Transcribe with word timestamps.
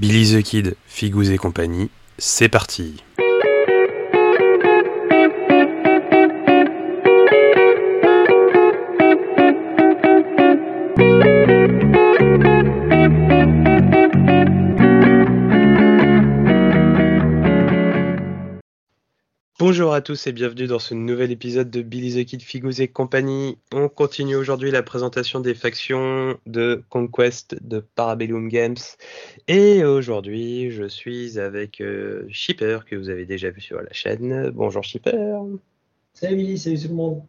Billy 0.00 0.32
the 0.32 0.44
Kid, 0.44 0.76
Figous 0.86 1.32
et 1.32 1.38
compagnie, 1.38 1.90
c'est 2.18 2.48
parti. 2.48 3.02
À 19.98 20.00
tous 20.00 20.28
et 20.28 20.32
bienvenue 20.32 20.68
dans 20.68 20.78
ce 20.78 20.94
nouvel 20.94 21.32
épisode 21.32 21.70
de 21.70 21.82
Billy 21.82 22.22
the 22.22 22.24
Kid, 22.24 22.40
Figous 22.40 22.80
et 22.80 22.86
compagnie. 22.86 23.58
On 23.72 23.88
continue 23.88 24.36
aujourd'hui 24.36 24.70
la 24.70 24.84
présentation 24.84 25.40
des 25.40 25.54
factions 25.54 26.38
de 26.46 26.84
Conquest 26.88 27.56
de 27.66 27.80
Parabellum 27.80 28.48
Games. 28.48 28.76
Et 29.48 29.82
aujourd'hui, 29.82 30.70
je 30.70 30.84
suis 30.84 31.40
avec 31.40 31.80
euh, 31.80 32.24
Shipper, 32.28 32.78
que 32.88 32.94
vous 32.94 33.08
avez 33.08 33.26
déjà 33.26 33.50
vu 33.50 33.60
sur 33.60 33.82
la 33.82 33.92
chaîne. 33.92 34.50
Bonjour 34.50 34.84
Shipper. 34.84 35.36
Salut 36.14 36.36
Billy, 36.36 36.58
salut 36.58 36.78
tout 36.78 36.88
le 36.90 36.94
monde. 36.94 37.22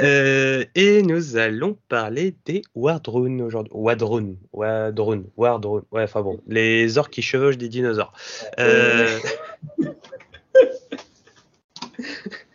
Euh, 0.00 0.64
et 0.74 1.02
nous 1.02 1.36
allons 1.36 1.76
parler 1.90 2.34
des 2.46 2.62
Wardrun 2.74 3.40
aujourd'hui. 3.40 3.72
Wadrun, 3.74 4.36
Wadrun, 4.54 5.24
Wardrun. 5.36 5.82
Ouais, 5.92 6.04
enfin 6.04 6.22
bon, 6.22 6.40
les 6.46 6.96
orques 6.96 7.12
qui 7.12 7.20
chevauchent 7.20 7.58
des 7.58 7.68
dinosaures. 7.68 8.14
Euh... 8.58 9.18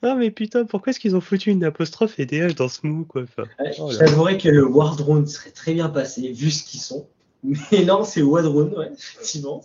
Ah 0.00 0.14
mais 0.14 0.30
putain, 0.30 0.64
pourquoi 0.64 0.90
est-ce 0.90 1.00
qu'ils 1.00 1.16
ont 1.16 1.20
foutu 1.20 1.50
une 1.50 1.64
apostrophe 1.64 2.18
et 2.18 2.24
des 2.24 2.40
H 2.40 2.54
dans 2.54 2.68
ce 2.68 2.86
mot 2.86 3.04
quoi 3.04 3.24
enfin, 3.24 3.44
oh. 3.78 3.90
J'avouerais 3.90 4.38
que 4.38 4.48
le 4.48 4.64
Wardrone 4.64 5.26
serait 5.26 5.50
très 5.50 5.74
bien 5.74 5.88
passé 5.88 6.32
vu 6.32 6.50
ce 6.50 6.64
qu'ils 6.64 6.80
sont. 6.80 7.06
Mais 7.42 7.84
non, 7.84 8.04
c'est 8.04 8.22
Wadrone, 8.22 8.74
ouais, 8.76 8.90
effectivement. 8.92 9.62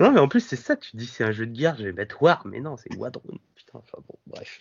Non 0.00 0.12
mais 0.12 0.20
en 0.20 0.28
plus 0.28 0.40
c'est 0.40 0.56
ça, 0.56 0.76
tu 0.76 0.96
dis 0.96 1.06
c'est 1.06 1.24
un 1.24 1.32
jeu 1.32 1.46
de 1.46 1.52
guerre, 1.52 1.76
je 1.78 1.84
vais 1.84 1.92
mettre 1.92 2.22
War, 2.22 2.46
mais 2.46 2.60
non 2.60 2.76
c'est 2.78 2.94
Wadrun. 2.96 3.38
Putain, 3.54 3.78
enfin 3.78 3.98
bon, 4.08 4.14
bref. 4.26 4.60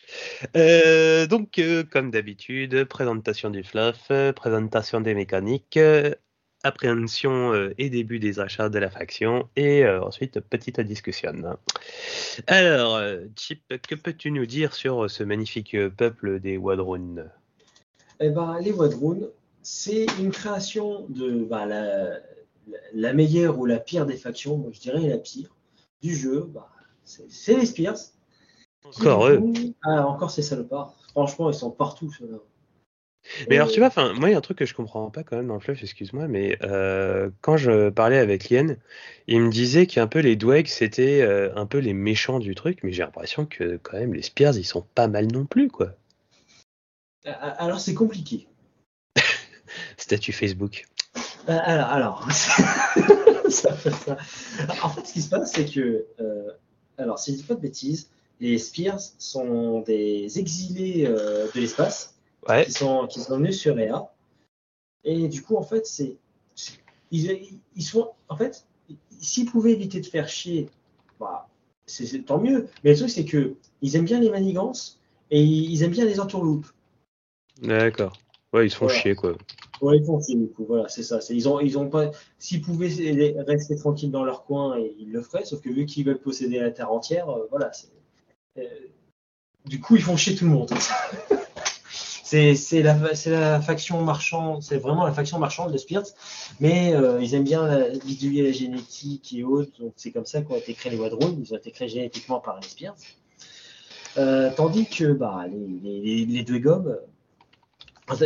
Euh, 0.57 1.27
donc 1.27 1.59
euh, 1.59 1.83
comme 1.89 2.11
d'habitude, 2.11 2.83
présentation 2.85 3.49
du 3.49 3.63
fluff, 3.63 4.07
euh, 4.11 4.33
présentation 4.33 4.99
des 4.99 5.13
mécaniques, 5.13 5.79
appréhension 6.63 7.53
euh, 7.53 7.73
et 7.77 7.89
début 7.89 8.19
des 8.19 8.39
achats 8.39 8.69
de 8.69 8.79
la 8.79 8.89
faction, 8.89 9.47
et 9.55 9.83
euh, 9.83 10.03
ensuite 10.03 10.39
petite 10.39 10.79
discussion. 10.79 11.57
Alors, 12.47 12.95
euh, 12.95 13.25
Chip, 13.35 13.61
que 13.87 13.95
peux-tu 13.95 14.31
nous 14.31 14.45
dire 14.45 14.73
sur 14.73 15.09
ce 15.09 15.23
magnifique 15.23 15.75
peuple 15.95 16.39
des 16.39 16.57
Wadrun 16.57 17.25
Eh 18.19 18.29
ben, 18.29 18.59
les 18.59 18.71
Wadrone, 18.71 19.29
c'est 19.61 20.05
une 20.19 20.31
création 20.31 21.05
de 21.09 21.43
bah, 21.43 21.65
la, 21.65 23.13
meilleure 23.13 23.59
ou 23.59 23.65
la 23.65 23.79
pire 23.79 24.05
des 24.05 24.17
factions, 24.17 24.57
moi 24.57 24.71
je 24.71 24.79
dirais 24.79 25.07
la 25.07 25.17
pire, 25.17 25.55
du 26.01 26.15
jeu. 26.15 26.49
Bah, 26.53 26.69
c'est 27.03 27.55
les 27.55 27.65
Spears. 27.65 27.97
Encore 28.83 29.27
eux. 29.27 29.41
Ah, 29.83 30.07
encore 30.07 30.31
ces 30.31 30.41
salopards. 30.41 30.95
Franchement, 31.09 31.49
ils 31.49 31.55
sont 31.55 31.71
partout, 31.71 32.11
ceux-là. 32.11 32.37
Mais 33.49 33.55
alors, 33.55 33.69
tu 33.69 33.79
vois, 33.79 33.87
enfin, 33.87 34.13
moi, 34.13 34.29
il 34.29 34.31
y 34.31 34.35
a 34.35 34.37
un 34.37 34.41
truc 34.41 34.57
que 34.57 34.65
je 34.65 34.73
comprends 34.73 35.09
pas 35.09 35.23
quand 35.23 35.37
même 35.37 35.47
dans 35.47 35.55
le 35.55 35.59
fluff, 35.59 35.81
excuse-moi, 35.83 36.27
mais 36.27 36.57
euh, 36.63 37.29
quand 37.41 37.57
je 37.57 37.89
parlais 37.89 38.17
avec 38.17 38.49
Lien, 38.49 38.75
il 39.27 39.41
me 39.41 39.51
disait 39.51 39.85
qu'un 39.85 40.07
peu 40.07 40.19
les 40.19 40.35
Dwegs, 40.35 40.67
c'était 40.67 41.21
euh, 41.21 41.53
un 41.55 41.65
peu 41.65 41.79
les 41.79 41.93
méchants 41.93 42.39
du 42.39 42.55
truc, 42.55 42.79
mais 42.83 42.91
j'ai 42.91 43.03
l'impression 43.03 43.45
que 43.45 43.79
quand 43.83 43.97
même 43.97 44.13
les 44.13 44.21
Spears, 44.21 44.57
ils 44.57 44.65
sont 44.65 44.85
pas 44.95 45.07
mal 45.07 45.27
non 45.27 45.45
plus, 45.45 45.69
quoi. 45.69 45.91
Alors, 47.25 47.79
c'est 47.79 47.93
compliqué. 47.93 48.47
Statut 49.97 50.31
Facebook. 50.31 50.85
Euh, 51.49 51.57
Alors, 51.63 51.89
alors 51.89 52.31
ça 53.49 53.73
fait 53.73 53.91
ça. 53.91 54.17
En 54.83 54.89
fait, 54.89 55.05
ce 55.05 55.13
qui 55.13 55.21
se 55.21 55.29
passe, 55.29 55.51
c'est 55.53 55.65
que, 55.65 56.05
alors, 56.97 57.19
si 57.19 57.33
je 57.33 57.37
dis 57.37 57.43
pas 57.43 57.55
de 57.55 57.61
bêtises, 57.61 58.09
les 58.39 58.57
Spears 58.57 59.01
sont 59.17 59.81
des 59.81 60.39
exilés 60.39 61.07
de 61.07 61.59
l'espace 61.59 62.16
Ouais, 62.47 62.65
qui 62.65 62.71
sont, 62.71 63.07
qui 63.07 63.19
sont 63.19 63.37
venus 63.37 63.59
sur 63.59 63.77
Ea. 63.77 64.07
Et 65.03 65.27
du 65.27 65.41
coup, 65.41 65.55
en 65.55 65.63
fait, 65.63 65.85
c'est, 65.85 66.17
ils, 67.11 67.59
ils 67.75 67.83
sont, 67.83 68.11
en 68.29 68.35
fait, 68.35 68.65
s'ils 69.19 69.49
pouvaient 69.49 69.71
éviter 69.71 69.99
de 69.99 70.05
faire 70.05 70.27
chier, 70.27 70.69
bah, 71.19 71.47
c'est, 71.85 72.25
tant 72.25 72.39
mieux. 72.39 72.67
Mais 72.83 72.91
le 72.91 72.97
truc, 72.97 73.09
c'est 73.09 73.25
que 73.25 73.55
ils 73.81 73.95
aiment 73.95 74.05
bien 74.05 74.19
les 74.19 74.29
manigances 74.29 74.99
et 75.31 75.41
ils 75.41 75.83
aiment 75.83 75.91
bien 75.91 76.05
les 76.05 76.19
entourloupes. 76.19 76.67
d'accord. 77.61 78.17
Ouais, 78.53 78.65
ils 78.65 78.69
se 78.69 78.77
font 78.77 78.85
Voilà. 78.87 79.01
chier, 79.01 79.15
quoi. 79.15 79.35
Ouais, 79.81 79.97
ils 79.97 80.05
font 80.05 80.21
chier, 80.21 80.35
du 80.35 80.47
coup, 80.47 80.65
voilà, 80.65 80.87
c'est 80.87 81.03
ça. 81.03 81.19
Ils 81.29 81.49
ont, 81.49 81.59
ils 81.59 81.77
ont 81.77 81.89
pas, 81.89 82.11
s'ils 82.39 82.61
pouvaient 82.61 83.35
rester 83.45 83.75
tranquilles 83.75 84.09
dans 84.11 84.23
leur 84.23 84.45
coin, 84.45 84.77
et 84.77 84.95
ils 84.97 85.11
le 85.11 85.21
feraient, 85.21 85.45
sauf 85.45 85.61
que 85.61 85.69
vu 85.69 85.85
qu'ils 85.85 86.05
veulent 86.05 86.19
posséder 86.19 86.59
la 86.59 86.71
terre 86.71 86.91
entière, 86.91 87.29
euh, 87.29 87.45
voilà, 87.51 87.71
euh, 88.57 88.63
du 89.65 89.79
coup, 89.79 89.97
ils 89.97 90.01
font 90.01 90.17
chier 90.17 90.35
tout 90.35 90.45
le 90.45 90.51
monde. 90.51 90.71
c'est, 92.27 92.81
la, 92.81 92.97
la 93.25 93.61
faction 93.61 94.01
marchande, 94.03 94.61
c'est 94.61 94.77
vraiment 94.77 95.05
la 95.05 95.13
faction 95.13 95.39
marchande 95.39 95.71
de 95.71 95.77
Spears, 95.77 96.05
mais 96.59 96.93
euh, 96.93 97.21
ils 97.21 97.33
aiment 97.35 97.43
bien 97.43 97.65
la, 97.67 97.89
bidouiller 97.89 98.43
la 98.43 98.51
génétique 98.51 99.33
et 99.33 99.43
autres, 99.43 99.71
donc 99.79 99.93
c'est 99.95 100.11
comme 100.11 100.25
ça 100.25 100.41
qu'ont 100.41 100.55
été 100.57 100.73
créés 100.73 100.91
les 100.91 100.99
Wadrons, 100.99 101.37
ils 101.41 101.53
ont 101.53 101.57
été 101.57 101.71
créés 101.71 101.89
génétiquement 101.89 102.39
par 102.39 102.59
les 102.59 102.67
Spears. 102.67 102.95
Euh, 104.17 104.49
tandis 104.55 104.85
que 104.87 105.13
bah, 105.13 105.45
les, 105.47 106.01
les, 106.01 106.25
les, 106.25 106.43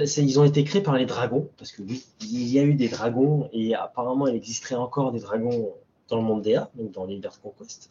c'est- 0.05 0.23
ils 0.23 0.39
ont 0.39 0.43
été 0.43 0.63
créés 0.63 0.81
par 0.81 0.95
les 0.95 1.05
dragons, 1.05 1.49
parce 1.57 1.71
que 1.71 1.81
oui, 1.81 2.03
il 2.21 2.47
y 2.47 2.59
a 2.59 2.63
eu 2.63 2.75
des 2.75 2.87
dragons, 2.89 3.49
et 3.53 3.75
apparemment 3.75 4.27
il 4.27 4.35
existerait 4.35 4.75
encore 4.75 5.11
des 5.11 5.19
dragons 5.19 5.73
dans 6.07 6.17
le 6.17 6.23
monde 6.23 6.41
DA, 6.43 6.69
donc 6.75 6.91
dans 6.91 7.05
l'univers 7.05 7.39
Conquest. 7.41 7.89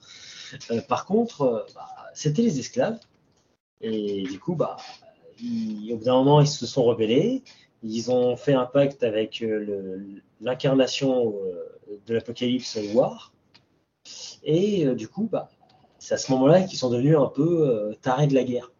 Euh, 0.70 0.80
par 0.82 1.04
contre, 1.06 1.66
bah, 1.74 1.88
c'était 2.14 2.42
les 2.42 2.58
esclaves, 2.58 2.98
et 3.80 4.22
du 4.22 4.38
coup, 4.38 4.54
bah, 4.54 4.76
ils- 5.42 5.92
au 5.92 5.96
bout 5.96 6.04
d'un 6.04 6.14
moment, 6.14 6.40
ils 6.40 6.46
se 6.46 6.66
sont 6.66 6.84
rebellés, 6.84 7.42
ils 7.82 8.10
ont 8.10 8.36
fait 8.36 8.52
un 8.52 8.66
pacte 8.66 9.02
avec 9.02 9.42
euh, 9.42 9.98
l'incarnation 10.40 11.34
euh, 11.44 11.98
de 12.06 12.14
l'Apocalypse 12.14 12.78
War, 12.94 13.32
et 14.42 14.86
euh, 14.86 14.94
du 14.94 15.08
coup, 15.08 15.28
bah, 15.30 15.50
c'est 15.98 16.14
à 16.14 16.18
ce 16.18 16.30
moment-là 16.32 16.62
qu'ils 16.62 16.78
sont 16.78 16.90
devenus 16.90 17.16
un 17.16 17.26
peu 17.26 17.94
tarés 18.00 18.26
de 18.26 18.34
la 18.34 18.44
guerre. 18.44 18.70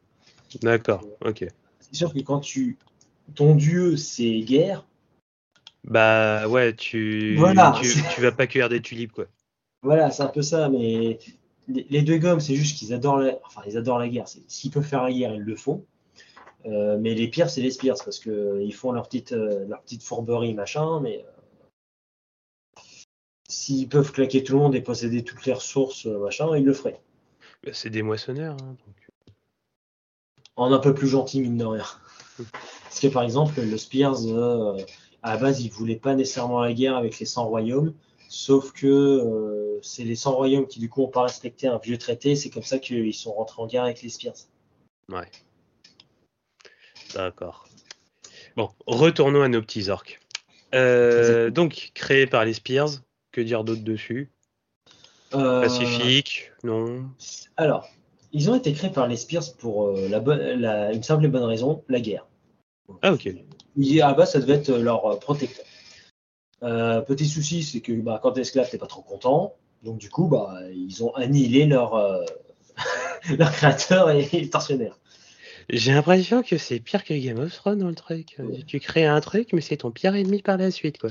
D'accord, 0.63 1.05
ok. 1.25 1.47
C'est 1.81 1.95
sûr 1.95 2.13
que 2.13 2.21
quand 2.21 2.41
tu 2.41 2.77
ton 3.35 3.55
dieu 3.55 3.97
c'est 3.97 4.41
guerre, 4.41 4.85
Bah, 5.85 6.49
ouais, 6.49 6.75
tu, 6.75 7.37
Voilà. 7.37 7.73
tu, 7.81 7.89
tu 8.15 8.21
vas 8.21 8.33
pas 8.33 8.47
cueillir 8.47 8.69
des 8.69 8.81
tulipes, 8.81 9.13
quoi. 9.13 9.27
voilà, 9.83 10.11
c'est 10.11 10.23
un 10.23 10.29
peu 10.29 10.43
ça, 10.43 10.69
mais 10.69 11.19
les, 11.69 11.87
les 11.89 12.03
deux 12.03 12.19
gommes, 12.19 12.41
c'est 12.41 12.55
juste 12.55 12.77
qu'ils 12.79 12.93
adorent 12.93 13.19
la, 13.19 13.39
enfin, 13.47 13.63
ils 13.67 13.77
adorent 13.77 13.99
la 13.99 14.09
guerre. 14.09 14.27
S'ils 14.29 14.71
peuvent 14.71 14.85
faire 14.85 15.03
la 15.05 15.13
guerre, 15.13 15.35
ils 15.35 15.43
le 15.43 15.57
font. 15.57 15.85
Euh, 16.67 16.99
mais 16.99 17.15
les 17.15 17.29
pires, 17.29 17.49
c'est 17.49 17.63
les 17.63 17.71
Spears, 17.71 17.99
parce 18.05 18.19
que 18.19 18.31
euh, 18.31 18.71
font 18.71 18.93
leur 18.93 19.09
petite, 19.09 19.33
euh, 19.33 19.67
leur 19.67 19.83
petite 19.83 20.03
fourberie, 20.03 20.55
machin, 20.55 21.01
mais 21.01 21.25
s'ils 23.49 23.89
peuvent 23.89 24.13
claquer 24.13 24.45
tout 24.45 24.55
le 24.55 24.59
monde 24.59 24.75
et 24.75 24.81
posséder 24.81 25.25
toutes 25.25 25.45
les 25.47 25.53
ressources, 25.53 26.07
machin, 26.07 26.57
ils 26.57 26.65
le 26.65 26.73
feraient. 26.73 27.01
Bah, 27.65 27.71
c'est 27.73 27.91
des 27.91 28.03
moissonneurs, 28.03 28.57
hein, 28.63 28.77
donc. 28.87 29.09
En 30.57 30.73
un 30.73 30.79
peu 30.79 30.95
plus 30.95 31.09
gentil, 31.09 31.41
mine 31.41 31.57
de 31.57 31.65
rien. 31.65 31.85
Parce 32.85 33.01
que 33.01 33.07
par 33.07 33.23
exemple, 33.23 33.61
le 33.63 33.79
Spears, 33.79 34.19
à 35.23 35.35
la 35.35 35.37
base, 35.39 35.63
ils 35.63 35.71
voulaient 35.71 35.97
pas 35.97 36.15
nécessairement 36.15 36.61
la 36.61 36.75
guerre 36.75 36.97
avec 36.97 37.19
les 37.19 37.25
100 37.25 37.47
royaumes, 37.47 37.95
sauf 38.29 38.73
que 38.73 39.79
c'est 39.81 40.05
les 40.05 40.17
100 40.17 40.33
royaumes 40.33 40.67
qui, 40.67 40.81
du 40.81 40.91
coup, 40.91 41.01
n'ont 41.01 41.09
pas 41.09 41.23
respecté 41.23 41.67
un 41.67 41.79
vieux 41.79 41.97
traité. 41.97 42.37
C'est 42.37 42.51
comme 42.51 42.63
ça 42.63 42.79
qu'ils 42.79 43.15
sont 43.15 43.33
rentrés 43.33 43.63
en 43.63 43.67
guerre 43.67 43.85
avec 43.85 44.03
les 44.03 44.11
Spears. 44.11 44.35
Ouais. 45.09 45.31
D'accord. 47.15 47.67
Bon, 48.57 48.71
retournons 48.87 49.43
à 49.43 49.49
nos 49.49 49.61
petits 49.63 49.89
orques. 49.89 50.21
Euh, 50.75 51.51
donc, 51.51 51.91
créé 51.95 52.27
par 52.27 52.45
les 52.45 52.55
Spears, 52.55 52.91
que 53.33 53.41
dire 53.41 53.65
d'autre 53.65 53.83
dessus? 53.83 54.31
Euh, 55.35 55.61
Pacifique, 55.61 56.51
non? 56.65 57.09
Alors, 57.57 57.89
ils 58.33 58.51
ont 58.51 58.55
été 58.55 58.73
créés 58.73 58.91
par 58.91 59.09
les 59.09 59.17
Spears 59.17 59.55
pour 59.59 59.89
euh, 59.89 60.09
la 60.09 60.21
bonne, 60.21 60.41
la- 60.61 60.93
une 60.93 61.03
simple 61.03 61.25
et 61.25 61.29
bonne 61.29 61.45
raison, 61.45 61.85
la 61.89 62.01
guerre. 62.01 62.27
Ah, 63.03 63.13
ok. 63.13 63.29
Ils- 63.77 64.03
À 64.03 64.09
la 64.09 64.15
base, 64.15 64.33
ça 64.33 64.41
devait 64.41 64.55
être 64.55 64.73
leur 64.73 65.19
protecteur. 65.21 65.65
Petit 66.61 67.27
souci, 67.27 67.63
c'est 67.63 67.81
que 67.81 67.93
bah, 67.93 68.21
quand 68.23 68.33
t'es 68.33 68.43
esclave, 68.43 68.69
t'es 68.71 68.79
pas 68.79 68.87
trop 68.87 69.03
content. 69.03 69.55
Donc 69.83 69.99
du 69.99 70.11
coup, 70.11 70.29
bah, 70.29 70.59
ils 70.73 71.03
ont 71.03 71.15
annihilé 71.15 71.65
leur, 71.67 71.95
leur 73.39 73.53
créateur 73.53 74.11
et, 74.11 74.29
et 74.33 74.51
tortionnaire. 74.51 74.99
J'ai 75.73 75.93
l'impression 75.93 76.43
que 76.43 76.59
c'est 76.59 76.81
pire 76.81 77.05
que 77.05 77.15
Game 77.15 77.39
of 77.39 77.53
Thrones 77.55 77.79
dans 77.79 77.89
le 77.89 77.95
truc. 77.95 78.37
Ouais. 78.39 78.63
Tu 78.67 78.81
crées 78.81 79.07
un 79.07 79.21
truc, 79.21 79.53
mais 79.53 79.61
c'est 79.61 79.79
ton 79.79 79.91
pire 79.91 80.15
ennemi 80.15 80.43
par 80.43 80.57
la 80.57 80.71
suite, 80.71 80.99
quoi. 80.99 81.11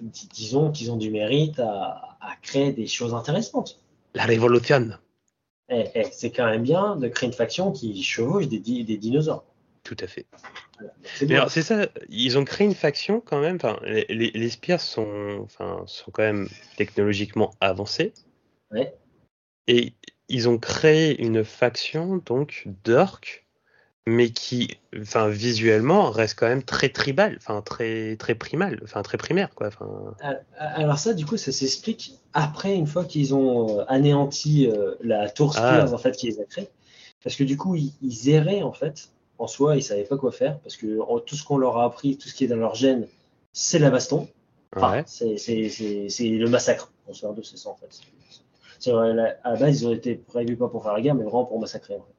Dis- 0.00 0.28
Disons 0.28 0.72
qu'ils 0.72 0.90
ont 0.90 0.96
du 0.96 1.10
mérite 1.10 1.58
à, 1.60 2.16
à 2.20 2.36
créer 2.42 2.72
des 2.72 2.86
choses 2.86 3.14
intéressantes. 3.14 3.80
La 4.14 4.24
révolution. 4.24 4.90
Eh, 5.68 5.84
eh, 5.94 6.04
c'est 6.12 6.30
quand 6.30 6.46
même 6.46 6.62
bien 6.62 6.96
de 6.96 7.08
créer 7.08 7.28
une 7.28 7.34
faction 7.34 7.72
qui 7.72 8.02
chevauche 8.02 8.48
des, 8.48 8.58
di- 8.58 8.84
des 8.84 8.96
dinosaures. 8.96 9.44
Tout 9.82 9.96
à 10.00 10.06
fait. 10.06 10.26
c'est 11.48 11.62
ça, 11.62 11.86
ils 12.08 12.38
ont 12.38 12.44
créé 12.44 12.66
une 12.66 12.74
faction 12.74 13.20
quand 13.20 13.40
même. 13.40 13.56
Enfin, 13.56 13.78
les, 13.84 14.06
les, 14.08 14.50
Spears 14.50 14.80
sont, 14.80 15.40
enfin, 15.42 15.82
sont 15.86 16.10
quand 16.10 16.22
même 16.22 16.48
technologiquement 16.76 17.52
avancés. 17.60 18.14
Ouais. 18.70 18.94
Et 19.66 19.92
ils 20.28 20.48
ont 20.48 20.58
créé 20.58 21.20
une 21.22 21.44
faction 21.44 22.22
donc 22.24 22.66
d'orques, 22.84 23.46
mais 24.06 24.30
qui, 24.30 24.76
enfin, 25.00 25.28
visuellement 25.28 26.10
reste 26.10 26.38
quand 26.38 26.48
même 26.48 26.62
très 26.62 26.90
tribal, 26.90 27.36
enfin 27.38 27.62
très 27.62 28.16
très 28.16 28.34
primal, 28.34 28.80
enfin 28.82 29.02
très 29.02 29.16
primaire 29.16 29.54
quoi. 29.54 29.70
Alors 30.58 30.98
ça, 30.98 31.14
du 31.14 31.24
coup, 31.24 31.36
ça 31.36 31.52
s'explique 31.52 32.18
après 32.32 32.74
une 32.74 32.86
fois 32.86 33.04
qu'ils 33.04 33.34
ont 33.34 33.80
euh, 33.80 33.84
anéanti 33.88 34.66
euh, 34.66 34.94
la 35.00 35.30
tour 35.30 35.54
ah. 35.56 35.58
Spears 35.58 35.94
en 35.94 35.98
fait 35.98 36.12
qui 36.12 36.26
les 36.26 36.40
a 36.40 36.44
créés, 36.44 36.68
parce 37.22 37.36
que 37.36 37.44
du 37.44 37.56
coup 37.56 37.76
ils, 37.76 37.92
ils 38.02 38.28
erraient 38.28 38.62
en 38.62 38.72
fait 38.72 39.10
en 39.38 39.46
soi, 39.46 39.76
ils 39.76 39.82
savaient 39.82 40.04
pas 40.04 40.16
quoi 40.16 40.32
faire 40.32 40.58
parce 40.60 40.76
que 40.76 40.98
tout 41.20 41.36
ce 41.36 41.44
qu'on 41.44 41.58
leur 41.58 41.78
a 41.78 41.84
appris, 41.84 42.16
tout 42.16 42.28
ce 42.28 42.34
qui 42.34 42.44
est 42.44 42.48
dans 42.48 42.56
leur 42.56 42.74
gène, 42.74 43.06
c'est 43.52 43.78
la 43.78 43.90
baston. 43.90 44.28
Enfin, 44.76 45.02
c'est 45.06 45.26
le 45.28 46.46
massacre. 46.48 46.90
On 47.06 47.14
se 47.14 47.26
de 47.26 47.42
c'est 47.42 47.56
ça 47.56 47.70
en 47.70 47.76
fait. 47.76 48.00
À 48.88 49.12
la 49.12 49.56
base, 49.56 49.82
ils 49.82 49.88
ont 49.88 49.92
été 49.92 50.14
prévus 50.14 50.56
pas 50.56 50.68
pour 50.68 50.82
faire 50.82 50.92
la 50.92 51.00
guerre, 51.00 51.14
mais 51.14 51.24
vraiment 51.24 51.44
pour 51.44 51.60
massacrer 51.60 51.94
en 51.94 52.00
fait. 52.00 52.14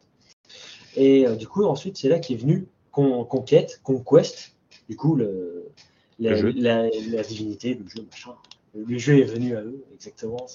Et 0.96 1.28
euh, 1.28 1.36
du 1.36 1.48
coup, 1.48 1.64
ensuite, 1.66 1.98
c'est 1.98 2.10
là 2.10 2.20
qu'est 2.20 2.36
venu 2.36 2.68
Conquête, 2.92 3.82
Conquest, 3.84 4.56
du 4.88 4.96
coup, 4.96 5.16
le, 5.16 5.68
la, 6.18 6.90
divinité, 7.28 7.74
le 7.74 7.86
jeu, 7.90 8.08
machin. 8.10 8.36
Le 8.74 8.98
jeu 8.98 9.20
est 9.20 9.26
venu 9.26 9.58
à 9.58 9.62
eux, 9.62 9.84
exactement. 9.94 10.46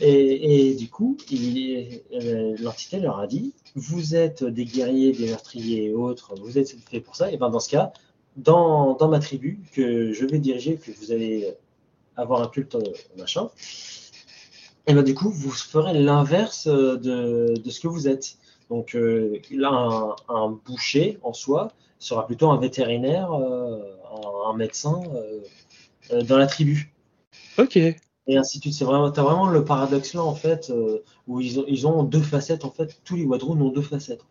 Et, 0.00 0.70
et, 0.70 0.74
du 0.74 0.88
coup, 0.88 1.18
euh, 1.32 2.56
l'entité 2.60 2.98
leur 3.00 3.18
a 3.18 3.26
dit 3.26 3.52
vous 3.74 4.14
êtes 4.14 4.44
des 4.44 4.64
guerriers, 4.64 5.12
des 5.12 5.26
meurtriers 5.28 5.86
et 5.86 5.92
autres, 5.92 6.34
vous 6.36 6.58
êtes 6.58 6.74
fait 6.88 7.00
pour 7.00 7.16
ça, 7.16 7.30
et 7.30 7.36
bien 7.36 7.50
dans 7.50 7.60
ce 7.60 7.68
cas, 7.68 7.92
dans, 8.36 8.94
dans 8.94 9.08
ma 9.08 9.18
tribu 9.18 9.60
que 9.72 10.12
je 10.12 10.24
vais 10.24 10.38
diriger, 10.38 10.76
que 10.76 10.92
vous 10.92 11.12
allez 11.12 11.54
avoir 12.16 12.42
un 12.42 12.48
culte 12.48 12.76
euh, 12.76 12.92
machin, 13.18 13.50
et 14.86 14.92
bien 14.92 15.02
du 15.02 15.14
coup, 15.14 15.30
vous 15.30 15.50
ferez 15.50 15.94
l'inverse 15.94 16.66
de, 16.66 17.54
de, 17.56 17.70
ce 17.70 17.80
que 17.80 17.88
vous 17.88 18.08
êtes. 18.08 18.36
Donc 18.70 18.94
euh, 18.94 19.38
là, 19.50 19.70
un, 19.70 20.16
un, 20.28 20.48
boucher 20.64 21.18
en 21.22 21.32
soi 21.32 21.72
sera 21.98 22.26
plutôt 22.26 22.50
un 22.50 22.58
vétérinaire, 22.58 23.32
euh, 23.32 23.80
un, 24.12 24.50
un, 24.50 24.56
médecin 24.56 25.00
euh, 26.12 26.22
dans 26.22 26.36
la 26.36 26.46
tribu. 26.46 26.92
Ok 27.58 27.78
et 28.26 28.36
ainsi 28.36 28.58
de 28.58 28.62
suite. 28.62 28.74
C'est 28.74 28.84
vraiment, 28.84 29.10
as 29.10 29.22
vraiment 29.22 29.48
le 29.48 29.64
paradoxe 29.64 30.14
là 30.14 30.22
en 30.22 30.34
fait, 30.34 30.70
euh, 30.70 31.02
où 31.26 31.40
ils 31.40 31.60
ont, 31.60 31.64
ils 31.68 31.86
ont 31.86 32.02
deux 32.04 32.22
facettes 32.22 32.64
en 32.64 32.70
fait. 32.70 33.00
Tous 33.04 33.16
les 33.16 33.24
Wadroon 33.24 33.60
ont 33.60 33.70
deux 33.70 33.82
facettes. 33.82 34.24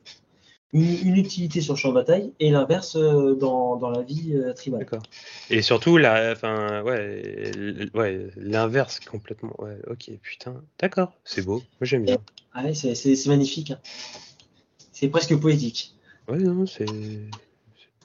Une, 0.74 1.16
utilité 1.18 1.62
sur 1.62 1.76
le 1.76 1.80
champ 1.80 1.90
de 1.90 1.94
bataille 1.94 2.34
et 2.40 2.50
l'inverse 2.50 2.96
euh, 2.96 3.36
dans, 3.36 3.76
dans, 3.76 3.92
la 3.92 4.02
vie 4.02 4.34
euh, 4.34 4.54
tribale. 4.54 4.80
D'accord. 4.80 5.04
Et 5.52 5.62
surtout 5.62 6.00
enfin 6.00 6.82
ouais, 6.82 7.52
ouais, 7.94 8.28
l'inverse 8.36 9.00
complètement. 9.00 9.54
Ouais, 9.60 9.78
ok, 9.88 10.10
putain, 10.22 10.64
d'accord, 10.80 11.14
c'est 11.26 11.46
beau. 11.46 11.58
Moi 11.58 11.84
j'aime 11.84 12.06
bien. 12.06 12.18
Ah 12.54 12.64
ouais, 12.64 12.74
c'est 12.74 13.28
magnifique. 13.28 13.72
Hein. 13.72 13.80
C'est 14.92 15.10
presque 15.10 15.36
poétique. 15.40 15.96
Ouais, 16.28 16.40
non, 16.40 16.66
c'est 16.66 16.86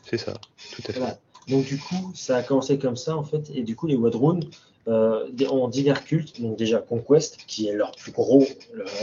c'est 0.02 0.18
ça, 0.18 0.34
tout 0.74 0.82
à 0.88 0.92
fait. 0.92 1.18
Donc 1.48 1.64
du 1.64 1.78
coup, 1.78 2.12
ça 2.14 2.36
a 2.36 2.42
commencé 2.42 2.78
comme 2.78 2.96
ça 2.96 3.16
en 3.16 3.24
fait, 3.24 3.50
et 3.54 3.62
du 3.62 3.76
coup 3.76 3.86
les 3.86 3.96
Wadroon 3.96 4.40
euh, 4.88 5.28
ont 5.50 5.68
divers 5.68 6.04
cultes. 6.04 6.40
Donc 6.40 6.56
déjà 6.56 6.78
Conquest, 6.78 7.38
qui 7.46 7.68
est 7.68 7.74
leur 7.74 7.92
plus 7.92 8.12
gros, 8.12 8.44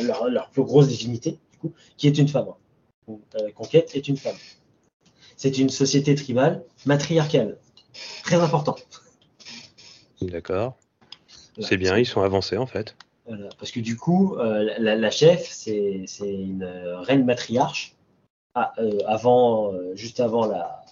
leur, 0.03 0.49
plus 0.49 0.63
grosse 0.63 0.87
divinité, 0.87 1.37
du 1.51 1.57
coup, 1.59 1.73
qui 1.97 2.07
est 2.07 2.17
une 2.17 2.27
femme. 2.27 2.47
Euh, 2.49 2.51
Conquête 3.55 3.95
est 3.95 4.07
une 4.07 4.17
femme. 4.17 4.35
C'est 5.37 5.57
une 5.57 5.69
société 5.69 6.15
tribale 6.15 6.63
matriarcale, 6.85 7.57
très 8.23 8.37
important. 8.37 8.75
D'accord. 10.21 10.77
c'est 11.59 11.77
bien, 11.77 11.97
ils 11.97 12.05
sont 12.05 12.21
avancés 12.21 12.57
en 12.57 12.65
fait. 12.65 12.95
parce 13.59 13.71
que 13.71 13.79
du 13.79 13.97
coup, 13.97 14.35
euh, 14.37 14.75
la, 14.79 15.11
chef, 15.11 15.47
c'est 15.49 16.05
une 16.21 16.63
reine 16.63 17.25
matriarche, 17.25 17.95
ah, 18.55 18.73
avant, 19.05 19.73
juste 19.95 20.19
avant 20.21 20.45
la, 20.45 20.85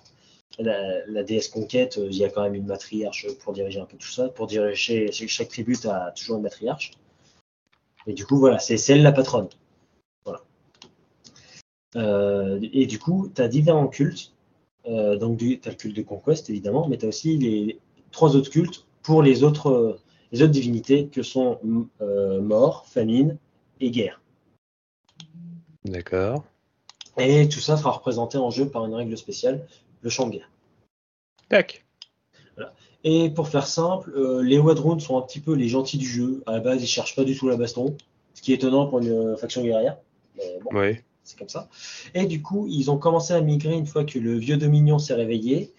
la, 0.59 1.23
déesse 1.23 1.47
conquête, 1.47 1.97
euh, 1.97 2.07
il 2.11 2.17
y 2.17 2.23
a 2.23 2.29
quand 2.29 2.43
même 2.43 2.55
une 2.55 2.65
matriarche 2.65 3.27
pour 3.39 3.53
diriger 3.53 3.79
un 3.79 3.85
peu 3.85 3.97
tout 3.97 4.09
ça. 4.09 4.29
Pour 4.29 4.47
diriger 4.47 5.11
chaque 5.11 5.49
tribu, 5.49 5.77
tu 5.77 5.87
as 5.87 6.13
toujours 6.15 6.37
une 6.37 6.43
matriarche. 6.43 6.91
Et 8.05 8.13
du 8.13 8.25
coup, 8.25 8.37
voilà, 8.37 8.59
c'est 8.59 8.89
elle 8.89 9.01
la 9.01 9.11
patronne. 9.11 9.47
Euh, 11.95 12.59
et 12.73 12.85
du 12.85 12.99
coup, 12.99 13.29
tu 13.33 13.41
as 13.41 13.47
différents 13.47 13.87
cultes. 13.87 14.33
Euh, 14.85 15.17
donc, 15.17 15.37
tu 15.37 15.59
as 15.65 15.69
le 15.69 15.75
culte 15.75 15.95
de 15.95 16.01
conquest, 16.01 16.49
évidemment, 16.49 16.87
mais 16.87 16.97
tu 16.97 17.05
as 17.05 17.09
aussi 17.09 17.37
les 17.37 17.79
trois 18.11 18.35
autres 18.35 18.49
cultes 18.49 18.85
pour 19.01 19.21
les 19.21 19.43
autres, 19.43 19.99
les 20.31 20.41
autres 20.41 20.51
divinités 20.51 21.07
que 21.07 21.23
sont 21.23 21.59
mort, 22.41 22.85
famine 22.87 23.37
et 23.79 23.91
guerre. 23.91 24.21
D'accord. 25.85 26.43
Et 27.17 27.47
tout 27.47 27.59
ça 27.59 27.77
sera 27.77 27.91
représenté 27.91 28.37
en 28.37 28.49
jeu 28.49 28.67
par 28.67 28.85
une 28.85 28.95
règle 28.95 29.17
spéciale 29.17 29.65
le 30.01 30.09
champ 30.09 30.27
de 30.27 30.33
guerre. 30.33 30.49
Tac. 31.49 31.85
Et 33.03 33.29
pour 33.29 33.49
faire 33.49 33.67
simple, 33.67 34.13
euh, 34.15 34.41
les 34.41 34.57
Wadrons 34.57 34.97
sont 34.99 35.17
un 35.17 35.21
petit 35.21 35.41
peu 35.41 35.53
les 35.53 35.67
gentils 35.67 35.97
du 35.97 36.07
jeu. 36.07 36.41
À 36.45 36.53
la 36.53 36.59
base, 36.59 36.81
ils 36.81 36.87
cherchent 36.87 37.15
pas 37.15 37.25
du 37.25 37.37
tout 37.37 37.49
la 37.49 37.57
baston, 37.57 37.97
ce 38.33 38.41
qui 38.41 38.53
est 38.53 38.55
étonnant 38.55 38.87
pour 38.87 38.99
une 38.99 39.09
euh, 39.09 39.35
faction 39.35 39.61
guerrière. 39.61 39.97
Mais 40.37 40.59
bon, 40.63 40.95
c'est 41.23 41.37
comme 41.37 41.49
ça. 41.49 41.69
Et 42.13 42.25
du 42.25 42.41
coup, 42.41 42.67
ils 42.69 42.91
ont 42.91 42.97
commencé 42.97 43.33
à 43.33 43.41
migrer 43.41 43.73
une 43.73 43.85
fois 43.85 44.03
que 44.03 44.19
le 44.19 44.37
vieux 44.37 44.57
Dominion 44.57 44.99
s'est 44.99 45.13
réveillé 45.13 45.73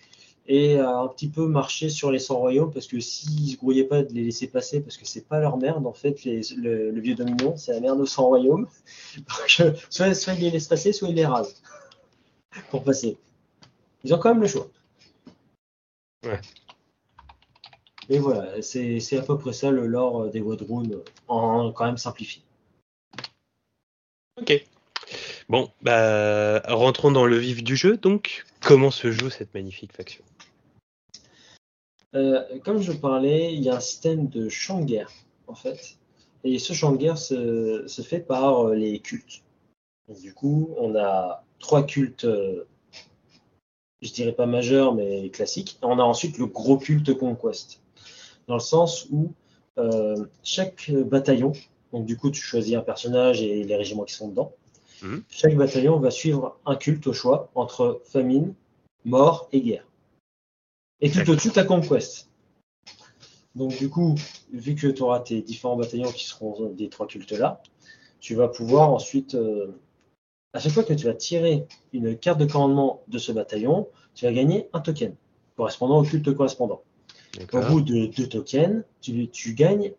et 0.46 0.78
à 0.78 0.98
un 0.98 1.08
petit 1.08 1.28
peu 1.28 1.46
marcher 1.46 1.88
sur 1.88 2.10
les 2.10 2.18
100 2.18 2.36
royaumes 2.36 2.72
parce 2.72 2.86
que 2.86 3.00
s'ils 3.00 3.52
se 3.52 3.56
grouillaient 3.56 3.84
pas 3.84 4.02
de 4.02 4.12
les 4.12 4.24
laisser 4.24 4.46
passer 4.46 4.80
parce 4.80 4.98
que 4.98 5.06
c'est 5.06 5.26
pas 5.26 5.40
leur 5.40 5.56
merde 5.56 5.86
en 5.86 5.94
fait 5.94 6.22
le, 6.26 7.00
vieux 7.00 7.14
Dominion 7.14 7.56
c'est 7.56 7.72
la 7.72 7.80
merde 7.80 7.98
aux 7.98 8.04
100 8.04 8.26
royaumes 8.26 8.66
donc 9.16 9.56
euh, 9.60 9.72
soit, 9.88 10.12
soit 10.12 10.34
ils 10.34 10.42
les 10.42 10.50
laissent 10.50 10.68
passer 10.68 10.92
soit 10.92 11.08
ils 11.08 11.14
les 11.14 11.24
rasent 11.24 11.62
pour 12.70 12.84
passer 12.84 13.16
ils 14.04 14.12
ont 14.12 14.18
quand 14.18 14.28
même 14.28 14.42
le 14.42 14.48
choix. 14.48 14.68
Ouais. 16.24 16.40
Et 18.10 18.18
voilà, 18.18 18.60
c'est 18.60 19.16
à 19.16 19.22
peu 19.22 19.38
près 19.38 19.54
ça 19.54 19.70
le 19.70 19.86
lore 19.86 20.28
des 20.28 20.42
Wadroon 20.42 21.02
en 21.26 21.72
quand 21.72 21.86
même 21.86 21.96
simplifié. 21.96 22.42
Ok. 24.38 24.66
Bon, 25.48 25.70
bah, 25.82 26.60
rentrons 26.60 27.10
dans 27.10 27.26
le 27.26 27.36
vif 27.36 27.62
du 27.62 27.76
jeu. 27.76 27.96
Donc, 27.96 28.44
comment 28.62 28.90
se 28.90 29.10
joue 29.10 29.28
cette 29.28 29.52
magnifique 29.54 29.92
faction? 29.92 30.24
Euh, 32.14 32.42
Comme 32.64 32.80
je 32.80 32.92
parlais, 32.92 33.52
il 33.52 33.62
y 33.62 33.68
a 33.68 33.76
un 33.76 33.80
système 33.80 34.28
de 34.28 34.48
champ 34.48 34.80
de 34.80 34.86
guerre, 34.86 35.10
en 35.46 35.54
fait. 35.54 35.98
Et 36.44 36.58
ce 36.58 36.72
champ 36.72 36.92
de 36.92 36.96
guerre 36.96 37.18
se, 37.18 37.86
fait 38.06 38.20
par 38.20 38.68
euh, 38.68 38.74
les 38.74 39.00
cultes. 39.00 39.42
du 40.08 40.32
coup, 40.32 40.74
on 40.78 40.96
a 40.96 41.44
trois 41.58 41.84
cultes 41.84 42.24
euh, 42.24 42.66
je 44.00 44.12
dirais 44.12 44.32
pas 44.32 44.46
majeur, 44.46 44.94
mais 44.94 45.30
classique. 45.30 45.78
on 45.80 45.98
a 45.98 46.02
ensuite 46.02 46.36
le 46.36 46.46
gros 46.46 46.76
culte 46.76 47.16
Conquest, 47.16 47.80
dans 48.48 48.54
le 48.54 48.60
sens 48.60 49.06
où 49.10 49.32
chaque 50.42 50.90
bataillon, 50.92 51.52
donc 51.90 52.04
du 52.04 52.18
coup 52.18 52.30
tu 52.30 52.42
choisis 52.42 52.74
un 52.74 52.82
personnage 52.82 53.40
et 53.40 53.64
les 53.64 53.76
régiments 53.76 54.04
qui 54.04 54.12
sont 54.12 54.28
dedans, 54.28 54.52
mhm. 55.04 55.22
chaque 55.28 55.56
bataillon 55.56 55.98
va 55.98 56.10
suivre 56.10 56.58
un 56.66 56.76
culte 56.76 57.06
au 57.06 57.12
choix 57.12 57.50
entre 57.54 58.00
famine, 58.04 58.54
mort 59.04 59.48
et 59.52 59.60
guerre. 59.60 59.86
Et 61.00 61.10
tout 61.10 61.28
au-dessus, 61.28 61.50
tu 61.50 61.58
as 61.58 61.64
Conquest. 61.64 62.30
Donc 63.54 63.76
du 63.78 63.88
coup, 63.88 64.14
vu 64.52 64.74
que 64.74 64.88
tu 64.88 65.02
auras 65.02 65.20
tes 65.20 65.40
différents 65.42 65.76
bataillons 65.76 66.10
qui 66.10 66.24
seront 66.24 66.70
des 66.70 66.88
trois 66.88 67.06
cultes-là, 67.06 67.62
tu 68.18 68.34
vas 68.34 68.48
pouvoir 68.48 68.90
ensuite 68.90 69.34
euh, 69.34 69.78
à 70.54 70.60
chaque 70.60 70.72
fois 70.72 70.84
que 70.84 70.94
tu 70.94 71.04
vas 71.04 71.14
tirer 71.14 71.66
une 71.92 72.16
carte 72.16 72.38
de 72.38 72.46
commandement 72.46 73.02
de 73.08 73.18
ce 73.18 73.32
bataillon, 73.32 73.88
tu 74.14 74.24
vas 74.24 74.32
gagner 74.32 74.68
un 74.72 74.80
token 74.80 75.14
correspondant 75.56 75.98
au 75.98 76.04
culte 76.04 76.34
correspondant. 76.34 76.82
Au 77.52 77.60
bout 77.60 77.80
de 77.80 78.06
deux 78.06 78.28
tokens, 78.28 78.84
tu, 79.00 79.54
gagnes, 79.54 79.92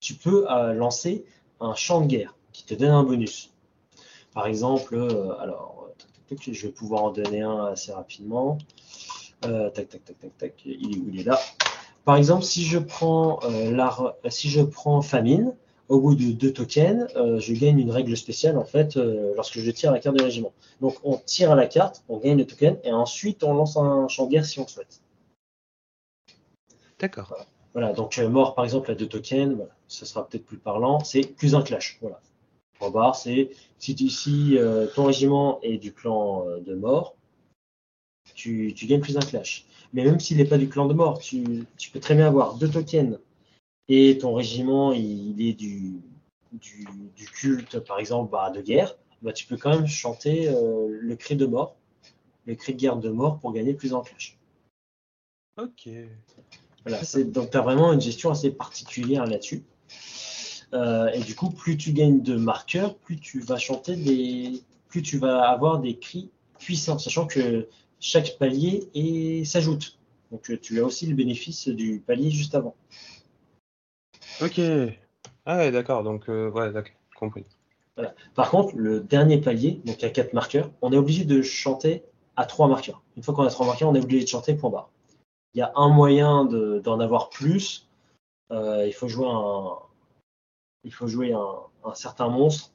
tu 0.00 0.14
peux 0.14 0.50
euh, 0.50 0.72
lancer 0.72 1.24
un 1.60 1.74
champ 1.74 2.00
de 2.00 2.06
guerre 2.06 2.36
qui 2.52 2.64
te 2.64 2.74
donne 2.74 2.90
un 2.90 3.02
bonus. 3.02 3.52
Par 4.38 4.46
exemple, 4.46 4.94
euh, 4.94 5.36
alors, 5.40 5.90
je 6.30 6.66
vais 6.68 6.72
pouvoir 6.72 7.02
en 7.02 7.10
donner 7.10 7.42
un 7.42 7.64
assez 7.64 7.90
rapidement. 7.90 8.56
Euh, 9.44 9.68
tac, 9.70 9.88
tac, 9.88 10.04
tac, 10.04 10.16
tac, 10.20 10.38
tac, 10.38 10.52
il 10.64 10.94
est 10.94 11.00
où 11.00 11.08
Il 11.12 11.18
est 11.18 11.24
là. 11.24 11.40
Par 12.04 12.14
exemple, 12.14 12.44
si 12.44 12.62
je 12.62 12.78
prends, 12.78 13.40
si 14.28 14.48
je 14.48 14.62
prends 14.62 15.02
famine, 15.02 15.56
au 15.88 15.98
bout 15.98 16.14
de 16.14 16.30
deux 16.30 16.52
tokens, 16.52 17.08
euh, 17.16 17.40
je 17.40 17.52
gagne 17.52 17.80
une 17.80 17.90
règle 17.90 18.16
spéciale 18.16 18.58
en 18.58 18.64
fait 18.64 18.96
euh, 18.96 19.32
lorsque 19.34 19.58
je 19.58 19.70
tire 19.72 19.90
la 19.90 19.98
carte 19.98 20.16
de 20.16 20.22
régiment. 20.22 20.52
Donc 20.80 20.94
on 21.02 21.16
tire 21.16 21.50
à 21.50 21.56
la 21.56 21.66
carte, 21.66 22.04
on 22.08 22.18
gagne 22.18 22.38
le 22.38 22.46
token 22.46 22.78
et 22.84 22.92
ensuite 22.92 23.42
on 23.42 23.54
lance 23.54 23.76
un 23.76 24.06
champ 24.06 24.26
de 24.26 24.30
guerre 24.30 24.44
si 24.44 24.60
on 24.60 24.66
le 24.66 24.68
souhaite. 24.68 25.00
D'accord. 27.00 27.34
Voilà. 27.72 27.92
donc 27.92 28.18
euh, 28.18 28.28
mort 28.28 28.54
par 28.54 28.64
exemple 28.64 28.88
à 28.92 28.94
deux 28.94 29.08
tokens, 29.08 29.56
voilà, 29.56 29.72
ça 29.88 30.06
sera 30.06 30.28
peut-être 30.28 30.46
plus 30.46 30.58
parlant, 30.58 31.00
c'est 31.00 31.22
plus 31.22 31.56
un 31.56 31.62
clash. 31.62 31.98
Voilà. 32.00 32.20
Pour 32.78 33.16
c'est 33.16 33.50
si, 33.78 34.08
si 34.10 34.56
ton 34.94 35.04
régiment 35.06 35.60
est 35.62 35.78
du 35.78 35.92
clan 35.92 36.44
de 36.60 36.74
mort, 36.74 37.16
tu, 38.34 38.72
tu 38.74 38.86
gagnes 38.86 39.00
plus 39.00 39.16
un 39.16 39.20
clash. 39.20 39.66
Mais 39.92 40.04
même 40.04 40.20
s'il 40.20 40.36
n'est 40.36 40.44
pas 40.44 40.58
du 40.58 40.68
clan 40.68 40.86
de 40.86 40.94
mort, 40.94 41.18
tu, 41.18 41.64
tu 41.76 41.90
peux 41.90 42.00
très 42.00 42.14
bien 42.14 42.26
avoir 42.26 42.54
deux 42.54 42.70
tokens 42.70 43.18
et 43.88 44.18
ton 44.18 44.34
régiment 44.34 44.92
il 44.92 45.40
est 45.40 45.54
du, 45.54 46.00
du, 46.52 46.86
du 47.16 47.26
culte, 47.26 47.78
par 47.80 47.98
exemple, 47.98 48.30
bah, 48.30 48.50
de 48.50 48.60
guerre, 48.60 48.96
bah, 49.22 49.32
tu 49.32 49.46
peux 49.46 49.56
quand 49.56 49.70
même 49.70 49.86
chanter 49.86 50.48
euh, 50.48 50.88
le 50.88 51.16
cri 51.16 51.36
de 51.36 51.46
mort, 51.46 51.76
le 52.46 52.54
cri 52.54 52.74
de 52.74 52.78
guerre 52.78 52.96
de 52.96 53.10
mort 53.10 53.38
pour 53.38 53.52
gagner 53.52 53.74
plus 53.74 53.94
en 53.94 54.02
clash. 54.02 54.38
Ok. 55.56 55.88
Voilà, 56.84 57.00
donc 57.24 57.50
tu 57.50 57.56
as 57.56 57.60
vraiment 57.60 57.92
une 57.92 58.00
gestion 58.00 58.30
assez 58.30 58.50
particulière 58.50 59.26
là-dessus. 59.26 59.64
Euh, 60.74 61.08
et 61.08 61.20
du 61.20 61.34
coup, 61.34 61.50
plus 61.50 61.76
tu 61.76 61.92
gagnes 61.92 62.20
de 62.22 62.36
marqueurs, 62.36 62.94
plus 62.96 63.18
tu 63.18 63.40
vas 63.40 63.56
chanter 63.56 63.96
des, 63.96 64.62
plus 64.88 65.02
tu 65.02 65.18
vas 65.18 65.48
avoir 65.48 65.78
des 65.78 65.98
cris 65.98 66.30
puissants, 66.58 66.98
sachant 66.98 67.26
que 67.26 67.68
chaque 68.00 68.36
palier 68.38 68.88
est- 68.94 69.44
s'ajoute. 69.44 69.98
Donc 70.30 70.50
euh, 70.50 70.58
tu 70.60 70.78
as 70.80 70.84
aussi 70.84 71.06
le 71.06 71.14
bénéfice 71.14 71.68
du 71.68 72.02
palier 72.06 72.30
juste 72.30 72.54
avant. 72.54 72.74
Ok. 74.42 74.60
Ah 75.46 75.56
ouais, 75.56 75.70
d'accord. 75.70 76.02
Donc, 76.02 76.28
euh, 76.28 76.50
ouais, 76.50 76.70
d'accord. 76.72 76.92
Compris. 77.16 77.44
Par 78.34 78.50
contre, 78.50 78.76
le 78.76 79.00
dernier 79.00 79.40
palier, 79.40 79.80
donc 79.84 79.96
il 79.98 80.02
y 80.02 80.04
a 80.04 80.10
quatre 80.10 80.32
marqueurs, 80.32 80.70
on 80.82 80.92
est 80.92 80.96
obligé 80.96 81.24
de 81.24 81.42
chanter 81.42 82.04
à 82.36 82.44
trois 82.44 82.68
marqueurs. 82.68 83.02
Une 83.16 83.24
fois 83.24 83.34
qu'on 83.34 83.42
a 83.42 83.50
trois 83.50 83.66
marqueurs, 83.66 83.88
on 83.88 83.94
est 83.96 84.00
obligé 84.00 84.22
de 84.22 84.28
chanter 84.28 84.54
point 84.54 84.70
barre. 84.70 84.90
Il 85.54 85.58
y 85.58 85.62
a 85.62 85.72
un 85.74 85.88
moyen 85.88 86.44
de- 86.44 86.78
d'en 86.78 87.00
avoir 87.00 87.28
plus. 87.30 87.88
Euh, 88.52 88.84
il 88.86 88.92
faut 88.92 89.08
jouer 89.08 89.26
un, 89.28 89.70
il 90.88 90.92
faut 90.94 91.06
jouer 91.06 91.32
un, 91.34 91.54
un 91.84 91.94
certain 91.94 92.28
monstre. 92.28 92.72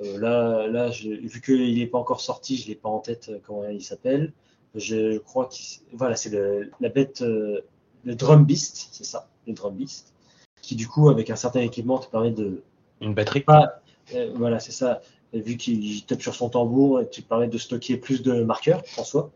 Euh, 0.00 0.18
là, 0.18 0.68
là 0.68 0.90
je- 0.92 1.08
vu 1.08 1.40
qu'il 1.40 1.76
n'est 1.78 1.86
pas 1.88 1.98
encore 1.98 2.20
sorti, 2.20 2.56
je 2.56 2.68
l'ai 2.68 2.76
pas 2.76 2.88
en 2.88 3.00
tête 3.00 3.28
euh, 3.28 3.38
comment 3.44 3.64
il 3.68 3.82
s'appelle. 3.82 4.32
Je, 4.76 5.18
crois 5.18 5.46
que 5.46 5.56
voilà, 5.92 6.14
c'est 6.14 6.30
la 6.78 6.88
bête, 6.90 7.22
euh, 7.22 7.60
le 8.04 8.14
drum 8.14 8.44
beast, 8.44 8.88
c'est 8.92 9.04
ça, 9.04 9.28
le 9.48 9.52
drum 9.52 9.74
beast, 9.74 10.14
qui 10.62 10.76
du 10.76 10.86
coup 10.86 11.08
avec 11.08 11.28
un 11.28 11.34
certain 11.36 11.60
équipement 11.60 11.98
te 11.98 12.08
permet 12.08 12.30
de 12.30 12.62
Une 13.00 13.14
batterie 13.14 13.40
pas, 13.40 13.82
euh, 14.14 14.32
voilà, 14.36 14.60
c'est 14.60 14.72
ça. 14.72 15.00
Vu 15.32 15.56
qu'il 15.56 16.04
tape 16.06 16.22
sur 16.22 16.36
son 16.36 16.50
tambour, 16.50 17.02
tu 17.10 17.22
te 17.22 17.28
permets 17.28 17.48
de 17.48 17.58
stocker 17.58 17.96
plus 17.96 18.22
de 18.22 18.42
marqueurs 18.44 18.82
en 18.96 19.04
soi. 19.04 19.32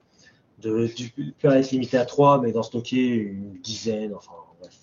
De, 0.59 0.87
tu 0.87 1.11
peux 1.41 1.53
être 1.53 1.71
limité 1.73 1.99
à 1.99 2.05
3, 2.07 2.41
mais 2.41 2.53
d'en 2.53 2.63
stocker 2.63 3.07
une 3.07 3.55
dizaine, 3.61 4.15
enfin, 4.15 4.33
bref, 4.61 4.77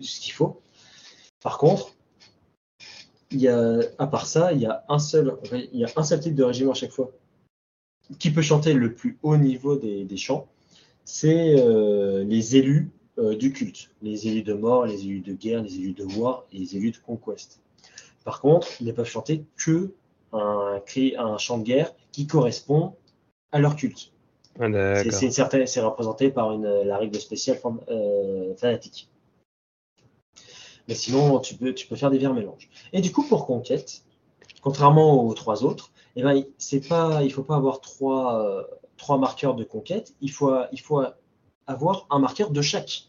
ce 0.00 0.20
qu'il 0.20 0.32
faut. 0.34 0.60
Par 1.42 1.58
contre, 1.58 1.94
il 3.34 3.40
y 3.40 3.48
a, 3.48 3.80
à 3.98 4.06
part 4.06 4.26
ça, 4.26 4.52
il 4.52 4.60
y 4.60 4.66
a 4.66 4.84
un 4.88 4.98
seul, 4.98 5.36
il 5.52 5.80
y 5.80 5.84
a 5.84 5.88
un 5.96 6.02
seul 6.02 6.20
type 6.20 6.34
de 6.34 6.44
régiment 6.44 6.70
à 6.70 6.74
chaque 6.74 6.92
fois 6.92 7.10
qui 8.18 8.30
peut 8.30 8.42
chanter 8.42 8.74
le 8.74 8.94
plus 8.94 9.18
haut 9.22 9.36
niveau 9.36 9.76
des, 9.76 10.04
des 10.04 10.16
chants. 10.16 10.46
C'est 11.04 11.58
euh, 11.58 12.24
les 12.24 12.56
élus 12.56 12.90
euh, 13.18 13.36
du 13.36 13.52
culte, 13.52 13.90
les 14.02 14.28
élus 14.28 14.42
de 14.42 14.54
mort, 14.54 14.86
les 14.86 15.04
élus 15.04 15.20
de 15.20 15.34
guerre, 15.34 15.62
les 15.62 15.74
élus 15.76 15.92
de 15.92 16.04
war 16.04 16.44
et 16.52 16.58
les 16.58 16.76
élus 16.76 16.92
de 16.92 16.98
conquest. 16.98 17.60
Par 18.24 18.40
contre, 18.40 18.68
ils 18.80 18.86
ne 18.86 18.92
peuvent 18.92 19.04
chanter 19.06 19.44
que 19.56 19.92
un, 20.32 20.80
un 21.18 21.38
chant 21.38 21.58
de 21.58 21.64
guerre 21.64 21.92
qui 22.12 22.26
correspond 22.26 22.94
à 23.52 23.58
leur 23.58 23.76
culte. 23.76 24.12
Ah, 24.60 24.68
C'est 25.04 25.80
représenté 25.80 26.30
par 26.30 26.52
une, 26.52 26.82
la 26.82 26.96
règle 26.98 27.18
spéciale 27.18 27.58
euh, 27.88 28.54
fanatique. 28.56 29.08
Mais 30.88 30.94
sinon, 30.94 31.38
tu 31.40 31.54
peux, 31.54 31.72
tu 31.74 31.86
peux 31.86 31.96
faire 31.96 32.10
des 32.10 32.18
vers 32.18 32.34
mélanges. 32.34 32.68
Et 32.92 33.00
du 33.00 33.12
coup, 33.12 33.24
pour 33.26 33.46
conquête, 33.46 34.04
contrairement 34.60 35.24
aux 35.24 35.34
trois 35.34 35.64
autres, 35.64 35.90
eh 36.16 36.22
ben, 36.22 36.44
pas, 36.88 37.22
il 37.22 37.28
ne 37.28 37.32
faut 37.32 37.42
pas 37.42 37.56
avoir 37.56 37.80
trois, 37.80 38.40
euh, 38.40 38.62
trois 38.96 39.18
marqueurs 39.18 39.54
de 39.54 39.64
conquête, 39.64 40.14
il 40.20 40.30
faut, 40.30 40.54
il 40.72 40.80
faut 40.80 41.02
avoir 41.66 42.06
un 42.10 42.18
marqueur 42.18 42.50
de 42.50 42.62
chaque. 42.62 43.08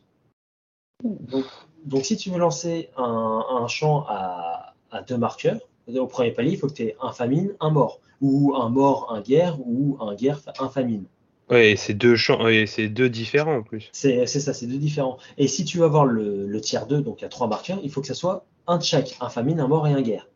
Donc, 1.04 1.46
donc 1.84 2.06
si 2.06 2.16
tu 2.18 2.30
veux 2.30 2.40
lancer 2.40 2.90
un, 2.98 3.46
un 3.50 3.68
champ 3.68 4.06
à, 4.08 4.74
à 4.92 5.02
deux 5.02 5.18
marqueurs, 5.18 5.60
au 5.88 6.08
premier 6.08 6.32
palier, 6.32 6.54
il 6.54 6.58
faut 6.58 6.68
que 6.68 6.74
tu 6.74 6.84
aies 6.84 6.98
un 7.02 7.12
famine, 7.12 7.56
un 7.60 7.70
mort, 7.70 8.00
ou 8.22 8.56
un 8.56 8.70
mort, 8.70 9.14
un 9.14 9.22
guerre, 9.22 9.60
ou 9.60 9.98
un 10.00 10.16
guerre, 10.16 10.42
un 10.60 10.70
famine. 10.70 11.06
Ouais, 11.50 11.76
c'est 11.78 11.94
deux 11.94 12.16
champs, 12.16 12.44
ouais, 12.44 12.66
c'est 12.66 12.88
deux 12.88 13.10
différents 13.10 13.58
en 13.58 13.64
plus. 13.64 13.90
C'est 13.92 14.26
ça, 14.26 14.54
c'est 14.54 14.66
deux 14.66 14.78
différents. 14.78 15.18
Et 15.38 15.48
si 15.48 15.64
tu 15.64 15.78
veux 15.78 15.86
avoir 15.86 16.06
le, 16.06 16.48
le 16.48 16.62
tiers 16.62 16.88
2, 16.88 17.02
donc 17.02 17.20
il 17.20 17.24
y 17.24 17.26
a 17.26 17.30
trois 17.30 17.48
marqueurs, 17.48 17.80
il 17.84 17.92
faut 17.92 18.02
que 18.02 18.08
ça 18.08 18.16
soit 18.16 18.46
un 18.68 18.78
de 18.78 18.84
chaque, 18.84 19.16
un 19.22 19.30
famine, 19.30 19.60
un 19.60 19.68
mort 19.68 19.88
et 19.88 19.94
un 19.94 20.02
guerre. 20.02 20.28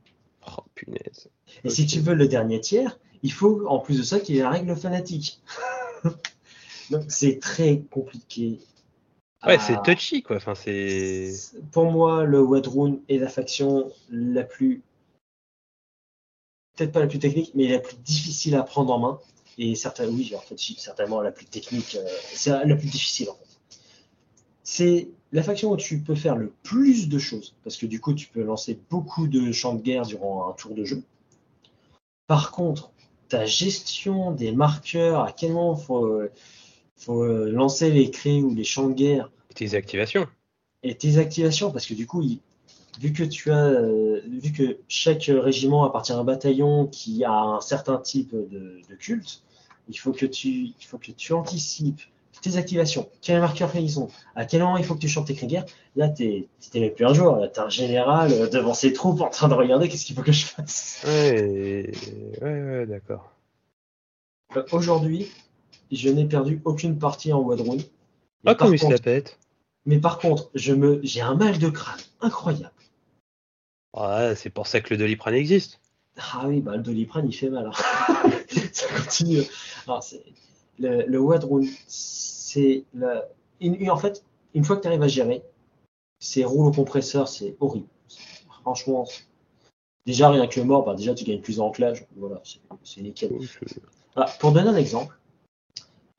Oh, 0.47 0.61
punaise. 0.75 1.29
Et 1.63 1.69
si 1.69 1.87
tu 1.87 1.99
veux 1.99 2.13
le 2.13 2.27
dernier 2.27 2.59
tiers, 2.61 2.99
il 3.23 3.31
faut 3.31 3.65
en 3.67 3.79
plus 3.79 3.97
de 3.97 4.03
ça 4.03 4.19
qu'il 4.19 4.35
y 4.35 4.39
ait 4.39 4.43
la 4.43 4.51
règle 4.51 4.75
fanatique. 4.75 5.41
donc 6.91 7.05
c'est 7.07 7.39
très 7.39 7.79
compliqué. 7.89 8.59
Ouais, 9.45 9.55
à- 9.55 9.59
c'est 9.59 9.81
touchy, 9.83 10.21
quoi. 10.21 10.35
Enfin, 10.35 10.53
c'est. 10.53 11.31
Pour 11.71 11.91
moi, 11.91 12.23
le 12.25 12.41
Wadrun 12.41 12.99
est 13.09 13.17
la 13.17 13.29
faction 13.29 13.91
la 14.11 14.43
plus. 14.43 14.83
Peut-être 16.77 16.91
pas 16.91 16.99
la 16.99 17.07
plus 17.07 17.19
technique, 17.19 17.51
mais 17.55 17.67
la 17.67 17.79
plus 17.79 17.97
difficile 17.97 18.55
à 18.55 18.63
prendre 18.63 18.93
en 18.93 18.99
main. 18.99 19.19
Et 19.61 19.75
certain, 19.75 20.07
oui, 20.07 20.31
en 20.35 20.39
fait, 20.39 20.57
certainement 20.57 21.21
la 21.21 21.31
plus 21.31 21.45
technique. 21.45 21.95
euh, 21.99 22.07
c'est 22.33 22.49
la 22.65 22.75
plus 22.75 22.87
difficile, 22.87 23.29
en 23.29 23.35
fait. 23.35 23.79
C'est 24.63 25.09
la 25.33 25.43
faction 25.43 25.71
où 25.71 25.77
tu 25.77 25.99
peux 25.99 26.15
faire 26.15 26.35
le 26.37 26.53
plus 26.63 27.09
de 27.09 27.19
choses. 27.19 27.53
Parce 27.63 27.75
que 27.75 27.85
du 27.85 27.99
coup, 27.99 28.13
tu 28.13 28.27
peux 28.27 28.41
lancer 28.41 28.79
beaucoup 28.89 29.27
de 29.27 29.51
champs 29.51 29.75
de 29.75 29.81
guerre 29.81 30.05
durant 30.05 30.47
un 30.49 30.53
tour 30.53 30.73
de 30.75 30.85
jeu. 30.85 31.03
Par 32.27 32.51
contre, 32.51 32.91
ta 33.27 33.45
gestion 33.45 34.31
des 34.31 34.51
marqueurs, 34.51 35.23
à 35.25 35.31
quel 35.33 35.51
moment 35.51 35.77
il 35.77 35.83
faut, 35.83 36.21
faut 36.95 37.23
euh, 37.23 37.51
lancer 37.51 37.91
les 37.91 38.09
cris 38.11 38.41
ou 38.41 38.53
les 38.55 38.63
champs 38.63 38.87
de 38.87 38.93
guerre, 38.93 39.29
Tes 39.55 39.75
activations. 39.75 40.27
et 40.83 40.95
tes 40.95 41.17
activations, 41.17 41.71
parce 41.71 41.85
que 41.85 41.93
du 41.93 42.07
coup, 42.07 42.21
il- 42.21 42.39
vu 42.99 43.13
que 43.13 43.23
tu 43.23 43.51
as, 43.51 43.65
euh, 43.65 44.21
vu 44.27 44.51
que 44.51 44.77
chaque 44.87 45.25
régiment 45.29 45.83
appartient 45.83 46.11
à 46.11 46.17
un 46.17 46.23
bataillon 46.23 46.87
qui 46.87 47.23
a 47.23 47.31
un 47.31 47.61
certain 47.61 47.97
type 47.97 48.31
de, 48.33 48.81
de 48.89 48.95
culte, 48.95 49.41
il 49.89 49.97
faut 49.97 50.13
que 50.13 50.25
tu, 50.25 50.49
il 50.49 50.85
faut 50.85 50.97
que 50.97 51.11
tu 51.11 51.33
anticipes 51.33 52.01
tes 52.41 52.55
activations, 52.55 53.09
quel 53.21 53.41
marqueur 53.41 53.75
ils 53.75 53.99
ont, 53.99 54.07
à 54.35 54.45
quel 54.45 54.61
moment 54.61 54.77
il 54.77 54.85
faut 54.85 54.95
que 54.95 55.01
tu 55.01 55.09
chantes 55.09 55.27
tes 55.27 55.33
guerre. 55.33 55.65
Là, 55.95 56.07
t'es, 56.07 56.47
t'es 56.71 56.79
même 56.79 56.93
plus 56.93 57.05
un 57.05 57.13
joueur, 57.13 57.37
là, 57.39 57.49
t'es 57.49 57.59
un 57.59 57.69
général 57.69 58.31
euh, 58.31 58.47
devant 58.47 58.73
ses 58.73 58.93
troupes 58.93 59.19
en 59.21 59.29
train 59.29 59.49
de 59.49 59.53
regarder 59.53 59.89
qu'est-ce 59.89 60.05
qu'il 60.05 60.15
faut 60.15 60.21
que 60.21 60.31
je 60.31 60.45
fasse? 60.45 61.03
Ouais, 61.05 61.91
ouais, 62.41 62.61
ouais, 62.63 62.85
d'accord. 62.85 63.33
Euh, 64.55 64.63
Aujourd'hui, 64.71 65.29
je 65.91 66.09
n'ai 66.09 66.25
perdu 66.25 66.61
aucune 66.63 66.97
partie 66.97 67.33
en. 67.33 67.43
Mais 67.43 67.83
Ah, 68.45 68.55
comme 68.55 68.73
il 68.73 68.79
se 68.79 68.89
la 68.89 68.99
pète. 68.99 69.37
Mais 69.85 69.99
par 69.99 70.19
contre, 70.19 70.49
je 70.55 70.73
me, 70.73 70.99
j'ai 71.03 71.21
un 71.21 71.35
mal 71.35 71.57
de 71.57 71.69
crâne 71.69 71.99
incroyable. 72.21 72.71
Ouais, 73.97 74.35
c'est 74.35 74.49
pour 74.49 74.67
ça 74.67 74.81
que 74.81 74.93
le 74.93 74.97
Doliprane 74.97 75.33
existe. 75.33 75.81
Ah 76.33 76.47
oui, 76.47 76.61
bah, 76.61 76.75
le 76.75 76.83
doliprane, 76.83 77.27
il 77.27 77.33
fait 77.33 77.49
mal. 77.49 77.67
hein. 77.67 78.29
ça 78.71 78.87
continue. 78.95 79.41
Alors, 79.87 80.03
le, 80.79 81.05
le 81.05 81.67
c'est 81.87 82.83
la- 82.93 83.27
en 83.61 83.97
fait, 83.97 84.23
une 84.53 84.63
fois 84.63 84.77
que 84.77 84.81
tu 84.81 84.87
arrives 84.87 85.01
à 85.01 85.07
gérer, 85.07 85.43
ces 86.19 86.43
rouleaux 86.43 86.71
compresseurs, 86.71 87.27
c'est 87.27 87.55
horrible. 87.59 87.87
Franchement, 88.61 89.07
déjà 90.05 90.29
rien 90.29 90.47
que 90.47 90.59
mort, 90.61 90.85
bah, 90.85 90.95
déjà 90.95 91.13
tu 91.13 91.23
gagnes 91.23 91.41
plus 91.41 91.59
en 91.59 91.71
clash. 91.71 92.05
Voilà, 92.15 92.41
c'est 92.83 93.01
nickel. 93.01 93.31
Ah, 94.15 94.25
pour 94.39 94.51
donner 94.51 94.69
un 94.69 94.75
exemple, 94.75 95.17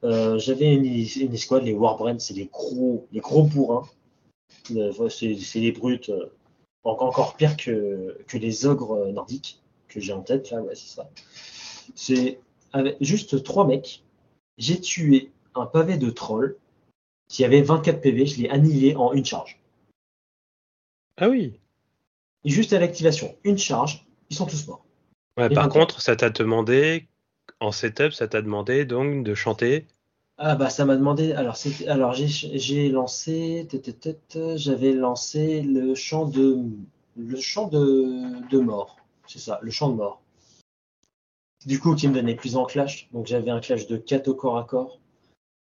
euh, 0.04 0.38
j'avais 0.38 0.74
une, 0.74 0.84
une 0.84 1.34
escouade, 1.34 1.64
les 1.64 1.74
Warbrands, 1.74 2.18
c'est 2.18 2.34
les 2.34 2.46
gros, 2.46 3.06
les 3.12 3.20
gros 3.20 3.42
bourrins. 3.42 3.86
Euh, 4.74 5.08
c'est 5.08 5.60
les 5.60 5.72
brutes, 5.72 6.10
euh, 6.10 6.32
encore, 6.84 7.08
encore 7.08 7.36
pire 7.36 7.56
que, 7.56 8.18
que 8.26 8.38
les 8.38 8.66
ogres 8.66 9.06
nordiques 9.12 9.59
que 9.90 10.00
j'ai 10.00 10.12
en 10.12 10.22
tête, 10.22 10.50
là, 10.50 10.62
ouais, 10.62 10.74
c'est 10.74 10.94
ça. 10.94 11.10
C'est 11.94 12.40
avec 12.72 12.96
juste 13.00 13.42
trois 13.42 13.66
mecs, 13.66 14.02
j'ai 14.56 14.80
tué 14.80 15.30
un 15.54 15.66
pavé 15.66 15.98
de 15.98 16.10
troll 16.10 16.56
qui 17.28 17.44
avait 17.44 17.62
24 17.62 18.00
PV, 18.00 18.26
je 18.26 18.42
l'ai 18.42 18.48
annihilé 18.48 18.96
en 18.96 19.12
une 19.12 19.24
charge. 19.24 19.60
Ah 21.16 21.28
oui. 21.28 21.60
Et 22.44 22.50
juste 22.50 22.72
à 22.72 22.80
l'activation, 22.80 23.36
une 23.44 23.58
charge, 23.58 24.06
ils 24.30 24.36
sont 24.36 24.46
tous 24.46 24.66
morts. 24.66 24.84
Ouais, 25.36 25.50
par 25.50 25.68
contre, 25.68 26.00
ça 26.00 26.16
t'a 26.16 26.30
demandé, 26.30 27.08
en 27.60 27.72
setup, 27.72 28.12
ça 28.12 28.28
t'a 28.28 28.42
demandé 28.42 28.84
donc 28.84 29.24
de 29.24 29.34
chanter. 29.34 29.86
Ah 30.42 30.54
bah 30.54 30.70
ça 30.70 30.86
m'a 30.86 30.96
demandé. 30.96 31.32
Alors 31.32 31.56
c'était 31.56 31.86
alors 31.86 32.14
j'ai 32.14 32.26
j'ai 32.26 32.88
lancé 32.88 33.68
j'avais 34.56 34.92
lancé 34.92 35.60
le 35.60 35.94
chant 35.94 36.24
de 36.24 36.64
le 37.16 37.40
chant 37.40 37.68
de, 37.68 38.48
de 38.48 38.58
mort. 38.58 38.96
C'est 39.30 39.38
ça, 39.38 39.60
le 39.62 39.70
chant 39.70 39.90
de 39.90 39.94
mort. 39.94 40.20
Du 41.64 41.78
coup 41.78 41.94
qui 41.94 42.08
me 42.08 42.14
donnait 42.14 42.34
plus 42.34 42.56
en 42.56 42.64
clash. 42.64 43.08
Donc 43.12 43.26
j'avais 43.26 43.50
un 43.50 43.60
clash 43.60 43.86
de 43.86 43.96
4 43.96 44.26
au 44.26 44.34
corps 44.34 44.58
à 44.58 44.64
corps. 44.64 44.98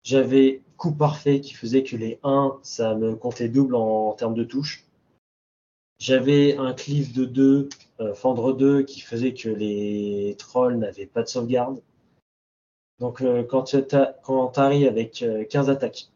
J'avais 0.03 0.63
coup 0.77 0.91
parfait 0.91 1.41
qui 1.41 1.53
faisait 1.53 1.83
que 1.83 1.95
les 1.95 2.19
1 2.23 2.57
ça 2.63 2.95
me 2.95 3.15
comptait 3.15 3.49
double 3.49 3.75
en, 3.75 4.09
en 4.09 4.13
termes 4.13 4.33
de 4.33 4.43
touche. 4.43 4.83
J'avais 5.99 6.57
un 6.57 6.73
cliff 6.73 7.13
de 7.13 7.25
2, 7.25 7.69
euh, 7.99 8.15
fendre 8.15 8.53
2 8.53 8.81
qui 8.81 9.01
faisait 9.01 9.35
que 9.35 9.49
les 9.49 10.35
trolls 10.39 10.79
n'avaient 10.79 11.05
pas 11.05 11.21
de 11.21 11.27
sauvegarde. 11.27 11.79
Donc, 12.99 13.21
euh, 13.21 13.43
quand 13.43 13.65
tu 13.65 13.77
arrives 14.59 14.87
avec 14.87 15.23
15 15.49 15.69
euh, 15.69 15.71
attaques, 15.71 16.09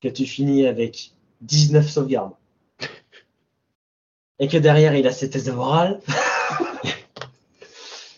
que 0.00 0.08
tu 0.08 0.26
finis 0.26 0.66
avec 0.66 1.12
19 1.42 1.88
sauvegardes, 1.88 2.34
et 4.40 4.48
que 4.48 4.56
derrière 4.56 4.96
il 4.96 5.06
a 5.06 5.12
ses 5.12 5.30
tests 5.30 5.46
de 5.46 5.52
morale, 5.52 6.00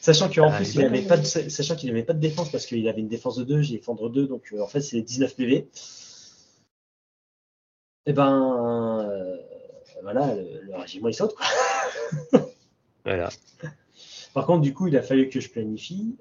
sachant 0.05 0.29
qu'en 0.29 0.51
ah, 0.51 0.57
plus 0.57 0.75
il 0.75 0.85
avait 0.85 1.03
pas 1.03 1.17
de, 1.17 1.25
sachant 1.25 1.77
qu'il 1.77 1.89
n'avait 1.89 2.05
pas 2.05 2.13
de 2.13 2.21
défense 2.21 2.51
parce 2.51 2.67
qu'il 2.67 2.87
avait 2.89 3.01
une 3.01 3.09
défense 3.09 3.37
de 3.37 3.45
2, 3.45 3.63
j'ai 3.63 3.77
défendre 3.77 4.11
2, 4.11 4.27
donc 4.27 4.55
en 4.61 4.67
fait 4.67 4.81
c'est 4.81 5.01
19 5.01 5.35
PV. 5.35 5.69
Et 8.07 8.13
ben 8.13 9.41
voilà, 10.03 10.35
le, 10.35 10.77
régiment 10.77 11.09
il 11.09 11.15
saute 11.15 11.35
quoi. 11.35 11.47
voilà. 13.05 13.31
Par 14.35 14.47
contre, 14.47 14.61
du 14.61 14.75
coup, 14.75 14.89
il 14.89 14.97
a 14.97 15.03
fallu 15.03 15.29
que 15.31 15.41
je 15.41 15.49
planifie 15.49 16.17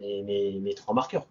mes, 0.00 0.74
trois 0.76 0.94
marqueurs. 0.94 1.26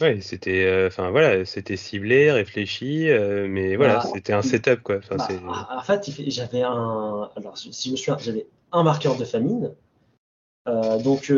Ouais, 0.00 0.20
c'était, 0.20 0.64
euh, 0.64 0.86
enfin 0.86 1.10
voilà, 1.10 1.44
c'était 1.44 1.76
ciblé, 1.76 2.30
réfléchi, 2.30 3.10
euh, 3.10 3.48
mais 3.48 3.74
voilà, 3.74 3.96
bah, 3.96 4.10
c'était 4.14 4.32
un 4.32 4.42
setup 4.42 4.80
quoi. 4.82 5.00
Bah, 5.10 5.68
en 5.76 5.82
fait, 5.82 6.08
j'avais 6.28 6.62
un, 6.62 7.28
alors 7.34 7.58
si 7.58 7.72
je 7.72 7.90
me 7.90 7.96
souviens, 7.96 8.16
j'avais 8.16 8.46
un 8.70 8.84
marqueur 8.84 9.16
de 9.16 9.24
famine, 9.24 9.64
euh, 9.64 9.74
donc 11.02 11.32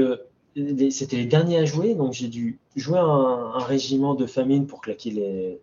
c'était 0.90 1.16
les 1.16 1.26
derniers 1.26 1.58
à 1.58 1.64
jouer, 1.64 1.94
donc 1.94 2.12
j'ai 2.12 2.28
dû 2.28 2.58
jouer 2.76 2.98
un, 2.98 3.58
régiment 3.58 4.14
de 4.14 4.26
famine 4.26 4.66
pour 4.66 4.80
claquer 4.80 5.10
le, 5.10 5.60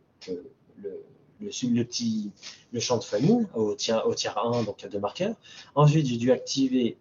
petit 1.83 2.31
le 2.71 2.79
champ 2.79 2.97
de 2.97 3.03
famine 3.03 3.47
au 3.53 3.75
tiers, 3.75 4.07
au 4.07 4.13
tiers 4.13 4.37
1, 4.37 4.63
donc 4.63 4.83
à 4.83 4.87
deux 4.87 4.99
marqueurs. 4.99 5.35
Ensuite, 5.75 6.07
j'ai 6.07 6.17
dû 6.17 6.31
activer 6.31 6.97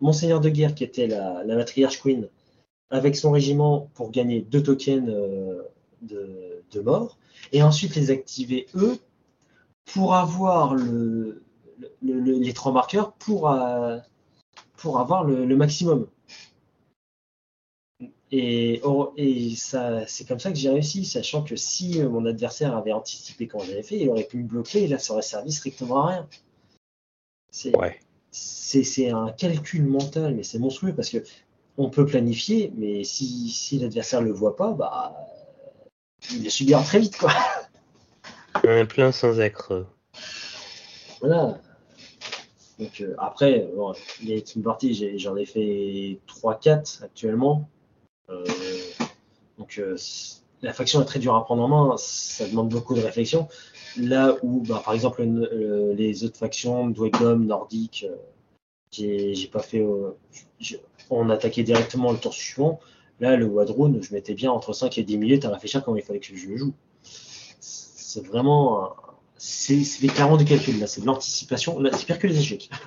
Monseigneur 0.00 0.40
de 0.40 0.48
guerre 0.48 0.74
qui 0.74 0.82
était 0.82 1.06
la, 1.06 1.44
matriarche 1.44 2.00
queen 2.00 2.28
avec 2.90 3.16
son 3.16 3.30
régiment 3.30 3.88
pour 3.94 4.10
gagner 4.10 4.42
deux 4.42 4.62
tokens 4.62 5.08
euh, 5.08 5.62
de, 6.02 6.80
mort, 6.80 7.16
et 7.52 7.62
ensuite 7.62 7.94
les 7.94 8.10
activer 8.10 8.66
eux 8.74 8.98
pour 9.84 10.14
avoir 10.14 10.74
le, 10.74 11.42
les 12.02 12.52
trois 12.52 12.72
marqueurs 12.72 13.12
pour, 13.12 13.50
euh, 13.50 13.98
pour 14.82 14.98
avoir 14.98 15.22
le, 15.22 15.56
maximum. 15.56 16.08
Et, 18.32 18.82
et 19.16 19.54
ça, 19.54 20.06
c'est 20.08 20.26
comme 20.26 20.40
ça 20.40 20.50
que 20.50 20.58
j'ai 20.58 20.70
réussi, 20.70 21.04
sachant 21.04 21.44
que 21.44 21.54
si 21.54 22.02
mon 22.02 22.26
adversaire 22.26 22.76
avait 22.76 22.92
anticipé 22.92 23.46
quand 23.46 23.60
j'avais 23.60 23.84
fait, 23.84 24.00
il 24.00 24.08
aurait 24.08 24.24
pu 24.24 24.38
me 24.38 24.48
bloquer 24.48 24.84
et 24.84 24.88
là 24.88 24.98
ça 24.98 25.12
aurait 25.12 25.22
servi 25.22 25.52
strictement 25.52 26.04
à 26.04 26.08
rien. 26.08 26.28
C'est 27.52 27.76
ouais. 27.76 28.00
un 29.10 29.30
calcul 29.32 29.84
mental, 29.84 30.34
mais 30.34 30.42
c'est 30.42 30.58
monstrueux 30.58 30.94
parce 30.94 31.10
que 31.10 31.18
on 31.78 31.88
peut 31.88 32.04
planifier, 32.04 32.72
mais 32.74 33.04
si, 33.04 33.50
si 33.50 33.78
l'adversaire 33.78 34.20
ne 34.20 34.26
le 34.26 34.32
voit 34.32 34.56
pas, 34.56 34.72
bah, 34.72 35.14
il 36.32 36.42
le 36.42 36.50
subira 36.50 36.82
très 36.82 36.98
vite. 36.98 37.16
Quoi. 37.18 37.32
Un 38.64 38.84
plein 38.86 39.12
sans 39.12 39.38
accroc. 39.40 39.86
Voilà. 41.20 41.60
Donc, 42.82 43.00
euh, 43.00 43.14
après, 43.18 43.68
bon, 43.76 43.92
les 44.24 44.42
team 44.42 44.62
parties, 44.62 45.18
j'en 45.18 45.36
ai, 45.36 45.44
fait 45.44 46.18
3-4 46.26 47.04
actuellement. 47.04 47.68
Euh, 48.28 48.44
donc, 49.56 49.78
euh, 49.78 49.96
la 50.62 50.72
faction 50.72 51.00
est 51.00 51.04
très 51.04 51.20
dure 51.20 51.36
à 51.36 51.44
prendre 51.44 51.62
en 51.62 51.68
main, 51.68 51.96
ça 51.96 52.48
demande 52.48 52.70
beaucoup 52.70 52.94
de 52.94 53.00
réflexion. 53.00 53.46
Là 53.96 54.34
où, 54.42 54.62
bah, 54.62 54.82
par 54.84 54.94
exemple, 54.94 55.22
les 55.22 56.24
autres 56.24 56.36
factions, 56.36 56.88
Dwegom, 56.88 57.44
Nordique, 57.46 58.06
j'ai 58.90 59.48
pas 59.52 59.62
fait 59.62 59.84
on 61.10 61.30
attaquait 61.30 61.62
directement 61.62 62.10
le 62.10 62.18
tour 62.18 62.32
suivant. 62.32 62.80
Là, 63.20 63.36
le 63.36 63.46
Wadrone, 63.46 64.02
je 64.02 64.12
mettais 64.12 64.34
bien 64.34 64.50
entre 64.50 64.72
5 64.72 64.98
et 64.98 65.04
10 65.04 65.18
minutes 65.18 65.44
à 65.44 65.50
réfléchir 65.50 65.84
comment 65.84 65.96
il 65.96 66.02
fallait 66.02 66.20
que 66.20 66.34
je 66.34 66.56
joue. 66.56 66.72
C'est 67.60 68.26
vraiment. 68.26 68.94
C'est 69.44 70.06
clairement 70.06 70.36
du 70.36 70.44
calcul, 70.44 70.78
là. 70.78 70.86
C'est 70.86 71.00
de 71.00 71.06
l'anticipation. 71.06 71.76
C'est 71.94 72.06
pire 72.06 72.20
que 72.20 72.28
les 72.28 72.38
échecs. 72.38 72.70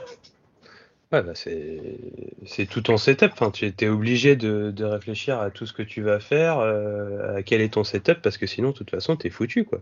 Ouais, 1.12 1.22
bah 1.22 1.34
c'est 1.36 2.66
tout 2.66 2.82
ton 2.82 2.98
setup. 2.98 3.30
Enfin, 3.32 3.52
tu 3.52 3.66
étais 3.66 3.88
obligé 3.88 4.36
de, 4.36 4.84
réfléchir 4.84 5.40
à 5.40 5.52
tout 5.52 5.68
ce 5.68 5.72
que 5.72 5.84
tu 5.84 6.02
vas 6.02 6.20
faire, 6.20 6.58
euh, 6.58 7.38
à 7.38 7.44
quel 7.44 7.62
est 7.62 7.76
ton 7.76 7.84
setup, 7.84 8.24
parce 8.24 8.40
que 8.40 8.48
sinon, 8.48 8.70
de 8.70 8.74
toute 8.74 8.90
façon, 8.90 9.16
t'es 9.16 9.30
foutu, 9.30 9.66
quoi. 9.66 9.82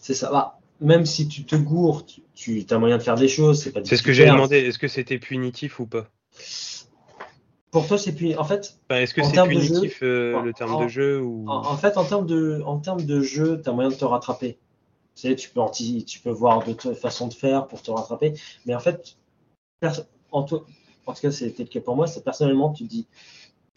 C'est 0.00 0.14
ça. 0.14 0.30
Bah, 0.32 0.58
même 0.80 1.06
si 1.06 1.28
tu 1.28 1.44
te 1.44 1.54
gourres, 1.54 2.04
tu, 2.34 2.66
as 2.68 2.78
moyen 2.78 2.98
de 2.98 3.02
faire 3.04 3.14
des 3.14 3.28
choses. 3.28 3.70
C'est 3.84 3.96
ce 3.96 4.02
que 4.02 4.12
j'ai 4.12 4.26
demandé. 4.26 4.58
Est-ce 4.58 4.80
que 4.80 4.88
c'était 4.88 5.18
punitif 5.18 5.78
ou 5.78 5.86
pas? 5.86 6.08
Pour 7.70 7.86
toi, 7.86 7.96
c'est 7.96 8.12
puis 8.12 8.34
en 8.36 8.44
fait. 8.44 8.78
Est-ce 8.90 9.14
que 9.14 9.22
c'est 9.22 9.42
punitif 9.46 10.00
euh, 10.02 10.42
le 10.42 10.52
terme 10.52 10.82
de 10.82 10.88
jeu 10.88 11.20
ou... 11.22 11.44
en, 11.48 11.76
fait, 11.76 11.96
en 11.96 12.04
termes 12.04 12.26
de, 12.26 12.62
en 12.66 12.78
termes 12.78 13.04
de 13.04 13.22
jeu, 13.22 13.60
tu 13.62 13.70
as 13.70 13.72
moyen 13.72 13.90
de 13.90 13.94
te 13.94 14.04
rattraper. 14.04 14.58
Tu 15.16 15.22
sais, 15.22 15.34
tu 15.34 15.50
peux, 15.50 15.60
tu 16.06 16.20
peux 16.20 16.30
voir 16.30 16.64
d'autres 16.64 16.92
façons 16.92 17.26
de 17.26 17.34
faire 17.34 17.66
pour 17.66 17.82
te 17.82 17.90
rattraper. 17.90 18.34
Mais 18.66 18.74
en 18.74 18.80
fait, 18.80 19.16
en, 20.30 20.44
tout 20.44 20.64
cas, 21.20 21.30
c'était 21.32 21.64
le 21.64 21.68
cas 21.68 21.80
pour 21.80 21.96
moi. 21.96 22.06
C'est 22.06 22.22
personnellement, 22.22 22.72
tu 22.72 22.84
te 22.84 22.90
dis 22.90 23.06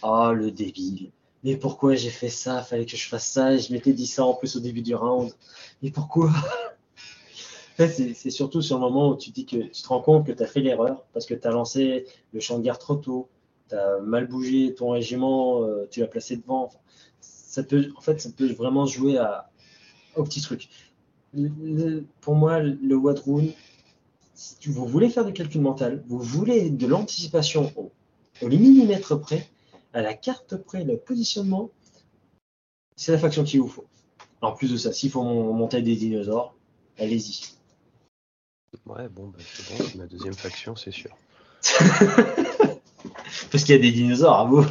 Ah, 0.04 0.32
le 0.36 0.52
débile. 0.52 1.12
Mais 1.43 1.56
pourquoi 1.56 1.95
j'ai 1.95 2.10
fait 2.10 2.30
ça? 2.30 2.62
Fallait 2.62 2.86
que 2.86 2.97
je 2.97 3.08
fasse 3.08 3.28
ça. 3.28 3.54
Et 3.54 3.60
je 3.60 3.73
m'étais 3.73 3.93
dit 3.93 4.08
ça 4.08 4.25
en 4.25 4.34
plus 4.34 4.56
au 4.58 4.60
début 4.60 4.82
du 4.82 4.93
round. 4.93 5.32
Mais 5.82 5.89
pourquoi 5.91 6.32
c'est 7.78 8.30
surtout 8.30 8.62
sur 8.62 8.75
le 8.75 8.82
moment 8.82 9.10
où 9.10 9.15
tu 9.15 9.32
dis 9.32 9.45
que 9.45 9.56
tu 9.56 9.82
te 9.82 9.88
rends 9.88 10.02
compte 10.02 10.28
que 10.28 10.34
tu 10.34 10.43
as 10.43 10.47
fait 10.47 10.60
l'erreur 10.60 11.06
parce 11.13 11.25
que 11.25 11.34
tu 11.34 11.47
as 11.47 11.52
lancé 11.52 12.06
le 12.34 12.41
champ 12.41 12.58
de 12.58 12.63
guerre 12.63 12.78
trop 12.78 12.95
tôt 12.95 13.30
tu 13.69 13.75
as 13.75 13.99
mal 13.99 14.28
bougé 14.28 14.73
ton 14.73 14.91
régiment, 14.91 15.63
euh, 15.63 15.88
tu 15.89 15.99
l'as 15.99 16.08
placé 16.08 16.38
devant. 16.38 16.69
ça 17.21 17.63
peut, 17.63 17.91
en 17.95 18.02
fait, 18.02 18.19
ça 18.19 18.30
peut 18.36 18.52
vraiment 18.52 18.86
jouer 18.86 19.17
à, 19.17 19.49
au 20.15 20.23
petit 20.23 20.41
truc. 20.41 20.69
Pour 22.22 22.36
moi, 22.36 22.60
le 22.60 22.96
Wadroon, 22.96 23.54
si 24.34 24.70
vous 24.70 24.86
voulez 24.86 25.10
faire 25.10 25.26
du 25.26 25.34
calcul 25.34 25.62
mental, 25.62 26.04
vous 26.08 26.20
voulez 26.20 26.70
de 26.70 26.88
l'anticipation 26.88 27.72
au, 27.76 27.92
au 28.42 28.48
millimètre 28.48 29.20
près, 29.20 29.48
à 29.94 30.02
la 30.02 30.13
carte 30.13 30.56
près, 30.56 30.84
le 30.84 30.98
positionnement, 30.98 31.70
c'est 32.96 33.12
la 33.12 33.18
faction 33.18 33.44
qu'il 33.44 33.62
vous 33.62 33.68
faut. 33.68 33.86
En 34.42 34.54
plus 34.54 34.72
de 34.72 34.78
ça, 34.78 34.94
s'il 34.94 35.12
faut 35.12 35.24
monter 35.24 35.82
des 35.82 35.96
dinosaures, 35.96 36.56
allez-y. 36.98 37.42
Ouais, 38.86 39.10
bon, 39.10 39.28
bah, 39.28 39.39
c'est 39.39 39.78
bon, 39.78 39.84
c'est 39.84 39.96
ma 39.96 40.06
deuxième 40.06 40.34
faction, 40.34 40.76
c'est 40.76 40.92
sûr. 40.92 41.15
Parce 43.52 43.63
qu'il 43.63 43.76
y 43.76 43.80
a 43.80 43.82
des 43.82 43.92
dinosaures 43.92 44.36
à 44.36 44.46
vous. 44.46 44.65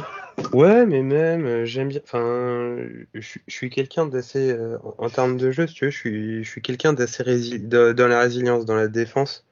Ouais, 0.53 0.85
mais 0.85 1.01
même, 1.01 1.45
euh, 1.45 1.65
j'aime 1.65 1.89
bien. 1.89 2.01
Enfin, 2.03 2.77
je, 3.13 3.39
suis 3.47 3.69
quelqu'un 3.69 4.05
d'assez. 4.05 4.51
Euh, 4.51 4.77
en, 4.97 5.09
termes 5.09 5.37
de 5.37 5.51
jeu, 5.51 5.67
si 5.67 5.73
tu 5.73 5.85
veux, 5.85 5.91
je 5.91 5.97
suis, 5.97 6.43
je 6.43 6.49
suis 6.49 6.61
quelqu'un 6.61 6.93
d'assez 6.93 7.59
dans 7.59 8.07
la 8.07 8.19
résilience, 8.19 8.65
dans 8.65 8.75
la 8.75 8.87
défense. 8.87 9.45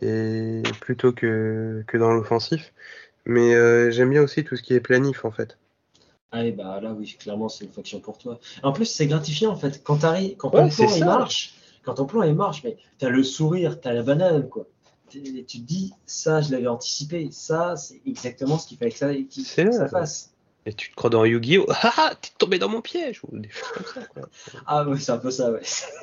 Et 0.00 0.62
plutôt 0.80 1.12
que, 1.12 1.84
que 1.86 1.98
dans 1.98 2.12
l'offensif. 2.12 2.72
Mais 3.26 3.54
euh, 3.54 3.90
j'aime 3.90 4.10
bien 4.10 4.22
aussi 4.22 4.42
tout 4.42 4.56
ce 4.56 4.62
qui 4.62 4.74
est 4.74 4.80
planif, 4.80 5.24
en 5.24 5.30
fait. 5.30 5.58
Ah, 6.32 6.44
et 6.44 6.52
bah 6.52 6.80
là, 6.82 6.92
oui, 6.92 7.16
clairement, 7.18 7.48
c'est 7.48 7.64
une 7.64 7.72
faction 7.72 8.00
pour 8.00 8.18
toi. 8.18 8.38
En 8.62 8.72
plus, 8.72 8.86
c'est 8.86 9.06
gratifiant, 9.06 9.50
en 9.50 9.56
fait. 9.56 9.82
Quand, 9.84 9.98
quand 10.36 10.50
ton 10.50 10.68
plan 10.68 10.94
il 10.94 11.04
marche, 11.04 11.54
quand 11.84 11.94
ton 11.94 12.06
plan 12.06 12.22
il 12.22 12.34
marche, 12.34 12.62
mais 12.64 12.76
t'as 12.98 13.08
le 13.08 13.22
sourire, 13.22 13.80
t'as 13.80 13.92
la 13.92 14.02
banane, 14.02 14.48
quoi 14.48 14.66
tu 15.08 15.20
te 15.20 15.58
dis, 15.58 15.92
ça, 16.06 16.40
je 16.40 16.50
l'avais 16.50 16.66
anticipé, 16.66 17.28
ça, 17.30 17.76
c'est 17.76 18.00
exactement 18.06 18.58
ce 18.58 18.68
qu'il 18.68 18.78
fallait 18.78 19.24
que 19.24 19.40
ça, 19.40 19.72
ça 19.72 19.88
fasse. 19.88 20.34
Et 20.66 20.72
tu 20.74 20.90
te 20.90 20.96
crois 20.96 21.10
dans 21.10 21.24
Yu-Gi-Oh! 21.24 21.66
Ah 21.82 21.92
ah, 21.96 22.14
t'es 22.20 22.30
tombé 22.36 22.58
dans 22.58 22.68
mon 22.68 22.82
piège! 22.82 23.20
Ou 23.24 23.38
des 23.38 23.48
choses 23.48 23.68
comme 23.72 23.86
ça, 23.86 24.06
quoi. 24.06 24.28
ah 24.66 24.86
ouais, 24.86 24.98
c'est 24.98 25.12
un 25.12 25.18
peu 25.18 25.30
ça, 25.30 25.50
ouais. 25.50 25.62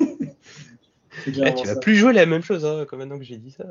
eh, 1.26 1.32
tu 1.32 1.66
vas 1.66 1.76
plus 1.76 1.96
jouer 1.96 2.12
la 2.12 2.26
même 2.26 2.42
chose, 2.42 2.64
hein, 2.64 2.84
comme 2.88 2.98
maintenant 2.98 3.18
que 3.18 3.24
j'ai 3.24 3.36
dit 3.36 3.52
ça. 3.52 3.64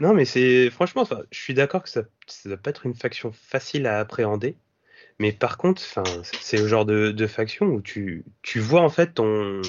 non, 0.00 0.12
mais 0.12 0.24
c'est 0.24 0.70
franchement, 0.70 1.04
je 1.30 1.38
suis 1.38 1.54
d'accord 1.54 1.82
que 1.82 1.88
ça, 1.88 2.02
ça 2.26 2.48
va 2.48 2.56
pas 2.56 2.70
être 2.70 2.84
une 2.84 2.94
faction 2.94 3.32
facile 3.32 3.86
à 3.86 4.00
appréhender. 4.00 4.56
Mais 5.18 5.32
par 5.32 5.56
contre, 5.56 5.82
c'est 6.40 6.56
le 6.56 6.66
genre 6.66 6.84
de, 6.84 7.10
de, 7.12 7.26
faction 7.26 7.66
où 7.66 7.80
tu, 7.80 8.24
tu 8.42 8.58
vois 8.60 8.80
en 8.80 8.88
fait 8.88 9.14
ton, 9.14 9.62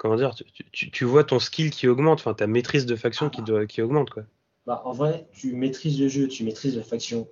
comment 0.00 0.16
dire, 0.16 0.34
tu, 0.72 1.04
vois 1.04 1.24
ton 1.24 1.38
skill 1.38 1.70
qui 1.70 1.86
augmente, 1.86 2.20
enfin 2.20 2.32
ta 2.32 2.46
maîtrise 2.46 2.86
de 2.86 2.96
faction 2.96 3.28
qui, 3.28 3.42
doit, 3.42 3.66
qui 3.66 3.82
augmente 3.82 4.08
quoi. 4.08 4.22
Bah, 4.64 4.80
en 4.86 4.92
vrai, 4.92 5.28
tu 5.32 5.52
maîtrises 5.52 6.00
le 6.00 6.08
jeu, 6.08 6.26
tu 6.26 6.42
maîtrises 6.42 6.74
la 6.74 6.82
faction. 6.82 7.28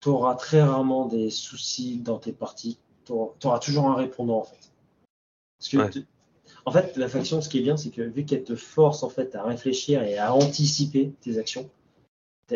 Tu 0.00 0.08
auras 0.08 0.36
très 0.36 0.62
rarement 0.62 1.04
des 1.04 1.28
soucis 1.28 1.98
dans 1.98 2.18
tes 2.18 2.32
parties. 2.32 2.78
Tu 3.04 3.12
auras, 3.12 3.58
toujours 3.58 3.88
un 3.88 3.94
répondant 3.94 4.38
en 4.38 4.44
fait. 4.44 4.72
Parce 5.58 5.68
que 5.92 6.00
en 6.64 6.72
fait, 6.72 6.96
la 6.96 7.08
faction, 7.08 7.42
ce 7.42 7.50
qui 7.50 7.58
est 7.58 7.62
bien, 7.62 7.76
c'est 7.76 7.90
que 7.90 8.00
vu 8.00 8.24
qu'elle 8.24 8.44
te 8.44 8.56
force 8.56 9.02
en 9.02 9.10
fait 9.10 9.34
à 9.34 9.42
réfléchir 9.42 10.02
et 10.02 10.16
à 10.16 10.32
anticiper 10.32 11.12
tes 11.20 11.36
actions, 11.36 11.68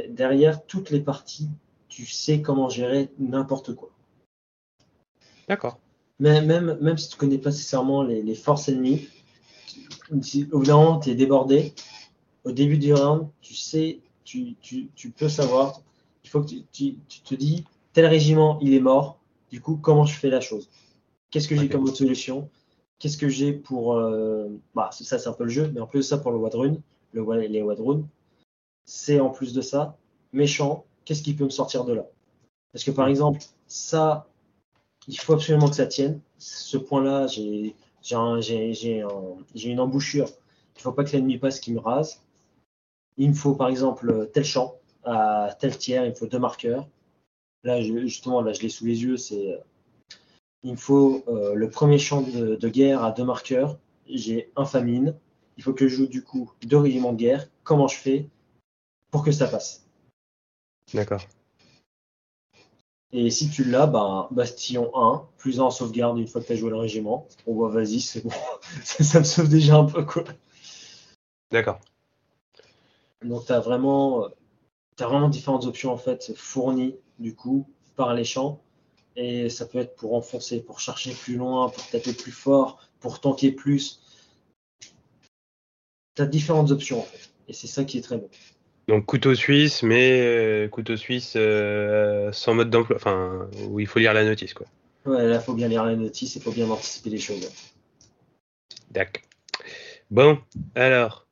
derrière 0.08 0.64
toutes 0.64 0.88
les 0.88 1.00
parties, 1.00 1.50
tu 1.88 2.06
sais 2.06 2.40
comment 2.40 2.70
gérer 2.70 3.10
n'importe 3.18 3.74
quoi. 3.74 3.90
D'accord. 5.46 5.78
Même, 6.20 6.46
même, 6.46 6.78
même 6.80 6.96
si 6.96 7.08
tu 7.08 7.16
connais 7.16 7.38
pas 7.38 7.50
nécessairement 7.50 8.02
les, 8.02 8.34
forces 8.34 8.68
ennemies, 8.68 9.08
au 10.10 10.58
bout 10.58 10.64
d'un 10.64 10.76
moment, 10.76 11.00
tu 11.00 11.10
es 11.10 11.14
débordé. 11.14 11.74
Au 12.44 12.52
début 12.52 12.78
du 12.78 12.92
round, 12.92 13.28
tu 13.40 13.54
sais, 13.54 14.00
tu, 14.24 14.54
tu, 14.60 14.88
tu, 14.94 15.10
peux 15.10 15.28
savoir. 15.28 15.80
Il 16.24 16.30
faut 16.30 16.42
que 16.42 16.48
tu, 16.48 16.62
tu- 16.72 17.20
te 17.22 17.34
dis, 17.34 17.64
tel 17.92 18.06
régiment, 18.06 18.58
il 18.60 18.74
est 18.74 18.80
mort. 18.80 19.18
Du 19.50 19.60
coup, 19.60 19.76
comment 19.76 20.04
je 20.04 20.14
fais 20.14 20.30
la 20.30 20.40
chose? 20.40 20.68
Qu'est-ce 21.30 21.48
que 21.48 21.56
j'ai 21.56 21.68
comme 21.68 21.84
autre 21.84 21.96
solution? 21.96 22.50
Qu'est-ce 22.98 23.16
que 23.18 23.28
j'ai 23.28 23.52
pour... 23.52 23.94
euh, 23.94 24.48
Bah, 24.74 24.90
ça, 24.92 25.18
c'est 25.18 25.28
un 25.28 25.32
peu 25.32 25.44
le 25.44 25.50
jeu, 25.50 25.70
mais 25.74 25.80
en 25.80 25.86
plus 25.86 26.00
de 26.00 26.04
ça, 26.04 26.18
pour 26.18 26.32
le 26.32 26.38
Wadrun, 26.38 26.76
le, 27.12 27.46
les 27.46 27.62
Wadrun, 27.62 28.06
c'est 28.84 29.20
en 29.20 29.30
plus 29.30 29.52
de 29.52 29.62
ça, 29.62 29.96
méchant, 30.32 30.84
qu'est-ce 31.04 31.22
qui 31.22 31.34
peut 31.34 31.44
me 31.44 31.50
sortir 31.50 31.84
de 31.84 31.94
là? 31.94 32.06
Parce 32.72 32.84
que 32.84 32.90
par 32.90 33.08
exemple, 33.08 33.40
ça, 33.66 34.26
il 35.08 35.18
faut 35.18 35.34
absolument 35.34 35.68
que 35.68 35.76
ça 35.76 35.86
tienne. 35.86 36.20
Ce 36.38 36.76
point-là, 36.76 37.26
j'ai 37.26 37.74
j'ai 38.02 38.16
un- 38.16 38.40
j'ai- 38.40 38.74
j'ai 38.74 39.00
un- 39.00 39.36
j'ai 39.54 39.70
une 39.70 39.80
embouchure. 39.80 40.28
Il 40.28 40.78
ne 40.78 40.82
faut 40.82 40.92
pas 40.92 41.04
que 41.04 41.12
l'ennemi 41.12 41.38
passe 41.38 41.58
qui 41.60 41.72
me 41.72 41.78
rase. 41.80 42.20
Il 43.16 43.30
me 43.30 43.34
faut 43.34 43.54
par 43.54 43.68
exemple 43.68 44.28
tel 44.32 44.44
champ 44.44 44.76
à 45.04 45.56
tel 45.58 45.76
tiers, 45.78 46.04
il 46.04 46.10
me 46.10 46.14
faut 46.14 46.26
deux 46.26 46.38
marqueurs. 46.38 46.86
Là, 47.62 47.80
justement, 47.80 48.42
là, 48.42 48.52
je 48.52 48.60
l'ai 48.60 48.68
sous 48.68 48.84
les 48.84 49.02
yeux. 49.02 49.16
Euh, 49.32 49.58
il 50.62 50.72
me 50.72 50.76
faut 50.76 51.24
euh, 51.28 51.54
le 51.54 51.70
premier 51.70 51.98
champ 51.98 52.20
de, 52.20 52.56
de 52.56 52.68
guerre 52.68 53.02
à 53.02 53.10
deux 53.12 53.24
marqueurs. 53.24 53.78
J'ai 54.06 54.50
un 54.56 54.66
famine. 54.66 55.14
Il 55.56 55.62
faut 55.62 55.72
que 55.72 55.88
je 55.88 55.96
joue 55.96 56.06
du 56.06 56.22
coup 56.22 56.52
deux 56.62 56.76
régiments 56.76 57.12
de 57.12 57.18
guerre. 57.18 57.48
Comment 57.62 57.88
je 57.88 57.96
fais 57.96 58.28
pour 59.10 59.24
que 59.24 59.32
ça 59.32 59.46
passe? 59.46 59.86
D'accord. 60.92 61.22
Et 63.16 63.30
si 63.30 63.48
tu 63.48 63.62
l'as, 63.62 63.86
bah, 63.86 64.26
Bastillon 64.32 64.90
1, 64.92 65.28
plus 65.38 65.60
1 65.60 65.62
en 65.62 65.70
sauvegarde 65.70 66.18
une 66.18 66.26
fois 66.26 66.40
que 66.40 66.48
tu 66.48 66.52
as 66.52 66.56
joué 66.56 66.68
le 66.68 66.76
régiment. 66.76 67.28
Bon, 67.46 67.54
bah, 67.54 67.72
vas-y, 67.72 68.00
c'est 68.00 68.24
bon. 68.24 68.32
ça, 68.82 69.20
me 69.20 69.24
sauve 69.24 69.48
déjà 69.48 69.76
un 69.76 69.84
peu, 69.84 70.04
quoi. 70.04 70.24
D'accord. 71.52 71.78
Donc, 73.22 73.46
tu 73.46 73.52
as 73.52 73.60
vraiment, 73.60 74.26
t'as 74.96 75.06
vraiment 75.06 75.28
différentes 75.28 75.64
options, 75.64 75.92
en 75.92 75.96
fait, 75.96 76.32
fournies, 76.34 76.96
du 77.20 77.36
coup, 77.36 77.68
par 77.94 78.14
les 78.14 78.24
champs. 78.24 78.60
Et 79.14 79.48
ça 79.48 79.66
peut 79.66 79.78
être 79.78 79.94
pour 79.94 80.16
enfoncer, 80.16 80.60
pour 80.60 80.80
chercher 80.80 81.12
plus 81.12 81.36
loin, 81.36 81.68
pour 81.68 81.86
taper 81.86 82.14
plus 82.14 82.32
fort, 82.32 82.80
pour 82.98 83.20
tanker 83.20 83.52
plus. 83.52 84.02
Tu 86.16 86.22
as 86.22 86.26
différentes 86.26 86.72
options, 86.72 86.98
en 86.98 87.04
fait. 87.04 87.30
Et 87.46 87.52
c'est 87.52 87.68
ça 87.68 87.84
qui 87.84 87.96
est 87.98 88.02
très 88.02 88.18
bon. 88.18 88.28
Donc 88.88 89.06
couteau 89.06 89.34
suisse, 89.34 89.82
mais 89.82 90.20
euh, 90.20 90.68
couteau 90.68 90.96
suisse 90.96 91.34
euh, 91.36 92.30
sans 92.32 92.54
mode 92.54 92.70
d'emploi, 92.70 92.96
enfin 92.96 93.48
où 93.68 93.80
il 93.80 93.86
faut 93.86 93.98
lire 93.98 94.12
la 94.12 94.24
notice 94.24 94.52
quoi. 94.52 94.66
Ouais, 95.06 95.26
là, 95.26 95.40
faut 95.40 95.54
bien 95.54 95.68
lire 95.68 95.84
la 95.84 95.96
notice 95.96 96.36
et 96.36 96.40
faut 96.40 96.52
bien 96.52 96.68
anticiper 96.68 97.10
les 97.10 97.18
choses. 97.18 97.50
D'accord. 98.90 99.22
Bon, 100.10 100.38
alors, 100.74 101.26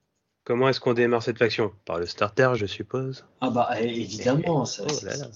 comment 0.45 0.69
est-ce 0.69 0.81
qu'on 0.81 0.95
démarre 0.95 1.23
cette 1.23 1.39
faction? 1.39 1.73
Par 1.85 1.99
le 1.99 2.07
starter, 2.07 2.53
je 2.57 2.67
suppose. 2.67 3.25
Ah 3.41 3.51
bah 3.51 3.69
é- 3.79 4.01
évidemment, 4.01 4.65
ça, 4.65 4.85
Oh 4.89 4.93
là 5.05 5.17
là. 5.17 5.27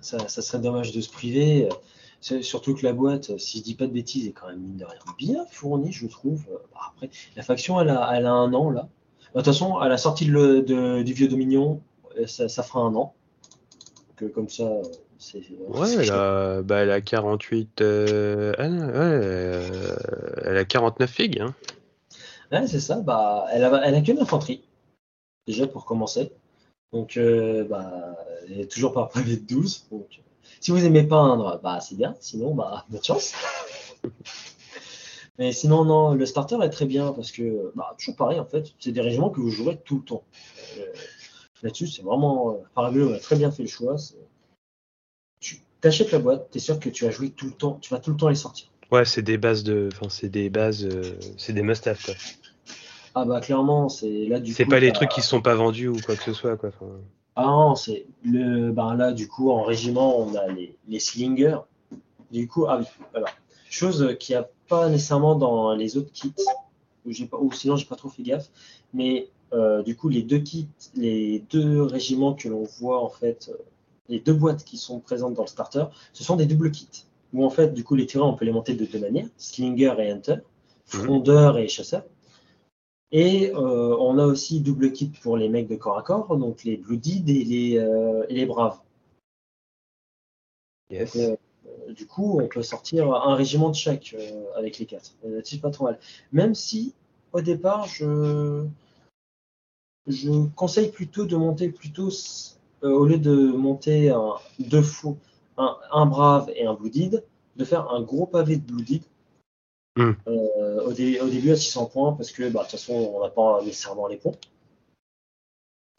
ça- 0.00 0.28
ça 0.28 0.42
serait 0.42 0.60
dommage 0.60 0.92
de 0.92 1.00
se 1.00 1.10
priver. 1.10 1.68
Surtout 2.20 2.74
que 2.74 2.84
la 2.84 2.92
boîte, 2.92 3.38
si 3.38 3.58
je 3.58 3.64
dis 3.64 3.74
pas 3.74 3.86
de 3.86 3.92
bêtises, 3.92 4.26
est 4.26 4.32
quand 4.32 4.48
même 4.48 4.60
mine 4.60 4.76
de 4.76 4.84
rien 4.84 5.00
bien 5.18 5.46
fournie, 5.50 5.92
je 5.92 6.06
trouve. 6.06 6.44
Bah, 6.72 6.80
Après, 6.94 7.10
la 7.36 7.42
faction, 7.42 7.80
elle 7.80 7.88
a, 7.90 8.10
elle 8.14 8.26
a 8.26 8.32
un 8.32 8.52
an 8.52 8.70
là. 8.70 8.88
Bah, 9.34 9.40
De 9.40 9.44
toute 9.44 9.52
façon, 9.54 9.76
à 9.76 9.88
la 9.88 9.96
sortie 9.98 10.26
de 10.26 10.32
le- 10.32 10.62
de- 10.62 11.02
du 11.02 11.12
vieux 11.12 11.28
Dominion, 11.28 11.80
euh, 12.18 12.26
ça, 12.26 12.48
ça 12.48 12.62
fera 12.62 12.80
un 12.80 12.94
an. 12.94 13.14
Que 14.16 14.24
comme 14.26 14.48
ça, 14.48 14.68
c'est. 15.18 15.42
Ouais, 15.68 15.94
elle 15.94 16.10
a, 16.10 16.62
bah, 16.62 16.78
elle 16.78 16.90
a 16.90 17.00
48. 17.00 17.80
euh, 17.80 18.52
ouais, 18.52 18.66
euh, 18.68 19.96
elle 20.44 20.56
a 20.56 20.64
49 20.64 21.10
figues. 21.10 21.40
Hein. 21.40 21.54
Ouais, 22.52 22.66
c'est 22.66 22.80
ça. 22.80 22.96
Bah, 23.00 23.46
elle 23.52 23.64
a, 23.64 23.80
elle 23.86 23.94
a 23.94 24.00
que 24.02 24.12
l'infanterie, 24.12 24.62
déjà 25.46 25.66
pour 25.66 25.84
commencer. 25.84 26.32
Donc, 26.92 27.16
euh, 27.16 27.64
bah, 27.64 28.16
elle 28.48 28.60
est 28.62 28.70
toujours 28.70 28.92
par 28.92 29.08
pavé 29.10 29.36
de 29.36 29.46
12. 29.46 29.86
Donc, 29.92 30.06
euh, 30.18 30.22
si 30.60 30.72
vous 30.72 30.84
aimez 30.84 31.04
peindre, 31.04 31.60
bah, 31.62 31.78
c'est 31.80 31.94
bien. 31.94 32.16
Sinon, 32.20 32.54
bah, 32.54 32.84
bonne 32.90 33.04
chance. 33.04 33.32
Mais 35.40 35.52
sinon, 35.52 35.86
non, 35.86 36.12
le 36.14 36.26
starter 36.26 36.58
est 36.62 36.68
très 36.68 36.84
bien 36.84 37.12
parce 37.12 37.32
que, 37.32 37.72
bah, 37.74 37.94
toujours 37.98 38.14
pareil, 38.14 38.38
en 38.38 38.44
fait, 38.44 38.74
c'est 38.78 38.92
des 38.92 39.00
régiments 39.00 39.30
que 39.30 39.40
vous 39.40 39.48
jouerez 39.50 39.80
tout 39.84 39.96
le 39.96 40.02
temps. 40.04 40.22
Euh, 40.78 40.84
Là-dessus, 41.62 41.88
c'est 41.88 42.02
vraiment. 42.02 42.52
Euh, 42.52 42.54
Parabellum 42.74 43.12
a 43.14 43.18
très 43.18 43.36
bien 43.36 43.50
fait 43.50 43.62
le 43.62 43.68
choix. 43.68 43.96
Tu 45.40 45.62
achètes 45.82 46.12
la 46.12 46.18
boîte, 46.18 46.50
tu 46.50 46.58
es 46.58 46.60
sûr 46.60 46.78
que 46.78 46.90
tu 46.90 47.04
vas 47.06 47.10
jouer 47.10 47.30
tout 47.30 47.46
le 47.46 47.52
temps, 47.52 47.78
tu 47.80 47.92
vas 47.92 48.00
tout 48.00 48.10
le 48.10 48.16
temps 48.18 48.28
les 48.28 48.34
sortir. 48.34 48.66
Ouais, 48.90 49.06
c'est 49.06 49.22
des 49.22 49.38
bases 49.38 49.62
de. 49.64 49.88
Enfin, 49.92 50.10
c'est 50.10 50.28
des 50.28 50.50
bases. 50.50 50.84
euh, 50.84 51.18
c'est 51.38 51.54
des 51.54 51.62
must-have 51.62 52.02
quoi. 52.04 52.14
Ah, 53.14 53.24
bah, 53.24 53.40
clairement, 53.40 53.88
c'est 53.88 54.26
là 54.26 54.40
du 54.40 54.52
C'est 54.52 54.66
pas 54.66 54.78
les 54.80 54.92
trucs 54.92 55.08
qui 55.10 55.22
sont 55.22 55.40
pas 55.40 55.54
vendus 55.54 55.88
ou 55.88 55.98
quoi 56.00 56.16
que 56.16 56.22
ce 56.22 56.32
soit 56.34 56.56
quoi. 56.58 56.68
Enfin, 56.68 56.92
Ah 57.36 57.44
non, 57.46 57.74
c'est 57.76 58.06
le 58.24 58.72
ben 58.72 58.94
là 58.94 59.12
du 59.12 59.26
coup 59.26 59.50
en 59.50 59.62
régiment 59.62 60.18
on 60.20 60.34
a 60.34 60.46
les, 60.48 60.76
les 60.86 61.00
slingers. 61.00 61.58
Du 62.30 62.46
coup 62.46 62.66
ah 62.68 62.78
oui 62.78 62.84
alors 63.14 63.30
chose 63.70 64.16
qu'il 64.18 64.34
n'y 64.34 64.40
a 64.40 64.48
pas 64.68 64.88
nécessairement 64.88 65.34
dans 65.34 65.74
les 65.74 65.96
autres 65.96 66.12
kits 66.12 66.32
ou 67.06 67.12
j'ai 67.12 67.26
pas 67.26 67.38
ou 67.38 67.50
sinon 67.52 67.76
j'ai 67.76 67.86
pas 67.86 67.96
trop 67.96 68.08
fait 68.08 68.22
gaffe 68.22 68.50
mais 68.92 69.28
euh, 69.52 69.82
du 69.82 69.96
coup 69.96 70.08
les 70.08 70.22
deux 70.22 70.38
kits 70.38 70.68
les 70.94 71.40
deux 71.50 71.82
régiments 71.82 72.34
que 72.34 72.48
l'on 72.48 72.64
voit 72.64 73.02
en 73.02 73.08
fait 73.08 73.50
euh, 73.52 73.62
les 74.08 74.20
deux 74.20 74.34
boîtes 74.34 74.64
qui 74.64 74.76
sont 74.76 75.00
présentes 75.00 75.34
dans 75.34 75.44
le 75.44 75.48
starter 75.48 75.84
ce 76.12 76.24
sont 76.24 76.36
des 76.36 76.46
doubles 76.46 76.70
kits 76.70 77.04
où 77.32 77.44
en 77.44 77.50
fait 77.50 77.72
du 77.72 77.84
coup 77.84 77.94
les 77.94 78.06
tireurs 78.06 78.28
on 78.28 78.34
peut 78.34 78.44
les 78.44 78.52
monter 78.52 78.74
de 78.74 78.84
deux 78.84 78.98
manières 78.98 79.28
slinger 79.38 79.94
et 79.98 80.10
hunter 80.10 80.36
frondeur 80.84 81.58
et 81.58 81.68
chasseur 81.68 82.02
et 83.12 83.50
euh, 83.50 83.96
on 83.98 84.18
a 84.18 84.26
aussi 84.26 84.60
double 84.60 84.92
kit 84.92 85.10
pour 85.22 85.36
les 85.36 85.48
mecs 85.48 85.66
de 85.66 85.74
corps 85.74 85.98
à 85.98 86.02
corps, 86.02 86.36
donc 86.36 86.62
les 86.62 86.76
Bloodied 86.76 87.28
et 87.28 87.44
les, 87.44 87.78
euh, 87.78 88.24
et 88.28 88.34
les 88.34 88.46
Braves. 88.46 88.78
yes. 90.90 91.16
Euh, 91.16 91.36
du 91.92 92.06
coup, 92.06 92.40
on 92.40 92.48
peut 92.48 92.62
sortir 92.62 93.12
un 93.12 93.34
régiment 93.34 93.70
de 93.70 93.74
chaque 93.74 94.14
euh, 94.18 94.44
avec 94.56 94.78
les 94.78 94.86
quatre. 94.86 95.12
Euh, 95.24 95.40
C'est 95.44 95.60
pas 95.60 95.70
trop 95.70 95.84
mal. 95.84 95.98
Même 96.32 96.54
si, 96.54 96.94
au 97.32 97.40
départ, 97.40 97.86
je, 97.86 98.64
je 100.06 100.30
conseille 100.54 100.90
plutôt 100.90 101.24
de 101.26 101.36
monter 101.36 101.68
plutôt, 101.68 102.08
euh, 102.82 102.90
au 102.90 103.04
lieu 103.06 103.18
de 103.18 103.34
monter 103.52 104.10
un, 104.10 104.34
deux 104.58 104.82
fous, 104.82 105.18
un, 105.56 105.76
un 105.92 106.06
Brave 106.06 106.50
et 106.54 106.66
un 106.66 106.74
Bloodied, 106.74 107.24
de 107.56 107.64
faire 107.64 107.90
un 107.90 108.02
gros 108.02 108.26
pavé 108.26 108.56
de 108.56 108.62
Bloodied. 108.62 109.02
Hmm. 109.96 110.12
Euh, 110.28 110.84
au, 110.84 110.92
dé- 110.92 111.20
au 111.20 111.28
début 111.28 111.50
à 111.50 111.56
600 111.56 111.86
points 111.86 112.12
parce 112.12 112.30
que 112.30 112.48
bah, 112.48 112.60
de 112.60 112.64
toute 112.64 112.70
façon 112.78 112.94
on 112.94 113.22
n'a 113.24 113.28
pas 113.28 113.60
nécessairement 113.64 114.06
les 114.06 114.16
ponts. 114.18 114.36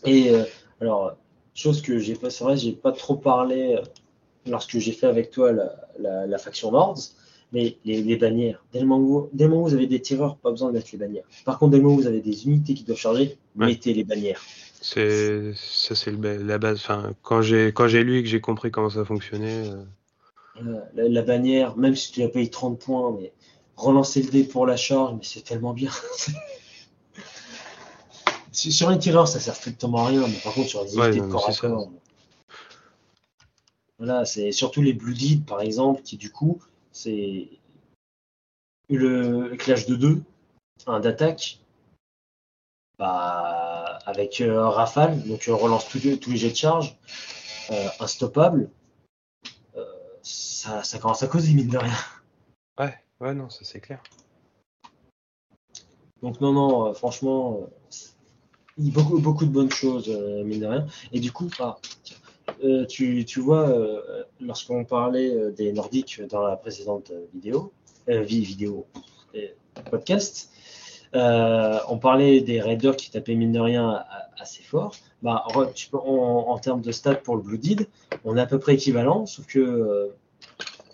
Et 0.05 0.29
euh, 0.29 0.45
alors 0.79 1.17
chose 1.53 1.81
que 1.81 1.99
j'ai 1.99 2.15
pas, 2.15 2.29
c'est 2.29 2.45
vrai, 2.45 2.55
j'ai 2.55 2.71
pas 2.71 2.93
trop 2.93 3.15
parlé 3.15 3.77
lorsque 4.47 4.77
j'ai 4.79 4.91
fait 4.91 5.07
avec 5.07 5.31
toi 5.31 5.51
la, 5.51 5.75
la- 5.99 6.27
la 6.27 6.37
faction 6.37 6.71
Nords, 6.71 6.99
mais 7.51 7.77
les, 7.85 8.01
les 8.01 8.15
bannières. 8.17 8.63
Dès 8.73 8.79
le, 8.79 8.85
moment, 8.85 9.27
où 9.33 9.65
vous 9.67 9.73
avez 9.73 9.87
des 9.87 10.01
tireurs, 10.01 10.37
pas 10.37 10.51
besoin 10.51 10.69
de 10.69 10.73
mettre 10.73 10.87
les 10.93 10.97
bannières. 10.97 11.25
Par 11.45 11.59
contre, 11.59 11.71
dès 11.71 11.77
le 11.77 11.83
moment 11.83 11.95
où 11.95 12.01
vous 12.01 12.07
avez 12.07 12.21
des 12.21 12.45
unités 12.45 12.73
qui 12.73 12.83
doivent 12.83 12.97
charger, 12.97 13.37
Ouais. 13.57 13.67
mettez 13.67 13.93
les 13.93 14.03
bannières. 14.05 14.41
C'est 14.81 15.53
ça, 15.55 15.93
c'est 15.93 16.11
la 16.11 16.57
base. 16.57 16.77
Enfin, 16.77 17.13
quand 17.21 17.41
j'ai 17.41 17.67
quand 17.73 17.87
j'ai 17.87 18.03
lu 18.03 18.19
et 18.19 18.23
que 18.23 18.29
j'ai 18.29 18.41
compris 18.41 18.71
comment 18.71 18.89
ça 18.89 19.03
fonctionnait. 19.05 19.69
euh, 19.69 19.83
Euh, 20.57 20.79
la, 20.95 21.07
la 21.09 21.21
bannière, 21.21 21.77
même 21.77 21.95
si 21.95 22.11
tu 22.11 22.23
as 22.23 22.29
payé 22.29 22.49
30 22.49 22.79
points, 22.79 23.15
mais 23.19 23.31
relancer 23.75 24.21
le 24.23 24.29
dé 24.31 24.43
pour 24.43 24.65
la 24.65 24.75
charge, 24.77 25.13
mais 25.13 25.23
c'est 25.23 25.43
tellement 25.43 25.73
bien. 25.73 25.91
Sur 28.51 28.89
un 28.89 28.97
tireur, 28.97 29.27
ça 29.27 29.39
sert 29.39 29.55
strictement 29.55 29.99
à 30.05 30.07
rien, 30.07 30.27
mais 30.27 30.37
par 30.43 30.53
contre, 30.53 30.67
sur 30.69 30.81
Ouais, 30.81 30.87
unités 31.09 31.21
de 31.21 31.31
corps 31.31 31.49
à 31.49 31.53
corps. 31.53 31.89
Voilà, 34.01 34.25
c'est 34.25 34.51
surtout 34.51 34.81
les 34.81 34.93
Bloodied, 34.93 35.45
par 35.45 35.61
exemple, 35.61 36.01
qui 36.01 36.17
du 36.17 36.31
coup, 36.31 36.59
c'est 36.91 37.49
le 38.89 39.55
clash 39.57 39.85
de 39.85 39.95
2, 39.95 40.23
un 40.87 40.99
d'attaque, 40.99 41.59
bah, 42.97 43.99
avec 44.07 44.41
euh, 44.41 44.67
rafale, 44.69 45.21
donc 45.27 45.47
euh, 45.47 45.53
relance 45.53 45.87
tous 45.87 45.99
les- 46.03 46.17
tous 46.19 46.31
les 46.31 46.37
jets 46.37 46.49
de 46.49 46.55
charge, 46.55 46.97
euh, 47.69 47.89
instoppable. 47.99 48.71
Euh, 49.77 49.85
ça, 50.23 50.83
ça 50.83 50.97
commence 50.97 51.21
à 51.21 51.27
causer, 51.27 51.53
mine 51.53 51.69
de 51.69 51.77
rien. 51.77 51.93
Ouais, 52.79 52.97
ouais, 53.19 53.35
non, 53.35 53.51
ça 53.51 53.63
c'est 53.63 53.81
clair. 53.81 54.01
Donc 56.23 56.41
non, 56.41 56.53
non, 56.53 56.91
franchement, 56.95 57.69
c'est- 57.91 58.15
il 58.79 58.87
y 58.87 58.89
a 58.89 58.93
beaucoup, 58.93 59.19
beaucoup 59.19 59.45
de 59.45 59.51
bonnes 59.51 59.71
choses, 59.71 60.07
mine 60.07 60.61
de 60.61 60.65
rien. 60.65 60.87
Et 61.11 61.19
du 61.19 61.31
coup, 61.31 61.51
ah, 61.59 61.77
euh, 62.63 62.85
tu, 62.85 63.25
tu 63.25 63.39
vois, 63.39 63.69
euh, 63.69 64.23
lorsqu'on 64.39 64.85
parlait 64.85 65.35
euh, 65.35 65.51
des 65.51 65.71
Nordiques 65.73 66.21
dans 66.29 66.41
la 66.41 66.55
précédente 66.55 67.11
vidéo, 67.33 67.71
euh, 68.09 68.21
vi- 68.23 68.41
vidéo, 68.43 68.85
podcast, 69.89 70.49
on 71.13 71.97
parlait 71.99 72.41
des 72.41 72.61
raiders 72.61 72.95
qui 72.95 73.11
tapaient 73.11 73.35
mine 73.35 73.51
de 73.51 73.59
rien 73.59 74.03
assez 74.39 74.63
fort. 74.63 74.95
Bah, 75.21 75.43
re- 75.49 75.71
tu 75.73 75.89
peux- 75.89 75.97
en, 75.97 76.47
en 76.49 76.57
termes 76.57 76.81
de 76.81 76.91
stats 76.91 77.15
pour 77.15 77.35
le 77.35 77.41
Blooded, 77.41 77.87
on 78.25 78.37
est 78.37 78.41
à 78.41 78.45
peu 78.45 78.59
près 78.59 78.73
équivalent, 78.75 79.25
sauf 79.25 79.45
que 79.45 80.11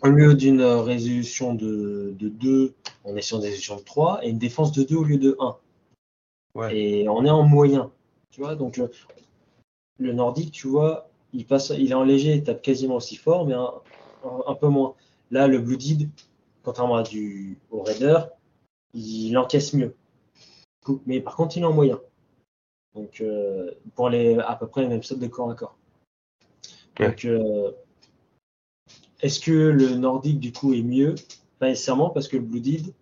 au 0.03 0.07
lieu 0.07 0.33
d'une 0.35 0.61
résolution 0.61 1.53
de, 1.53 2.13
de 2.19 2.29
2, 2.29 2.73
on 3.05 3.15
est 3.15 3.21
sur 3.21 3.39
des 3.39 3.45
résolutions 3.47 3.77
de 3.77 3.81
3 3.81 4.19
et 4.23 4.29
une 4.29 4.37
défense 4.37 4.71
de 4.71 4.83
2 4.83 4.95
au 4.95 5.03
lieu 5.03 5.17
de 5.17 5.35
1. 5.39 5.55
Ouais. 6.55 6.77
Et 6.77 7.09
on 7.09 7.23
est 7.25 7.29
en 7.29 7.43
moyen. 7.43 7.91
Tu 8.31 8.41
vois, 8.41 8.55
donc 8.55 8.79
le 9.99 10.13
nordique, 10.13 10.51
tu 10.51 10.67
vois, 10.67 11.09
il, 11.33 11.45
passe, 11.45 11.71
il 11.77 11.91
est 11.91 11.95
en 11.95 12.03
léger, 12.03 12.35
il 12.35 12.43
tape 12.43 12.61
quasiment 12.61 12.95
aussi 12.95 13.15
fort, 13.15 13.45
mais 13.45 13.53
un, 13.53 13.71
un- 14.23 14.43
un 14.47 14.55
peu 14.55 14.67
moins. 14.67 14.95
Là, 15.31 15.47
le 15.47 15.59
Blooded, 15.59 16.09
contrairement 16.63 16.95
à 16.95 17.03
du, 17.03 17.57
au 17.71 17.81
Raider, 17.81 18.17
il 18.93 19.37
encaisse 19.37 19.73
mieux. 19.73 19.95
Mais 21.05 21.19
par 21.19 21.35
contre, 21.35 21.57
il 21.57 21.63
est 21.63 21.65
en 21.65 21.73
moyen. 21.73 21.99
Donc, 22.95 23.21
euh, 23.21 23.71
pour 23.95 24.09
les, 24.09 24.37
à 24.39 24.55
peu 24.55 24.67
près 24.67 24.81
les 24.81 24.87
mêmes 24.87 25.03
sortes 25.03 25.19
de 25.19 25.27
corps 25.27 25.51
à 25.51 25.55
corps. 25.55 25.77
Donc, 26.99 27.25
euh, 27.25 27.71
est-ce 29.21 29.39
que 29.39 29.51
le 29.51 29.95
nordique, 29.95 30.39
du 30.39 30.51
coup, 30.51 30.73
est 30.73 30.81
mieux? 30.81 31.15
Pas 31.59 31.67
nécessairement, 31.67 32.09
parce 32.09 32.27
que 32.27 32.37
le 32.37 32.43
Blooded, 32.43 32.93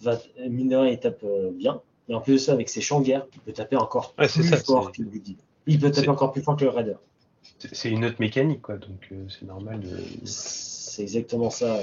va, 0.00 0.18
mine 0.48 0.68
de 0.68 0.76
rien, 0.76 0.90
il 0.92 0.98
tape 0.98 1.22
euh, 1.24 1.50
bien. 1.50 1.82
Mais 2.08 2.14
en 2.14 2.20
plus 2.20 2.32
de 2.34 2.38
ça, 2.38 2.52
avec 2.52 2.68
ses 2.68 2.80
champs 2.80 3.00
de 3.00 3.04
guerre, 3.06 3.26
il 3.34 3.40
peut 3.40 3.52
taper 3.52 3.76
encore 3.76 4.14
Ouais, 4.18 4.26
plus 4.28 4.48
ça, 4.48 4.56
fort 4.56 4.90
que 4.90 5.02
le. 5.02 5.10
Il 5.66 5.78
peut 5.78 5.90
taper 5.90 6.08
encore 6.08 6.32
plus 6.32 6.42
fort 6.42 6.56
que 6.56 6.64
le 6.64 6.70
Raider. 6.70 6.96
C'est 7.72 7.90
une 7.90 8.04
autre 8.04 8.16
mécanique, 8.20 8.62
quoi, 8.62 8.78
donc 8.78 9.08
euh, 9.12 9.26
c'est 9.28 9.44
normal 9.44 9.80
de. 9.80 9.98
C'est 10.24 11.02
exactement 11.02 11.50
ça. 11.50 11.80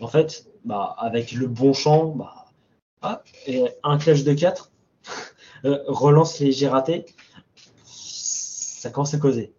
En 0.00 0.08
fait, 0.08 0.46
bah, 0.64 0.94
avec 0.98 1.32
le 1.32 1.46
bon 1.46 1.72
champ, 1.72 2.06
bah, 2.06 2.46
ah, 3.02 3.22
et 3.46 3.64
un 3.82 3.98
clash 3.98 4.24
de 4.24 4.32
4, 4.32 4.70
relance 5.64 6.40
les 6.40 6.52
j'ai 6.52 6.68
raté, 6.68 7.04
ça 7.84 8.90
commence 8.90 9.12
à 9.12 9.18
causer. 9.18 9.52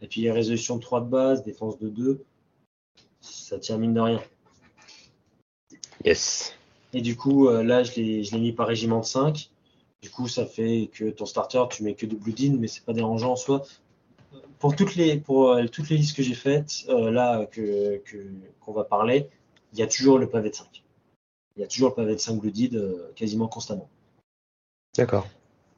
Et 0.00 0.08
puis 0.08 0.28
résolution 0.28 0.76
de 0.76 0.80
3 0.80 1.02
de 1.02 1.08
base, 1.08 1.44
défense 1.44 1.78
de 1.78 1.88
2, 1.88 2.24
ça 3.20 3.60
tient 3.60 3.78
mine 3.78 3.94
de 3.94 4.00
rien. 4.00 4.22
Yes. 6.04 6.56
Et 6.92 7.00
du 7.00 7.16
coup, 7.16 7.48
euh, 7.48 7.62
là, 7.62 7.84
je 7.84 7.94
l'ai 7.94 8.24
je 8.24 8.32
l'ai 8.32 8.40
mis 8.40 8.52
par 8.52 8.66
régiment 8.66 8.98
de 8.98 9.04
5. 9.04 9.51
Du 10.02 10.10
coup, 10.10 10.26
ça 10.26 10.44
fait 10.46 10.90
que 10.92 11.10
ton 11.10 11.26
starter, 11.26 11.62
tu 11.70 11.84
mets 11.84 11.94
que 11.94 12.06
du 12.06 12.16
Bloodin, 12.16 12.56
mais 12.58 12.66
c'est 12.66 12.84
pas 12.84 12.92
dérangeant 12.92 13.32
en 13.32 13.36
soi. 13.36 13.62
Pour 14.58 14.74
toutes 14.74 14.96
les, 14.96 15.16
pour, 15.18 15.50
euh, 15.50 15.66
toutes 15.66 15.88
les 15.90 15.96
listes 15.96 16.16
que 16.16 16.22
j'ai 16.22 16.34
faites, 16.34 16.84
euh, 16.88 17.10
là, 17.10 17.46
que, 17.46 17.98
que- 17.98 18.26
qu'on 18.60 18.72
va 18.72 18.84
parler, 18.84 19.28
il 19.72 19.78
y 19.78 19.82
a 19.82 19.86
toujours 19.86 20.18
le 20.18 20.28
pavé 20.28 20.50
de 20.50 20.54
5. 20.54 20.82
Il 21.56 21.60
y 21.60 21.64
a 21.64 21.68
toujours 21.68 21.90
le 21.90 21.94
pavé 21.94 22.14
de 22.14 22.20
5 22.20 22.40
Blooded 22.40 22.74
euh, 22.74 23.12
quasiment 23.14 23.46
constamment. 23.46 23.88
D'accord. 24.96 25.26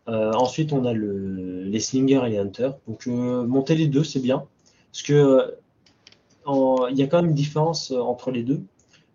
Euh, 0.08 0.32
ensuite, 0.32 0.72
on 0.72 0.84
a 0.86 0.92
le, 0.92 1.64
les 1.64 1.80
slingers 1.80 2.22
et 2.26 2.30
les 2.30 2.38
hunters. 2.38 2.76
Donc, 2.88 3.06
euh, 3.06 3.44
monter 3.44 3.74
les 3.74 3.88
deux, 3.88 4.04
c'est 4.04 4.20
bien. 4.20 4.46
Parce 4.92 5.02
que 5.02 5.12
euh, 6.46 6.88
il 6.90 6.96
y 6.98 7.02
a 7.02 7.06
quand 7.06 7.20
même 7.20 7.30
une 7.30 7.36
différence 7.36 7.90
entre 7.90 8.30
les 8.30 8.42
deux. 8.42 8.62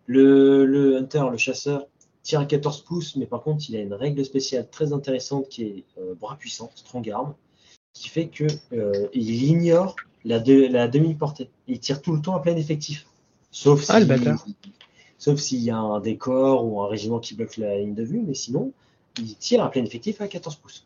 Le, 0.08 0.66
le 0.66 0.98
hunter, 0.98 1.24
le 1.32 1.38
chasseur, 1.38 1.86
tire 2.24 2.40
à 2.42 2.46
14 2.46 2.82
pouces, 2.84 3.16
mais 3.16 3.26
par 3.26 3.42
contre, 3.44 3.66
il 3.70 3.76
a 3.76 3.80
une 3.82 3.94
règle 3.94 4.24
spéciale 4.26 4.68
très 4.70 4.94
intéressante 4.94 5.48
qui 5.50 5.64
est 5.64 5.84
euh, 5.98 6.16
bras 6.16 6.36
puissant, 6.38 6.70
strong 6.76 7.10
arm, 7.10 7.34
qui 7.94 8.10
fait 8.10 8.28
que 8.28 8.46
euh, 8.74 9.08
il 9.14 9.44
ignore 9.44 9.96
la, 10.26 10.40
de- 10.40 10.68
la 10.68 10.88
demi-portée. 10.88 11.50
Il 11.68 11.80
tire 11.80 12.02
tout 12.02 12.14
le 12.14 12.22
temps 12.22 12.36
à 12.36 12.40
plein 12.42 12.56
effectif. 12.56 13.06
Sauf 13.52 13.86
Ah, 13.90 14.00
le 14.00 14.06
si- 14.06 14.10
bâtard. 14.10 14.46
sauf 15.18 15.40
s'il 15.40 15.60
y 15.62 15.70
a 15.72 15.78
un 15.78 16.00
décor 16.00 16.66
ou 16.66 16.82
un 16.82 16.88
régiment 16.88 17.20
qui 17.20 17.34
bloque 17.36 17.58
la 17.58 17.78
ligne 17.80 17.96
de 17.96 18.04
vue, 18.04 18.22
mais 18.22 18.34
sinon, 18.36 18.72
il 19.18 19.36
tire 19.36 19.64
à 19.64 19.72
plein 19.72 19.84
effectif 19.84 20.22
à 20.22 20.28
14 20.28 20.56
pouces. 20.58 20.86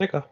D'accord. 0.00 0.28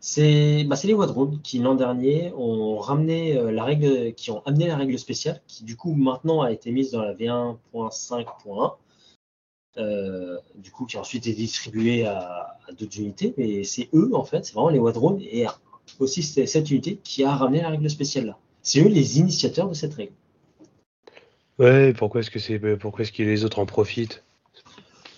C'est 0.00 0.64
bah, 0.64 0.76
c'est 0.76 0.86
les 0.86 0.94
Wadrones 0.94 1.40
qui 1.42 1.58
l'an 1.58 1.74
dernier 1.74 2.32
ont 2.36 2.78
ramené 2.78 3.36
euh, 3.36 3.50
la 3.50 3.64
règle, 3.64 4.14
qui 4.14 4.30
ont 4.30 4.42
amené 4.46 4.68
la 4.68 4.76
règle 4.76 4.98
spéciale, 4.98 5.42
qui 5.48 5.64
du 5.64 5.76
coup 5.76 5.94
maintenant 5.94 6.42
a 6.42 6.52
été 6.52 6.70
mise 6.70 6.92
dans 6.92 7.02
la 7.02 7.14
V1.5.1, 7.14 8.76
euh, 9.78 10.38
du 10.54 10.70
coup 10.70 10.86
qui 10.86 10.96
a 10.96 11.00
ensuite 11.00 11.26
été 11.26 11.36
distribuée 11.36 12.06
à, 12.06 12.58
à 12.68 12.72
d'autres 12.72 12.98
unités, 12.98 13.34
mais 13.36 13.64
c'est 13.64 13.88
eux 13.92 14.10
en 14.14 14.24
fait, 14.24 14.44
c'est 14.44 14.54
vraiment 14.54 14.68
les 14.68 14.78
Wadrones 14.78 15.20
et 15.20 15.46
aussi 15.98 16.22
c'est 16.22 16.46
cette 16.46 16.70
unité 16.70 17.00
qui 17.02 17.24
a 17.24 17.34
ramené 17.34 17.62
la 17.62 17.70
règle 17.70 17.90
spéciale 17.90 18.26
là. 18.26 18.38
C'est 18.62 18.80
eux 18.80 18.88
les 18.88 19.18
initiateurs 19.18 19.68
de 19.68 19.74
cette 19.74 19.94
règle. 19.94 20.12
Ouais, 21.58 21.92
pourquoi 21.92 22.20
est-ce 22.20 22.30
que 22.30 22.38
c'est 22.38 22.60
pourquoi 22.76 23.02
est-ce 23.02 23.10
que 23.10 23.24
les 23.24 23.44
autres 23.44 23.58
en 23.58 23.66
profitent? 23.66 24.22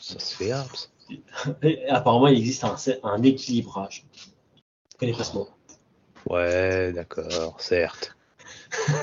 Ça 0.01 0.19
se 0.19 0.35
fait 0.37 0.53
Harps. 0.53 0.91
Apparemment 1.91 2.29
il 2.29 2.39
existe 2.39 2.65
un, 2.65 2.77
un 3.03 3.23
équilibrage. 3.23 4.07
Pas 5.01 5.25
ce 5.25 5.35
mot. 5.37 5.49
Ouais, 6.29 6.93
d'accord, 6.93 7.61
certes. 7.61 8.17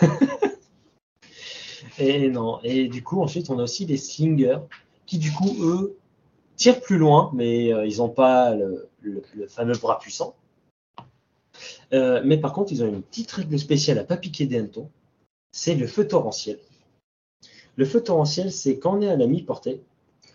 Et 2.00 2.30
non. 2.30 2.60
Et 2.64 2.88
du 2.88 3.04
coup, 3.04 3.22
ensuite, 3.22 3.50
on 3.50 3.60
a 3.60 3.64
aussi 3.64 3.86
des 3.86 3.98
slingers 3.98 4.60
qui, 5.06 5.18
du 5.18 5.32
coup, 5.32 5.56
eux, 5.62 5.98
tirent 6.56 6.82
plus 6.82 6.98
loin, 6.98 7.32
mais 7.34 7.74
euh, 7.74 7.86
ils 7.86 7.98
n'ont 7.98 8.10
pas 8.10 8.54
le, 8.56 8.88
le- 9.02 9.24
le 9.36 9.48
fameux 9.48 9.76
bras 9.78 10.00
puissant. 10.00 10.36
Euh, 11.94 12.22
mais 12.26 12.38
par 12.38 12.54
contre, 12.54 12.72
ils 12.72 12.84
ont 12.84 12.88
une 12.88 13.02
petite 13.02 13.32
règle 13.32 13.58
spéciale 13.58 13.98
à 14.00 14.04
pas 14.04 14.18
piquer 14.18 14.46
des 14.46 14.58
hannetons. 14.58 14.90
C'est 15.52 15.76
le 15.76 15.88
feu 15.88 16.08
torrentiel. 16.08 16.60
Le 17.78 17.86
feu 17.86 18.04
torrentiel, 18.04 18.52
c'est 18.52 18.78
quand 18.80 18.98
on 18.98 19.02
est 19.02 19.10
à 19.10 19.16
la 19.16 19.28
mi-portée, 19.28 19.82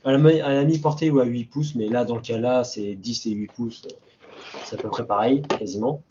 à 0.05 0.13
la, 0.13 0.19
mi- 0.19 0.41
à 0.41 0.53
la 0.55 0.65
mi-portée 0.65 1.11
ou 1.11 1.21
à 1.21 1.25
8 1.25 1.45
pouces, 1.45 1.75
mais 1.75 1.89
là, 1.89 2.05
dans 2.05 2.17
le 2.17 2.23
cas 2.23 2.39
là, 2.39 2.65
c'est 2.65 2.95
10 2.95 3.27
et 3.27 3.31
8 3.31 3.49
pouces, 3.53 3.83
euh, 3.87 3.95
c'est 4.73 4.79
à 4.79 4.83
peu 4.83 4.89
près 4.89 5.07
pareil, 5.07 5.43
quasiment. 5.43 6.03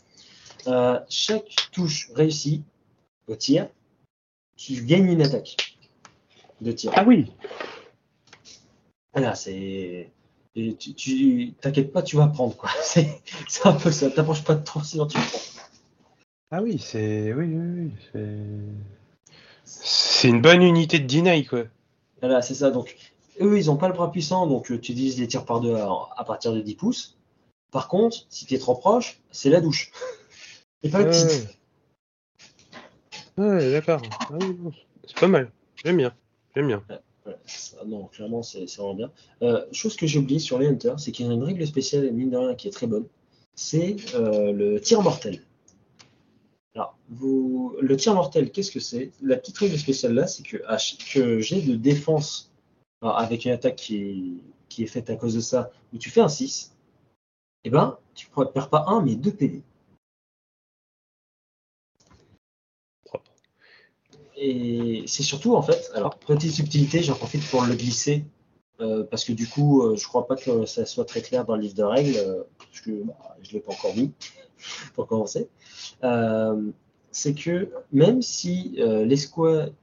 Euh, 0.68 1.00
chaque 1.08 1.52
touche 1.72 2.10
réussie 2.14 2.62
au 3.26 3.34
tir, 3.34 3.68
tu 4.56 4.84
gagnes 4.84 5.10
une 5.10 5.22
attaque 5.22 5.76
de 6.60 6.70
tir. 6.70 6.92
Ah 6.94 7.04
oui. 7.04 7.32
Voilà, 9.12 9.34
c'est. 9.34 10.10
et 10.54 10.76
Tu, 10.76 11.54
t'inquiète 11.60 11.92
pas, 11.92 12.02
tu 12.02 12.16
vas 12.16 12.28
prendre 12.28 12.56
quoi. 12.56 12.70
C'est 12.82 13.20
un 13.64 13.72
peu 13.72 13.90
ça. 13.90 14.10
T'approches 14.10 14.44
pas 14.44 14.54
de 14.54 14.64
trop, 14.64 14.80
sinon 14.82 15.06
tu 15.06 15.18
prends. 15.18 15.38
Ah 16.52 16.62
oui, 16.62 16.78
c'est 16.78 17.32
oui, 17.32 17.46
oui, 17.46 17.90
oui, 18.14 18.22
c'est 19.64 20.28
une 20.28 20.42
bonne 20.42 20.62
unité 20.62 20.98
de 20.98 21.06
deny 21.06 21.46
quoi. 21.46 21.64
Voilà, 22.20 22.42
c'est 22.42 22.54
ça. 22.54 22.70
Donc, 22.70 22.94
eux, 23.40 23.56
ils 23.56 23.70
ont 23.70 23.76
pas 23.76 23.88
le 23.88 23.94
bras 23.94 24.12
puissant, 24.12 24.46
donc 24.46 24.70
euh, 24.70 24.78
tu 24.78 24.92
divises 24.92 25.18
les 25.18 25.26
tirs 25.26 25.46
par 25.46 25.60
deux 25.60 25.74
à, 25.74 25.88
à 26.14 26.24
partir 26.24 26.52
de 26.52 26.60
10 26.60 26.74
pouces. 26.74 27.16
Par 27.72 27.88
contre, 27.88 28.26
si 28.28 28.46
tu 28.46 28.54
es 28.54 28.58
trop 28.58 28.76
proche, 28.76 29.18
c'est 29.32 29.50
la 29.50 29.60
douche. 29.60 29.90
Et 30.84 30.90
pas 30.90 30.98
la 31.00 31.06
petite. 31.06 31.58
Ouais, 33.38 33.72
d'accord. 33.72 34.02
Ah 34.30 34.38
c'est 35.06 35.18
pas 35.18 35.26
mal. 35.26 35.50
J'aime 35.82 35.96
bien. 35.96 36.14
J'aime 36.54 36.66
bien. 36.66 36.84
Ça, 37.46 37.78
non, 37.86 38.06
clairement, 38.06 38.42
c'est 38.42 38.66
c'est 38.66 38.78
vraiment 38.78 38.94
bien. 38.94 39.10
Euh, 39.42 39.64
chose 39.72 39.96
que 39.96 40.06
j'ai 40.06 40.18
oublié 40.18 40.38
sur 40.38 40.58
les 40.58 40.66
Hunters, 40.66 41.00
c'est 41.00 41.12
qu'il 41.12 41.26
y 41.26 41.30
a 41.30 41.32
une 41.32 41.42
règle 41.42 41.66
spéciale, 41.66 42.12
mine 42.12 42.30
de 42.30 42.36
rien, 42.36 42.54
qui 42.54 42.68
est 42.68 42.72
très 42.72 42.86
bonne. 42.86 43.06
C'est 43.54 43.96
euh, 44.14 44.52
le 44.52 44.78
tir 44.80 45.00
mortel. 45.00 45.42
Alors, 46.74 46.98
vous, 47.08 47.74
le 47.80 47.96
tir 47.96 48.14
mortel, 48.14 48.50
qu'est-ce 48.50 48.70
que 48.70 48.80
c'est? 48.80 49.12
La 49.22 49.36
petite 49.36 49.56
règle 49.56 49.78
spéciale 49.78 50.12
là, 50.12 50.26
c'est 50.26 50.42
que 50.42 50.58
à 50.66 50.76
chaque 50.76 51.40
jet 51.40 51.62
de 51.62 51.74
défense 51.74 52.52
alors, 53.00 53.18
avec 53.18 53.46
une 53.46 53.52
attaque 53.52 53.76
qui 53.76 53.96
est, 53.96 54.22
qui 54.68 54.82
est 54.82 54.86
faite 54.86 55.08
à 55.08 55.16
cause 55.16 55.34
de 55.34 55.40
ça, 55.40 55.70
où 55.94 55.98
tu 55.98 56.10
fais 56.10 56.20
un 56.20 56.28
6, 56.28 56.71
eh 57.64 57.70
ben, 57.70 57.98
tu 58.14 58.28
ne 58.36 58.44
perds 58.44 58.68
pas 58.68 58.84
1, 58.88 59.02
mais 59.02 59.14
2 59.14 59.32
PV. 59.32 59.62
Et 64.36 65.04
c'est 65.06 65.22
surtout, 65.22 65.54
en 65.54 65.62
fait, 65.62 65.90
alors, 65.94 66.16
petite 66.18 66.52
subtilité, 66.52 67.02
j'en 67.02 67.14
profite 67.14 67.48
pour 67.48 67.62
le 67.62 67.74
glisser, 67.74 68.24
euh, 68.80 69.04
parce 69.04 69.24
que 69.24 69.32
du 69.32 69.46
coup, 69.46 69.82
euh, 69.82 69.96
je 69.96 70.04
crois 70.08 70.26
pas 70.26 70.34
que 70.34 70.66
ça 70.66 70.84
soit 70.84 71.04
très 71.04 71.22
clair 71.22 71.44
dans 71.44 71.54
le 71.54 71.62
livre 71.62 71.74
de 71.74 71.84
règles, 71.84 72.16
euh, 72.16 72.42
parce 72.58 72.80
que 72.80 72.90
bah, 73.04 73.36
je 73.42 73.50
ne 73.50 73.52
l'ai 73.54 73.60
pas 73.60 73.72
encore 73.72 73.94
mis, 73.94 74.12
pour 74.94 75.06
commencer. 75.06 75.48
C'est 77.14 77.34
que 77.34 77.68
même 77.92 78.22
si 78.22 78.78
l'escouade 78.78 79.74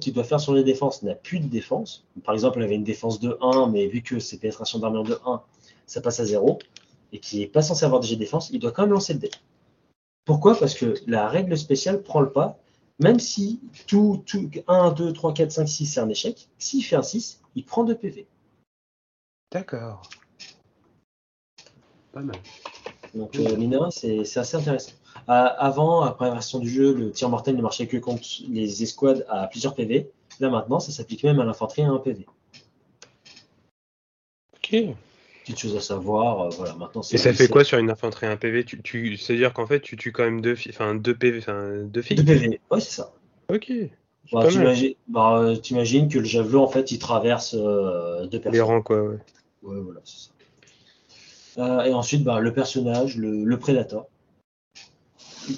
tu 0.00 0.12
dois 0.12 0.24
faire 0.24 0.38
sur 0.38 0.52
les 0.52 0.62
défenses 0.62 1.02
n'a 1.02 1.14
plus 1.14 1.40
de 1.40 1.46
défense, 1.46 2.04
par 2.24 2.34
exemple, 2.34 2.58
elle 2.58 2.64
avait 2.64 2.74
une 2.74 2.84
défense 2.84 3.18
de 3.20 3.38
1, 3.40 3.68
mais 3.70 3.86
vu 3.86 4.02
que 4.02 4.18
c'est 4.18 4.36
pénétration 4.36 4.78
d'armure 4.78 5.04
de 5.04 5.18
1, 5.26 5.42
ça 5.86 6.02
passe 6.02 6.20
à 6.20 6.26
0, 6.26 6.58
et 7.14 7.20
qui 7.20 7.38
n'est 7.38 7.46
pas 7.46 7.62
censé 7.62 7.84
avoir 7.84 8.00
de 8.00 8.06
jet 8.06 8.16
de 8.16 8.20
défense, 8.20 8.50
il 8.50 8.58
doit 8.58 8.72
quand 8.72 8.82
même 8.82 8.92
lancer 8.92 9.14
le 9.14 9.20
dé. 9.20 9.30
Pourquoi? 10.24 10.58
Parce 10.58 10.74
que 10.74 10.94
la 11.06 11.28
règle 11.28 11.56
spéciale 11.56 12.02
prend 12.02 12.20
le 12.20 12.30
pas, 12.30 12.58
même 12.98 13.20
si 13.20 13.60
tout, 13.86 14.22
tout 14.26 14.50
1, 14.66 14.92
2, 14.92 15.12
3, 15.12 15.32
4, 15.32 15.50
5, 15.52 15.66
6 15.66 15.86
c'est 15.86 16.00
un 16.00 16.08
échec, 16.08 16.48
s'il 16.58 16.84
fait 16.84 16.96
un 16.96 17.02
6, 17.02 17.40
il 17.54 17.64
prend 17.64 17.84
2 17.84 17.94
PV. 17.94 18.26
D'accord. 19.52 20.02
Pas 22.12 22.20
mal. 22.20 22.36
Donc, 23.14 23.36
euh, 23.36 23.90
c'est 23.90 24.36
assez 24.36 24.56
intéressant. 24.56 24.92
Euh, 25.28 25.32
avant, 25.32 26.02
après 26.02 26.26
la 26.26 26.32
version 26.32 26.58
du 26.58 26.68
jeu, 26.68 26.92
le 26.92 27.12
tir 27.12 27.28
mortel 27.28 27.56
ne 27.56 27.62
marchait 27.62 27.86
que 27.86 27.96
contre 27.96 28.24
les 28.48 28.82
escouades 28.82 29.24
à 29.28 29.46
plusieurs 29.46 29.74
PV. 29.74 30.10
Là, 30.40 30.50
maintenant, 30.50 30.80
ça 30.80 30.90
s'applique 30.90 31.22
même 31.22 31.38
à 31.38 31.44
l'infanterie 31.44 31.82
à 31.82 31.90
1 31.90 31.98
PV. 31.98 32.26
Ok. 34.56 34.96
Petite 35.44 35.58
chose 35.60 35.76
à 35.76 35.80
savoir, 35.80 36.40
euh, 36.40 36.48
voilà, 36.56 36.74
maintenant. 36.74 37.02
Et 37.12 37.18
ça 37.18 37.34
fait 37.34 37.48
quoi 37.48 37.64
sur 37.64 37.76
une 37.76 37.90
infanterie 37.90 38.26
1 38.26 38.38
PV 38.38 38.64
tu, 38.64 38.80
tu, 38.80 39.18
C'est-à-dire 39.18 39.52
qu'en 39.52 39.66
fait, 39.66 39.80
tu 39.80 39.94
tues 39.96 40.10
quand 40.10 40.24
même 40.24 40.40
deux, 40.40 40.56
enfin, 40.70 40.94
deux 40.94 41.14
PV, 41.14 41.38
enfin, 41.38 41.82
deux 41.84 42.00
filles 42.00 42.16
2 42.16 42.24
PV, 42.24 42.60
ouais, 42.70 42.80
c'est 42.80 42.92
ça. 42.94 43.12
Ok. 43.52 43.70
Bah, 44.32 44.46
t'imagines 44.48 44.94
bah, 45.06 45.38
euh, 45.38 45.56
t'imagines 45.56 46.08
que 46.08 46.18
le 46.18 46.24
javelot, 46.24 46.62
en 46.62 46.68
fait, 46.68 46.92
il 46.92 46.98
traverse 46.98 47.54
euh, 47.58 48.24
deux 48.26 48.38
Les 48.38 48.40
personnes. 48.40 48.62
rangs, 48.62 48.80
quoi, 48.80 49.02
ouais. 49.02 49.18
Ouais, 49.62 49.80
voilà, 49.80 50.00
c'est 50.04 50.30
ça. 50.30 50.30
Euh, 51.58 51.82
et 51.82 51.92
ensuite, 51.92 52.24
bah, 52.24 52.40
le 52.40 52.52
personnage, 52.54 53.18
le, 53.18 53.44
le 53.44 53.58
Predator, 53.58 54.08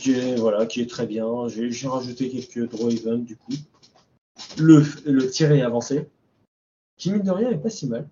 qui 0.00 0.12
est, 0.14 0.34
voilà, 0.34 0.66
qui 0.66 0.80
est 0.80 0.90
très 0.90 1.06
bien. 1.06 1.46
J'ai 1.46 1.70
j'ai 1.70 1.86
rajouté 1.86 2.28
quelques 2.28 2.68
draw 2.70 2.90
events 2.90 3.18
du 3.24 3.36
coup. 3.36 3.52
Le, 4.58 4.84
le 5.06 5.30
tiré 5.30 5.62
avancé, 5.62 6.08
qui 6.96 7.12
mine 7.12 7.22
de 7.22 7.30
rien 7.30 7.50
est 7.50 7.58
pas 7.58 7.70
si 7.70 7.86
mal. 7.86 8.08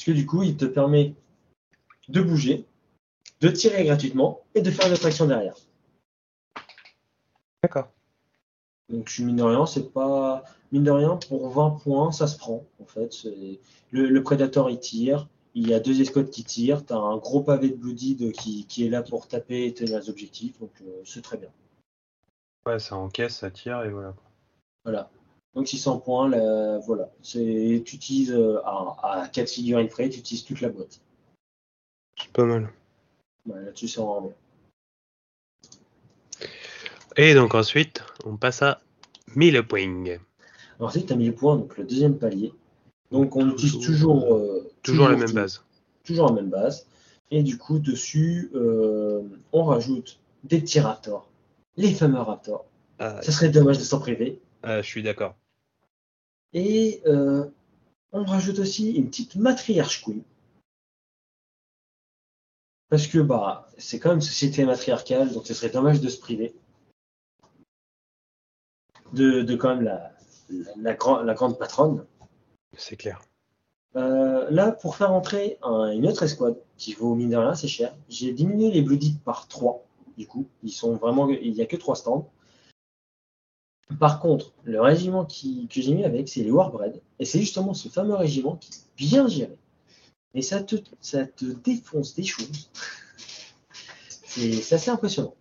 Parce 0.00 0.06
que 0.06 0.12
du 0.12 0.24
coup, 0.24 0.42
il 0.42 0.56
te 0.56 0.64
permet 0.64 1.14
de 2.08 2.22
bouger, 2.22 2.64
de 3.42 3.48
tirer 3.50 3.84
gratuitement 3.84 4.40
et 4.54 4.62
de 4.62 4.70
faire 4.70 4.86
une 4.86 4.94
autre 4.94 5.04
action 5.04 5.26
derrière. 5.26 5.54
D'accord. 7.62 7.90
Donc, 8.88 9.08
je 9.08 9.12
suis 9.12 9.24
mine 9.24 9.36
de 9.36 9.42
rien, 9.42 9.66
c'est 9.66 9.92
pas. 9.92 10.42
Mine 10.72 10.84
de 10.84 10.90
rien, 10.90 11.18
pour 11.28 11.50
20 11.50 11.80
points, 11.82 12.12
ça 12.12 12.26
se 12.28 12.38
prend, 12.38 12.64
en 12.80 12.86
fait. 12.86 13.28
Le, 13.90 14.06
le 14.06 14.22
Predator, 14.22 14.70
il 14.70 14.80
tire. 14.80 15.28
Il 15.52 15.68
y 15.68 15.74
a 15.74 15.80
deux 15.80 16.00
escouades 16.00 16.30
qui 16.30 16.44
tirent. 16.44 16.86
Tu 16.86 16.94
as 16.94 16.96
un 16.96 17.18
gros 17.18 17.42
pavé 17.42 17.68
de 17.68 17.76
Bloodied 17.76 18.32
qui, 18.32 18.64
qui 18.64 18.86
est 18.86 18.88
là 18.88 19.02
pour 19.02 19.28
taper 19.28 19.66
et 19.66 19.74
tenir 19.74 20.00
les 20.00 20.08
objectifs. 20.08 20.58
Donc, 20.60 20.72
euh, 20.80 21.02
c'est 21.04 21.20
très 21.20 21.36
bien. 21.36 21.50
Ouais, 22.64 22.78
ça 22.78 22.96
encaisse, 22.96 23.36
ça 23.36 23.50
tire 23.50 23.82
et 23.82 23.90
voilà. 23.90 24.14
Voilà. 24.82 25.10
Donc 25.54 25.66
600 25.66 25.98
points, 25.98 26.28
là, 26.28 26.78
voilà. 26.86 27.10
C'est, 27.22 27.82
tu 27.84 27.96
utilises 27.96 28.32
euh, 28.32 28.60
à, 28.64 29.22
à 29.22 29.28
4 29.28 29.50
figurines 29.50 29.88
près, 29.88 30.08
tu 30.08 30.20
utilises 30.20 30.44
toute 30.44 30.60
la 30.60 30.68
boîte. 30.68 31.00
C'est 32.20 32.32
pas 32.32 32.44
mal. 32.44 32.70
Ouais, 33.46 33.60
Là-dessus, 33.64 33.88
c'est 33.88 34.00
vraiment 34.00 34.20
bien. 34.20 34.34
Et 37.16 37.34
donc 37.34 37.54
ensuite, 37.54 38.02
on 38.24 38.36
passe 38.36 38.62
à 38.62 38.80
1000 39.34 39.62
points. 39.66 40.18
Ensuite, 40.78 41.06
tu 41.06 41.12
as 41.12 41.16
mis 41.16 41.26
le 41.26 41.34
point, 41.34 41.56
donc 41.56 41.76
le 41.76 41.84
deuxième 41.84 42.16
palier. 42.18 42.52
Donc 43.10 43.34
on 43.36 43.50
utilise 43.50 43.72
Toujours- 43.72 44.20
toujours, 44.22 44.34
euh, 44.34 44.70
Toujours 44.82 45.08
la 45.08 45.16
même 45.16 45.32
base. 45.32 45.64
Toujours 46.04 46.28
la 46.28 46.34
même 46.34 46.48
base. 46.50 46.86
Et 47.32 47.42
du 47.42 47.58
coup, 47.58 47.78
dessus, 47.78 48.50
euh, 48.54 49.22
on 49.52 49.64
rajoute 49.64 50.18
des 50.44 50.60
petits 50.60 50.80
raptors. 50.80 51.28
Les 51.76 51.92
fameux 51.92 52.20
raptors. 52.20 52.64
Ah, 52.98 53.20
Ça 53.22 53.32
serait 53.32 53.48
dommage 53.50 53.78
de 53.78 53.82
s'en 53.84 53.98
priver. 53.98 54.38
Ah, 54.62 54.82
je 54.82 54.86
suis 54.86 55.02
d'accord. 55.02 55.36
Et 56.52 57.00
euh, 57.06 57.48
on 58.12 58.24
rajoute 58.24 58.58
aussi 58.58 58.92
une 58.92 59.08
petite 59.08 59.36
matriarche 59.36 60.02
queen. 60.02 60.22
Parce 62.88 63.06
que 63.06 63.18
bah, 63.18 63.68
c'est 63.78 64.00
quand 64.00 64.08
même 64.10 64.18
une 64.18 64.22
société 64.22 64.64
matriarcale, 64.64 65.32
donc 65.32 65.46
ce 65.46 65.54
serait 65.54 65.70
dommage 65.70 66.00
de 66.00 66.08
se 66.08 66.18
priver 66.18 66.54
de, 69.12 69.42
de 69.42 69.56
quand 69.56 69.74
même 69.76 69.84
la, 69.84 70.12
la, 70.50 70.72
la 70.76 70.94
grand- 70.94 71.22
la 71.22 71.34
grande 71.34 71.58
patronne. 71.58 72.04
C'est 72.76 72.96
clair. 72.96 73.22
Euh, 73.96 74.48
là, 74.50 74.70
pour 74.72 74.96
faire 74.96 75.12
entrer 75.12 75.58
un- 75.62 75.90
une 75.90 76.06
autre 76.06 76.22
escouade 76.22 76.56
qui 76.76 76.94
vaut 76.94 77.14
mine 77.14 77.30
de 77.30 77.36
rien, 77.36 77.54
c'est 77.54 77.68
cher, 77.68 77.94
j'ai 78.08 78.32
diminué 78.32 78.70
les 78.70 78.82
Bloodied 78.82 79.18
par 79.24 79.48
3. 79.48 79.84
Du 80.16 80.26
coup, 80.26 80.46
ils 80.62 80.70
sont 80.72 80.94
vraiment, 80.96 81.28
il 81.28 81.52
n'y 81.52 81.62
a 81.62 81.66
que 81.66 81.76
3 81.76 81.96
stands. 81.96 82.28
Par 83.98 84.20
contre, 84.20 84.52
le 84.64 84.80
régiment 84.80 85.24
qui, 85.24 85.66
que 85.68 85.80
j'ai 85.80 85.94
mis 85.94 86.04
avec, 86.04 86.28
c'est 86.28 86.42
les 86.42 86.50
Warbred. 86.50 87.00
Et 87.18 87.24
c'est 87.24 87.40
justement 87.40 87.74
ce 87.74 87.88
fameux 87.88 88.14
régiment 88.14 88.56
qui 88.56 88.70
est 88.72 88.82
bien 88.96 89.26
géré. 89.28 89.56
Et 90.34 90.42
ça 90.42 90.62
te, 90.62 90.76
ça 91.00 91.26
te 91.26 91.44
défonce 91.44 92.14
des 92.14 92.22
choses. 92.24 92.70
C'est 94.22 94.72
assez 94.74 94.90
impressionnant. 94.90 95.34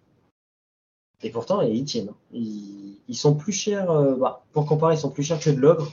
Et 1.21 1.29
pourtant, 1.29 1.61
ils 1.61 1.83
tiennent. 1.85 2.09
hein. 2.09 2.15
Ils, 2.33 2.97
ils 3.07 3.15
sont 3.15 3.35
plus 3.35 3.51
chers, 3.53 3.91
euh, 3.91 4.15
bah, 4.15 4.43
pour 4.51 4.65
comparer, 4.65 4.95
ils 4.95 4.99
sont 4.99 5.11
plus 5.11 5.23
chers 5.23 5.39
que 5.39 5.51
de 5.51 5.59
l'ogre. 5.59 5.91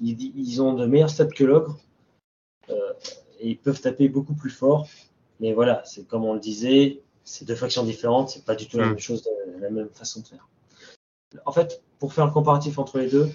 Ils, 0.00 0.20
ils 0.36 0.62
ont 0.62 0.74
de 0.74 0.86
meilleurs 0.86 1.10
stats 1.10 1.26
que 1.26 1.42
l'ogre. 1.42 1.76
Euh, 2.70 2.92
et 3.40 3.48
ils 3.50 3.58
peuvent 3.58 3.80
taper 3.80 4.08
beaucoup 4.08 4.34
plus 4.34 4.50
fort. 4.50 4.86
Mais 5.40 5.52
voilà, 5.52 5.82
c'est 5.84 6.06
comme 6.06 6.24
on 6.24 6.34
le 6.34 6.40
disait, 6.40 7.00
c'est 7.24 7.44
deux 7.44 7.54
factions 7.56 7.82
différentes, 7.82 8.30
c'est 8.30 8.44
pas 8.44 8.54
du 8.54 8.68
tout 8.68 8.76
la 8.78 8.86
Mm. 8.86 8.90
même 8.90 8.98
chose, 9.00 9.26
euh, 9.48 9.58
la 9.60 9.70
même 9.70 9.88
façon 9.90 10.20
de 10.20 10.26
faire. 10.28 10.46
En 11.44 11.52
fait, 11.52 11.82
pour 11.98 12.12
faire 12.12 12.26
le 12.26 12.32
comparatif 12.32 12.78
entre 12.78 12.98
les 12.98 13.08
deux, 13.08 13.30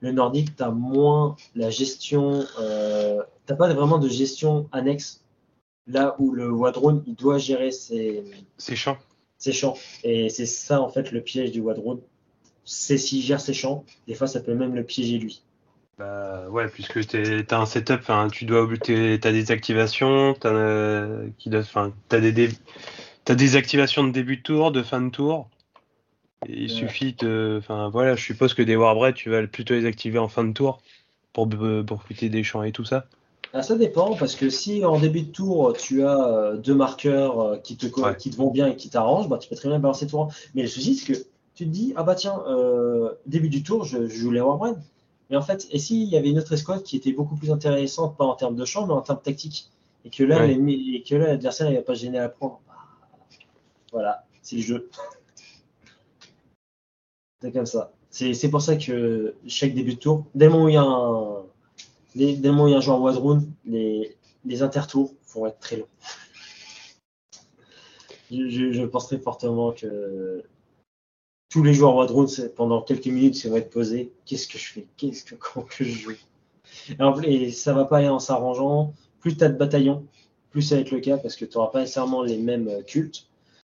le 0.00 0.12
nordique, 0.12 0.56
tu 0.56 0.62
as 0.62 0.70
moins 0.70 1.36
la 1.54 1.70
gestion, 1.70 2.44
euh, 2.60 3.22
t'as 3.46 3.56
pas 3.56 3.72
vraiment 3.72 3.98
de 3.98 4.08
gestion 4.08 4.68
annexe. 4.72 5.24
Là 5.88 6.14
où 6.18 6.30
le 6.32 6.50
Wadrone, 6.50 7.02
il 7.06 7.16
doit 7.16 7.38
gérer 7.38 7.72
ses, 7.72 8.22
chiant. 8.76 8.98
ses 9.38 9.52
champs. 9.52 9.76
Et 10.04 10.28
c'est 10.28 10.46
ça, 10.46 10.80
en 10.80 10.88
fait, 10.88 11.10
le 11.10 11.20
piège 11.20 11.50
du 11.50 11.60
Wadrone. 11.60 12.00
C'est 12.64 12.98
s'il 12.98 13.22
gère 13.22 13.40
ses 13.40 13.54
champs, 13.54 13.84
des 14.06 14.14
fois, 14.14 14.28
ça 14.28 14.38
peut 14.40 14.54
même 14.54 14.76
le 14.76 14.84
piéger 14.84 15.18
lui. 15.18 15.42
Bah 15.98 16.48
ouais, 16.48 16.68
puisque 16.68 17.06
t'es- 17.06 17.44
t'as 17.44 17.58
un 17.58 17.66
setup, 17.66 18.10
tu 18.30 18.44
dois 18.44 18.68
t'es- 18.78 19.18
t'as 19.20 19.32
des 19.32 19.50
activations, 19.50 20.34
euh, 20.44 21.28
des, 22.20 22.32
dé- 22.32 22.48
t'as 23.24 23.34
des 23.34 23.56
activations 23.56 24.04
de 24.04 24.12
début 24.12 24.38
de 24.38 24.42
tour, 24.42 24.70
de 24.72 24.82
fin 24.82 25.00
de 25.00 25.10
tour. 25.10 25.48
Il 26.48 26.62
Ouais. 26.62 26.68
suffit 26.68 27.12
de, 27.14 27.56
enfin 27.58 27.88
voilà, 27.88 28.16
je 28.16 28.24
suppose 28.24 28.54
que 28.54 28.62
des 28.62 28.76
Warbread, 28.76 29.14
tu 29.14 29.30
vas 29.30 29.46
plutôt 29.46 29.74
les 29.74 29.86
activer 29.86 30.18
en 30.18 30.28
fin 30.28 30.44
de 30.44 30.52
tour 30.52 30.80
pour 31.32 31.48
pour 31.48 31.98
profiter 31.98 32.28
des 32.28 32.42
champs 32.42 32.62
et 32.62 32.72
tout 32.72 32.84
ça. 32.84 33.06
Ah, 33.54 33.62
ça 33.62 33.76
dépend, 33.76 34.14
parce 34.16 34.34
que 34.34 34.48
si 34.48 34.82
en 34.84 34.98
début 34.98 35.22
de 35.22 35.30
tour, 35.30 35.74
tu 35.76 36.02
as 36.04 36.26
euh, 36.26 36.56
deux 36.56 36.74
marqueurs 36.74 37.38
euh, 37.40 37.56
qui, 37.58 37.76
te, 37.76 37.86
Ouais. 38.00 38.16
qui 38.16 38.30
te 38.30 38.36
vont 38.36 38.50
bien 38.50 38.68
et 38.68 38.76
qui 38.76 38.88
t'arrangent, 38.88 39.28
bah, 39.28 39.36
tu 39.36 39.48
peux 39.48 39.56
très 39.56 39.68
bien 39.68 39.78
balancer 39.78 40.06
tour 40.06 40.22
1. 40.24 40.28
Mais 40.54 40.62
le 40.62 40.68
souci, 40.68 40.94
c'est 40.94 41.12
que 41.12 41.18
tu 41.54 41.66
te 41.66 41.70
dis, 41.70 41.92
ah 41.96 42.02
bah 42.02 42.14
tiens, 42.14 42.42
euh, 42.48 43.12
début 43.26 43.50
du 43.50 43.62
tour, 43.62 43.84
je, 43.84 44.08
je 44.08 44.14
joue 44.14 44.30
les 44.30 44.40
Warbread. 44.40 44.76
Mais 45.28 45.36
en 45.36 45.42
fait, 45.42 45.68
et 45.70 45.78
s'il 45.78 46.04
y 46.04 46.16
avait 46.16 46.30
une 46.30 46.38
autre 46.38 46.52
escouade 46.52 46.82
qui 46.82 46.96
était 46.96 47.12
beaucoup 47.12 47.36
plus 47.36 47.50
intéressante, 47.50 48.16
pas 48.16 48.24
en 48.24 48.34
termes 48.36 48.56
de 48.56 48.64
champ, 48.64 48.86
mais 48.86 48.94
en 48.94 49.02
termes 49.02 49.20
tactiques, 49.22 49.68
et 50.06 50.10
que 50.10 50.24
là, 50.24 50.46
Ouais. 50.46 50.58
l'adversaire 51.10 51.70
va 51.70 51.82
pas 51.82 51.94
gêner 51.94 52.18
à 52.18 52.30
prendre, 52.30 52.60
bah, 52.66 52.74
voilà, 53.92 54.24
c'est 54.40 54.56
le 54.56 54.62
jeu. 54.62 54.90
C'est 57.42 57.52
comme 57.52 57.66
ça. 57.66 57.92
C'est 58.10 58.50
pour 58.50 58.62
ça 58.62 58.76
que 58.76 59.34
chaque 59.48 59.74
début 59.74 59.94
de 59.94 59.98
tour, 59.98 60.26
dès 60.34 60.46
le 60.46 60.52
moment 60.52 60.64
où 60.64 60.68
il 60.68 60.74
y 60.74 60.76
a 60.76 60.82
un, 60.82 61.42
dès, 62.14 62.36
moment 62.50 62.64
où 62.64 62.68
il 62.68 62.70
y 62.70 62.74
a 62.74 62.78
un 62.78 62.80
joueur 62.80 63.00
Wadrone, 63.00 63.52
les, 63.64 64.16
les 64.44 64.62
intertours 64.62 65.12
vont 65.34 65.46
être 65.46 65.58
très 65.58 65.78
longs. 65.78 65.88
Je, 68.30 68.84
pense 68.86 69.08
très 69.08 69.18
fortement 69.18 69.72
que 69.72 70.42
tous 71.50 71.62
les 71.62 71.74
joueurs 71.74 71.96
Wadrone, 71.96 72.28
c'est- 72.28 72.54
pendant 72.54 72.80
quelques 72.82 73.06
minutes, 73.06 73.34
ça 73.34 73.50
va 73.50 73.58
être 73.58 73.70
posé. 73.70 74.12
Qu'est-ce 74.24 74.46
que 74.46 74.56
je 74.56 74.72
fais? 74.72 74.86
Qu'est-ce 74.96 75.24
que 75.24 75.34
comment 75.34 75.66
que 75.66 75.84
je 75.84 75.90
joue? 75.90 76.12
Et, 77.24 77.50
ça 77.50 77.72
va 77.72 77.84
pas 77.84 77.98
aller 77.98 78.08
en 78.08 78.20
s'arrangeant. 78.20 78.94
Plus 79.20 79.36
tu 79.36 79.44
as 79.44 79.48
de 79.48 79.56
bataillons, 79.56 80.06
plus 80.50 80.62
ça 80.62 80.76
va 80.76 80.80
être 80.82 80.90
le 80.92 81.00
cas 81.00 81.18
parce 81.18 81.36
que 81.36 81.44
tu 81.44 81.56
n'auras 81.56 81.70
pas 81.70 81.80
nécessairement 81.80 82.22
les 82.22 82.38
mêmes 82.38 82.82
cultes. 82.84 83.26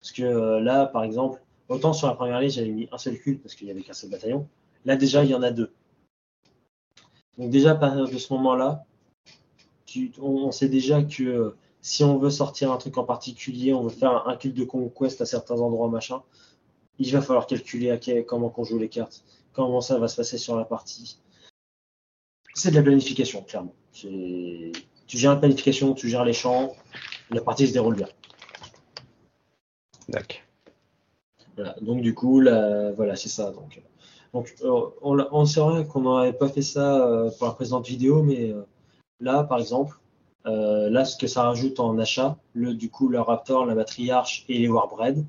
Parce 0.00 0.12
que 0.12 0.22
euh, 0.22 0.60
là, 0.60 0.86
par 0.86 1.02
exemple, 1.02 1.43
autant 1.68 1.92
sur 1.92 2.06
la 2.06 2.14
première 2.14 2.40
liste, 2.40 2.56
j'avais 2.56 2.70
mis 2.70 2.88
un 2.92 2.98
seul 2.98 3.18
culte 3.18 3.42
parce 3.42 3.54
qu'il 3.54 3.66
n'y 3.66 3.70
avait 3.70 3.82
qu'un 3.82 3.92
seul 3.92 4.10
bataillon. 4.10 4.48
Là, 4.84 4.96
déjà, 4.96 5.24
il 5.24 5.30
y 5.30 5.34
en 5.34 5.42
a 5.42 5.50
deux. 5.50 5.72
Donc, 7.38 7.50
déjà, 7.50 7.72
à 7.72 7.74
partir 7.74 8.08
de 8.08 8.18
ce 8.18 8.32
moment-là, 8.34 8.84
on, 10.20 10.50
sait 10.52 10.68
déjà 10.68 11.02
que 11.02 11.22
euh, 11.22 11.56
si 11.80 12.04
on 12.04 12.18
veut 12.18 12.30
sortir 12.30 12.72
un 12.72 12.76
truc 12.76 12.98
en 12.98 13.04
particulier, 13.04 13.72
on 13.72 13.82
veut 13.82 13.90
faire 13.90 14.26
un, 14.26 14.36
culte 14.36 14.56
de 14.56 14.64
conquest 14.64 15.20
à 15.20 15.26
certains 15.26 15.60
endroits, 15.60 15.88
machin, 15.88 16.22
il 16.98 17.10
va 17.12 17.20
falloir 17.20 17.46
calculer 17.46 17.90
à 17.90 17.98
quel- 17.98 18.24
comment 18.24 18.50
qu'on 18.50 18.64
joue 18.64 18.78
les 18.78 18.88
cartes, 18.88 19.24
comment 19.52 19.80
ça 19.80 19.98
va 19.98 20.08
se 20.08 20.16
passer 20.16 20.38
sur 20.38 20.56
la 20.56 20.64
partie. 20.64 21.18
C'est 22.54 22.70
de 22.70 22.76
la 22.76 22.82
planification, 22.82 23.42
clairement. 23.42 23.74
Tu 23.92 24.72
gères 25.08 25.32
la 25.32 25.38
planification, 25.38 25.94
tu 25.94 26.08
gères 26.08 26.24
les 26.24 26.32
champs, 26.32 26.74
la 27.30 27.40
partie 27.40 27.66
se 27.66 27.72
déroule 27.72 27.96
bien. 27.96 28.08
D'accord. 30.08 30.43
Voilà. 31.56 31.76
Donc 31.80 32.00
du 32.00 32.14
coup, 32.14 32.40
là, 32.40 32.92
voilà, 32.92 33.16
c'est 33.16 33.28
ça. 33.28 33.50
Donc, 33.52 33.80
donc 34.32 34.54
euh, 34.62 34.90
on, 35.02 35.18
on 35.30 35.46
sait 35.46 35.60
vrai 35.60 35.86
qu'on 35.86 36.00
n'aurait 36.00 36.32
pas 36.32 36.48
fait 36.48 36.62
ça 36.62 37.06
euh, 37.06 37.30
pour 37.38 37.46
la 37.46 37.52
précédente 37.52 37.86
vidéo, 37.86 38.22
mais 38.22 38.50
euh, 38.50 38.62
là, 39.20 39.44
par 39.44 39.58
exemple, 39.58 39.98
euh, 40.46 40.90
là, 40.90 41.04
ce 41.04 41.16
que 41.16 41.26
ça 41.26 41.44
rajoute 41.44 41.80
en 41.80 41.98
achat, 41.98 42.36
le, 42.52 42.74
du 42.74 42.90
coup, 42.90 43.08
le 43.08 43.20
Raptor, 43.20 43.64
la 43.66 43.74
matriarche 43.74 44.44
et 44.48 44.58
les 44.58 44.68
Warbred, 44.68 45.24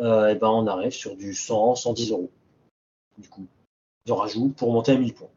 euh, 0.00 0.28
et 0.28 0.34
ben, 0.34 0.48
on 0.48 0.66
arrive 0.66 0.92
sur 0.92 1.16
du 1.16 1.34
100, 1.34 1.76
110 1.76 2.12
euros. 2.12 2.30
Du 3.18 3.28
coup, 3.28 3.46
de 4.06 4.12
rajout 4.12 4.50
pour 4.50 4.72
monter 4.72 4.92
à 4.92 4.98
1000 4.98 5.14
points. 5.14 5.30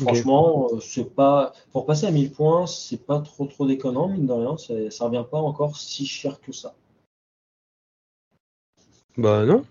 Franchement, 0.00 0.68
euh, 0.72 0.80
c'est 0.80 1.14
pas 1.14 1.52
pour 1.72 1.86
passer 1.86 2.06
à 2.06 2.10
1000 2.10 2.32
points, 2.32 2.66
c'est 2.66 3.04
pas 3.04 3.20
trop 3.20 3.46
trop 3.46 3.66
déconnant, 3.66 4.08
mine 4.08 4.26
de 4.26 4.32
rien, 4.32 4.56
ça 4.56 5.04
revient 5.04 5.24
pas 5.30 5.38
encore 5.38 5.76
si 5.76 6.06
cher 6.06 6.40
que 6.40 6.52
ça. 6.52 6.74
Bah 9.16 9.44
non. 9.44 9.64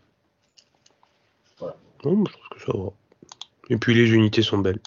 Voilà. 1.58 1.76
Non, 2.06 2.24
je 2.26 2.32
trouve 2.32 2.50
que 2.50 2.72
ça 2.72 2.78
va. 2.78 2.90
Et 3.70 3.78
puis 3.78 3.94
les 3.94 4.12
unités 4.12 4.42
sont 4.42 4.58
belles. 4.58 4.82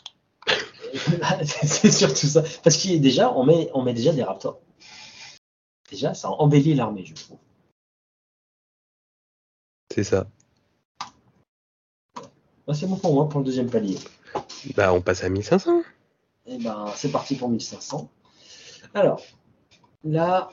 c'est 1.44 1.90
surtout 1.90 2.26
ça. 2.26 2.42
Parce 2.62 2.76
qu'il 2.76 3.00
déjà, 3.00 3.32
on 3.32 3.44
met, 3.44 3.70
on 3.74 3.82
met 3.82 3.94
déjà 3.94 4.12
des 4.12 4.22
raptors. 4.22 4.60
Déjà, 5.90 6.14
ça 6.14 6.30
embellit 6.30 6.74
l'armée, 6.74 7.04
je 7.04 7.14
trouve. 7.14 7.38
C'est 9.92 10.04
ça. 10.04 10.26
Bah, 12.66 12.74
c'est 12.74 12.86
bon 12.86 12.96
pour 12.96 13.14
moi 13.14 13.28
pour 13.28 13.40
le 13.40 13.46
deuxième 13.46 13.68
palier. 13.68 13.98
Bah 14.76 14.92
on 14.92 15.00
passe 15.00 15.24
à 15.24 15.28
1500. 15.28 15.82
Et 16.46 16.58
ben, 16.58 16.86
c'est 16.96 17.10
parti 17.10 17.36
pour 17.36 17.48
1500. 17.48 18.10
Alors, 18.94 19.22
là, 20.04 20.50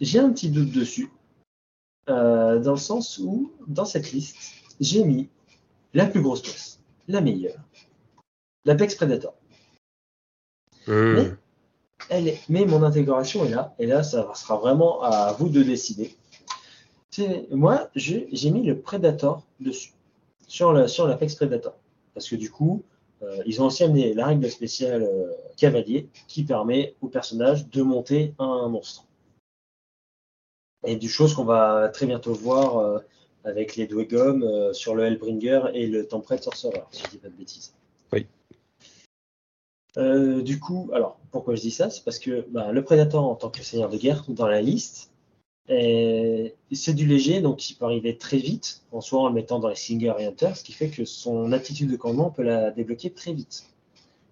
j'ai 0.00 0.18
un 0.18 0.30
petit 0.32 0.50
doute 0.50 0.70
dessus, 0.72 1.10
euh, 2.08 2.58
dans 2.58 2.72
le 2.72 2.78
sens 2.78 3.18
où, 3.18 3.52
dans 3.66 3.84
cette 3.84 4.12
liste, 4.12 4.36
j'ai 4.80 5.04
mis 5.04 5.28
la 5.94 6.06
plus 6.06 6.22
grosse 6.22 6.42
classe, 6.42 6.80
la 7.08 7.20
meilleure, 7.20 7.60
l'Apex 8.64 8.94
Predator. 8.94 9.34
Hmm. 10.86 11.14
Mais, 11.14 11.30
elle 12.08 12.28
est, 12.28 12.40
mais 12.48 12.64
mon 12.64 12.82
intégration 12.82 13.44
est 13.44 13.50
là, 13.50 13.74
et 13.78 13.86
là, 13.86 14.02
ça 14.02 14.32
sera 14.34 14.56
vraiment 14.56 15.02
à 15.02 15.32
vous 15.32 15.48
de 15.48 15.62
décider. 15.62 16.16
Moi, 17.50 17.90
j'ai 17.94 18.50
mis 18.50 18.62
le 18.64 18.80
Predator 18.80 19.46
dessus, 19.60 19.92
sur 20.48 20.72
l'Apex 20.72 21.34
Predator. 21.34 21.74
Parce 22.20 22.28
que 22.28 22.36
du 22.36 22.50
coup, 22.50 22.82
euh, 23.22 23.42
ils 23.46 23.62
ont 23.62 23.64
aussi 23.64 23.82
amené 23.82 24.12
la 24.12 24.26
règle 24.26 24.50
spéciale 24.50 25.04
euh, 25.04 25.32
cavalier 25.56 26.10
qui 26.28 26.44
permet 26.44 26.94
au 27.00 27.08
personnage 27.08 27.66
de 27.70 27.80
monter 27.80 28.34
un 28.38 28.68
monstre. 28.68 29.06
Et 30.84 30.96
du 30.96 31.08
chose 31.08 31.32
qu'on 31.32 31.46
va 31.46 31.88
très 31.88 32.04
bientôt 32.04 32.34
voir 32.34 32.76
euh, 32.76 32.98
avec 33.44 33.76
les 33.76 33.86
Dwegom 33.86 34.74
sur 34.74 34.94
le 34.94 35.04
Hellbringer 35.04 35.62
et 35.72 35.86
le 35.86 36.06
Temperate 36.06 36.42
Sorcerer, 36.42 36.82
si 36.90 37.04
je 37.04 37.08
dis 37.08 37.16
pas 37.16 37.30
de 37.30 37.36
bêtises. 37.36 37.72
Oui. 38.12 38.26
Du 40.44 40.60
coup, 40.60 40.90
alors 40.92 41.18
pourquoi 41.30 41.54
je 41.54 41.62
dis 41.62 41.70
ça? 41.70 41.88
C'est 41.88 42.04
parce 42.04 42.18
que 42.18 42.44
bah, 42.50 42.70
le 42.70 42.84
Predator 42.84 43.24
en 43.24 43.34
tant 43.34 43.48
que 43.48 43.62
seigneur 43.62 43.88
de 43.88 43.96
guerre 43.96 44.24
dans 44.28 44.46
la 44.46 44.60
liste, 44.60 45.10
c'est 45.68 46.94
du 46.94 47.06
léger, 47.06 47.40
donc 47.40 47.70
il 47.70 47.74
peut 47.74 47.84
arriver 47.84 48.16
très 48.16 48.38
vite, 48.38 48.82
en 48.92 49.00
soi 49.00 49.22
en 49.22 49.28
le 49.28 49.34
mettant 49.34 49.58
dans 49.58 49.68
les 49.68 49.76
Singer 49.76 50.14
et 50.18 50.54
ce 50.54 50.64
qui 50.64 50.72
fait 50.72 50.88
que 50.88 51.04
son 51.04 51.52
attitude 51.52 51.90
de 51.90 51.96
commandement 51.96 52.30
peut 52.30 52.42
la 52.42 52.70
débloquer 52.70 53.10
très 53.10 53.32
vite, 53.32 53.66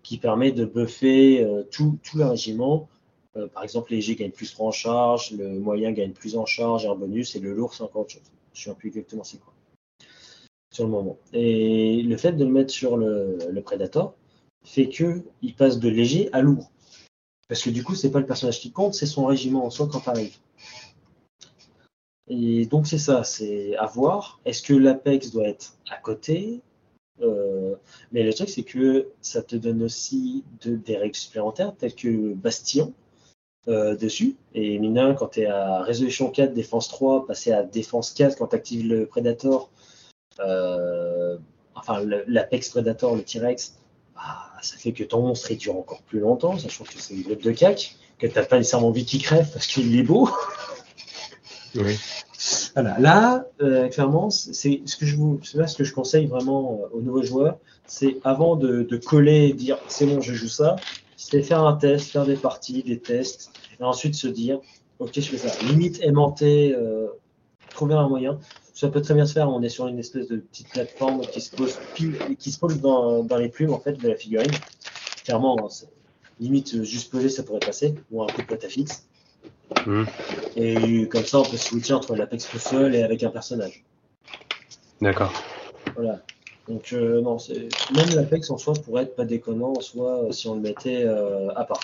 qui 0.03 0.19
permet 0.19 0.53
de 0.53 0.65
buffer 0.65 1.43
euh, 1.43 1.63
tout, 1.71 1.99
tout 2.03 2.19
le 2.19 2.25
régiment. 2.25 2.89
Euh, 3.37 3.47
par 3.47 3.63
exemple, 3.63 3.91
les 3.91 3.97
légers 3.99 4.17
gagnent 4.17 4.33
plus 4.33 4.51
3 4.53 4.69
en 4.69 4.73
charge, 4.73 5.33
le 5.33 5.61
moyen 5.61 5.93
gagne 5.93 6.13
plus 6.13 6.37
en 6.37 6.47
charge 6.47 6.85
et 6.85 6.89
en 6.89 6.97
bonus, 6.97 7.37
et 7.37 7.41
le 7.41 7.53
lourd 7.53 7.75
c'est 7.75 7.83
encore 7.85 8.03
autre 8.03 8.13
chose. 8.13 8.23
Je 8.55 8.69
ne 8.69 8.75
sais 8.75 8.79
plus 8.79 8.89
exactement 8.89 9.23
c'est 9.23 9.39
quoi 9.39 9.53
sur 10.71 10.85
le 10.85 10.91
moment. 10.91 11.19
Et 11.33 12.03
le 12.03 12.17
fait 12.17 12.33
de 12.33 12.45
le 12.45 12.51
mettre 12.51 12.73
sur 12.73 12.97
le, 12.97 13.39
Predator 13.65 14.15
fait 14.65 14.89
que 14.89 15.23
il 15.43 15.55
passe 15.55 15.79
de 15.79 15.89
léger 15.89 16.29
à 16.33 16.41
lourd. 16.41 16.71
Parce 17.49 17.63
que 17.63 17.71
du 17.71 17.83
coup, 17.83 17.95
c'est 17.95 18.11
pas 18.11 18.21
le 18.21 18.27
personnage 18.27 18.61
qui 18.61 18.71
compte, 18.71 18.95
c'est 18.95 19.07
son 19.07 19.27
régiment 19.27 19.65
en 19.65 19.71
soi 19.71 19.89
quand 19.91 20.01
tu 20.01 20.11
arrive. 20.11 20.37
Et 22.31 22.67
donc 22.67 22.87
c'est 22.87 22.99
ça, 22.99 23.25
c'est 23.25 23.77
à 23.77 23.87
voir. 23.87 24.41
Est-ce 24.45 24.63
que 24.63 24.75
l'Apex 24.75 25.31
doit 25.31 25.49
être 25.49 25.75
à 25.91 25.97
côté? 25.97 26.61
Euh, 27.23 27.75
Mais 28.13 28.23
le 28.23 28.33
truc, 28.33 28.49
c'est 28.49 28.63
que 28.63 29.09
ça 29.23 29.43
te 29.43 29.57
donne 29.57 29.83
aussi 29.83 30.45
de- 30.63 30.77
des 30.77 30.97
règles 30.97 31.17
supplémentaires, 31.17 31.75
telles 31.77 31.95
que 31.95 32.35
Bastion 32.35 32.93
euh, 33.67 33.97
dessus. 33.97 34.37
Et 34.55 34.79
mine 34.79 35.15
quand 35.19 35.29
tu 35.29 35.41
es 35.41 35.47
à 35.47 35.83
résolution 35.83 36.31
4, 36.31 36.55
défense 36.55 36.89
3, 36.89 37.27
passer 37.27 37.53
à 37.53 37.63
défense 37.63 38.13
4 38.13 38.37
quand 38.39 38.49
tu 38.49 38.57
actives 38.57 38.87
le 38.87 39.07
Predator, 39.07 39.71
euh, 40.41 41.37
enfin 41.75 42.03
l'Apex 42.27 42.69
Predator, 42.71 43.17
le 43.17 43.23
T-Rex, 43.23 43.77
bah, 44.15 44.51
ça 44.63 44.77
fait 44.77 44.93
que 44.93 45.05
ton 45.05 45.23
monstre 45.23 45.51
il 45.51 45.59
dure 45.59 45.77
encore 45.77 46.03
plus 46.03 46.21
longtemps, 46.21 46.57
sachant 46.59 46.85
que 46.85 46.93
c'est 46.97 47.15
une 47.15 47.23
boîte 47.25 47.43
de 47.43 47.53
cac, 47.53 47.97
que 48.19 48.27
t'as 48.27 48.45
pas 48.45 48.59
nécessairement 48.59 48.89
envie 48.89 49.05
qu'il 49.05 49.23
crève 49.23 49.51
parce 49.53 49.67
qu'il 49.67 49.99
est 49.99 50.03
beau. 50.03 50.29
Voilà. 52.75 52.99
Là, 52.99 53.47
euh, 53.61 53.89
clairement, 53.89 54.31
c'est 54.31 54.83
ce 54.85 54.97
que 54.97 55.07
je 55.07 55.17
vous, 55.17 55.41
là 55.55 55.67
ce 55.67 55.77
que 55.77 55.85
je 55.85 55.93
conseille 55.93 56.27
vraiment 56.27 56.81
euh, 56.83 56.97
aux 56.97 57.01
nouveaux 57.01 57.23
joueurs, 57.23 57.59
c'est 57.87 58.17
avant 58.25 58.57
de, 58.57 58.85
coller 59.05 59.49
et 59.49 59.53
dire 59.53 59.79
c'est 59.89 60.07
bon, 60.07 60.21
je 60.21 60.35
joue 60.35 60.49
ça, 60.49 60.77
c'est 61.17 61.43
faire 61.43 61.65
un 61.65 61.75
test, 61.75 62.11
faire 62.11 62.27
des 62.27 62.37
parties, 62.37 62.83
des 62.83 62.99
tests, 62.99 63.51
et 63.81 63.83
ensuite 63.83 64.15
se 64.15 64.29
dire 64.29 64.61
ok, 64.99 65.11
je 65.15 65.21
fais 65.21 65.39
ça. 65.39 65.51
Limite 65.67 66.01
aimanter, 66.03 66.75
euh, 66.75 67.09
trouver 67.71 67.95
un 67.95 68.09
moyen. 68.09 68.39
Ça 68.75 68.89
peut 68.89 69.03
très 69.03 69.15
bien 69.15 69.27
se 69.27 69.33
faire. 69.33 69.49
On 69.49 69.61
est 69.63 69.69
sur 69.69 69.89
une 69.89 69.99
espèce 69.99 70.29
de 70.29 70.37
petite 70.37 70.69
plateforme 70.69 71.23
qui 71.23 71.41
se 71.41 71.55
pose 71.55 71.77
pile, 71.95 72.17
qui 72.39 72.53
se 72.53 72.59
pose 72.59 72.81
dans, 72.81 73.25
dans 73.25 73.37
les 73.37 73.49
plumes 73.49 73.73
en 73.73 73.81
fait 73.81 73.95
de 73.95 74.09
la 74.09 74.15
figurine. 74.15 74.53
Clairement, 75.25 75.57
limite 76.41 76.75
euh, 76.75 76.85
juste 76.85 77.11
poser, 77.11 77.29
ça 77.29 77.43
pourrait 77.43 77.59
passer, 77.61 77.95
ou 78.11 78.23
un 78.23 78.27
coup 78.27 78.41
de 78.41 78.47
plate 78.47 78.65
à 78.65 78.69
fixe. 78.69 79.07
Hmm. 79.87 80.05
Et 80.57 81.09
comme 81.09 81.25
ça, 81.25 81.41
on 81.41 81.45
peut 81.45 81.57
switcher 81.57 81.95
entre 81.95 82.17
l'Apex 82.17 82.49
tout 82.49 82.59
seul 82.59 82.95
et 82.95 83.03
avec 83.03 83.23
un 83.23 83.31
personnage. 83.31 83.85
D'accord. 85.01 85.33
Voilà. 85.95 86.21
Donc, 86.67 86.93
euh, 86.93 87.21
non, 87.21 87.39
c'est... 87.39 87.69
même 87.95 88.11
l'Apex 88.15 88.51
en 88.51 88.59
soi 88.59 88.75
pourrait 88.75 89.05
être 89.05 89.17
pas 89.17 89.25
déconnant 89.25 89.73
en 89.77 89.81
soi 89.81 90.25
euh, 90.25 90.33
si 90.33 90.49
on 90.49 90.55
le 90.55 90.61
mettait 90.61 91.05
euh, 91.05 91.49
à 91.55 91.65
part. 91.65 91.81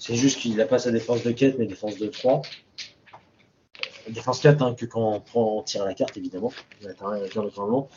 C'est 0.00 0.14
juste 0.14 0.40
qu'il 0.40 0.56
n'a 0.56 0.64
pas 0.64 0.78
sa 0.78 0.90
défense 0.90 1.22
de 1.24 1.30
quête, 1.30 1.58
mais 1.58 1.66
défense 1.66 1.98
de 1.98 2.06
3. 2.06 2.40
Euh, 2.40 4.10
défense 4.10 4.40
4, 4.40 4.62
hein, 4.62 4.74
que 4.74 4.86
quand 4.86 5.12
on, 5.12 5.20
prend, 5.20 5.58
on 5.58 5.62
tire 5.62 5.84
la 5.84 5.92
carte, 5.92 6.16
évidemment. 6.16 6.52
On 6.82 6.88
a 6.88 7.28
commandement. 7.28 7.88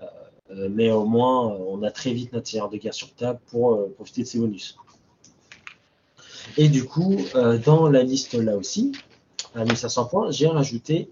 Euh, 0.00 0.06
euh, 0.50 0.68
mais 0.68 0.90
au 0.90 1.04
moins, 1.04 1.46
on 1.46 1.84
a 1.84 1.92
très 1.92 2.12
vite 2.12 2.32
notre 2.32 2.46
tireur 2.46 2.68
de 2.68 2.78
guerre 2.78 2.94
sur 2.94 3.14
table 3.14 3.38
pour 3.46 3.92
profiter 3.94 4.22
de 4.22 4.26
ses 4.26 4.40
bonus. 4.40 4.76
Et 6.58 6.68
du 6.68 6.84
coup, 6.84 7.16
euh, 7.34 7.58
dans 7.58 7.88
la 7.88 8.02
liste 8.02 8.34
là 8.34 8.56
aussi, 8.56 8.92
à 9.54 9.64
1500 9.64 10.06
points, 10.06 10.30
j'ai 10.30 10.48
rajouté 10.48 11.10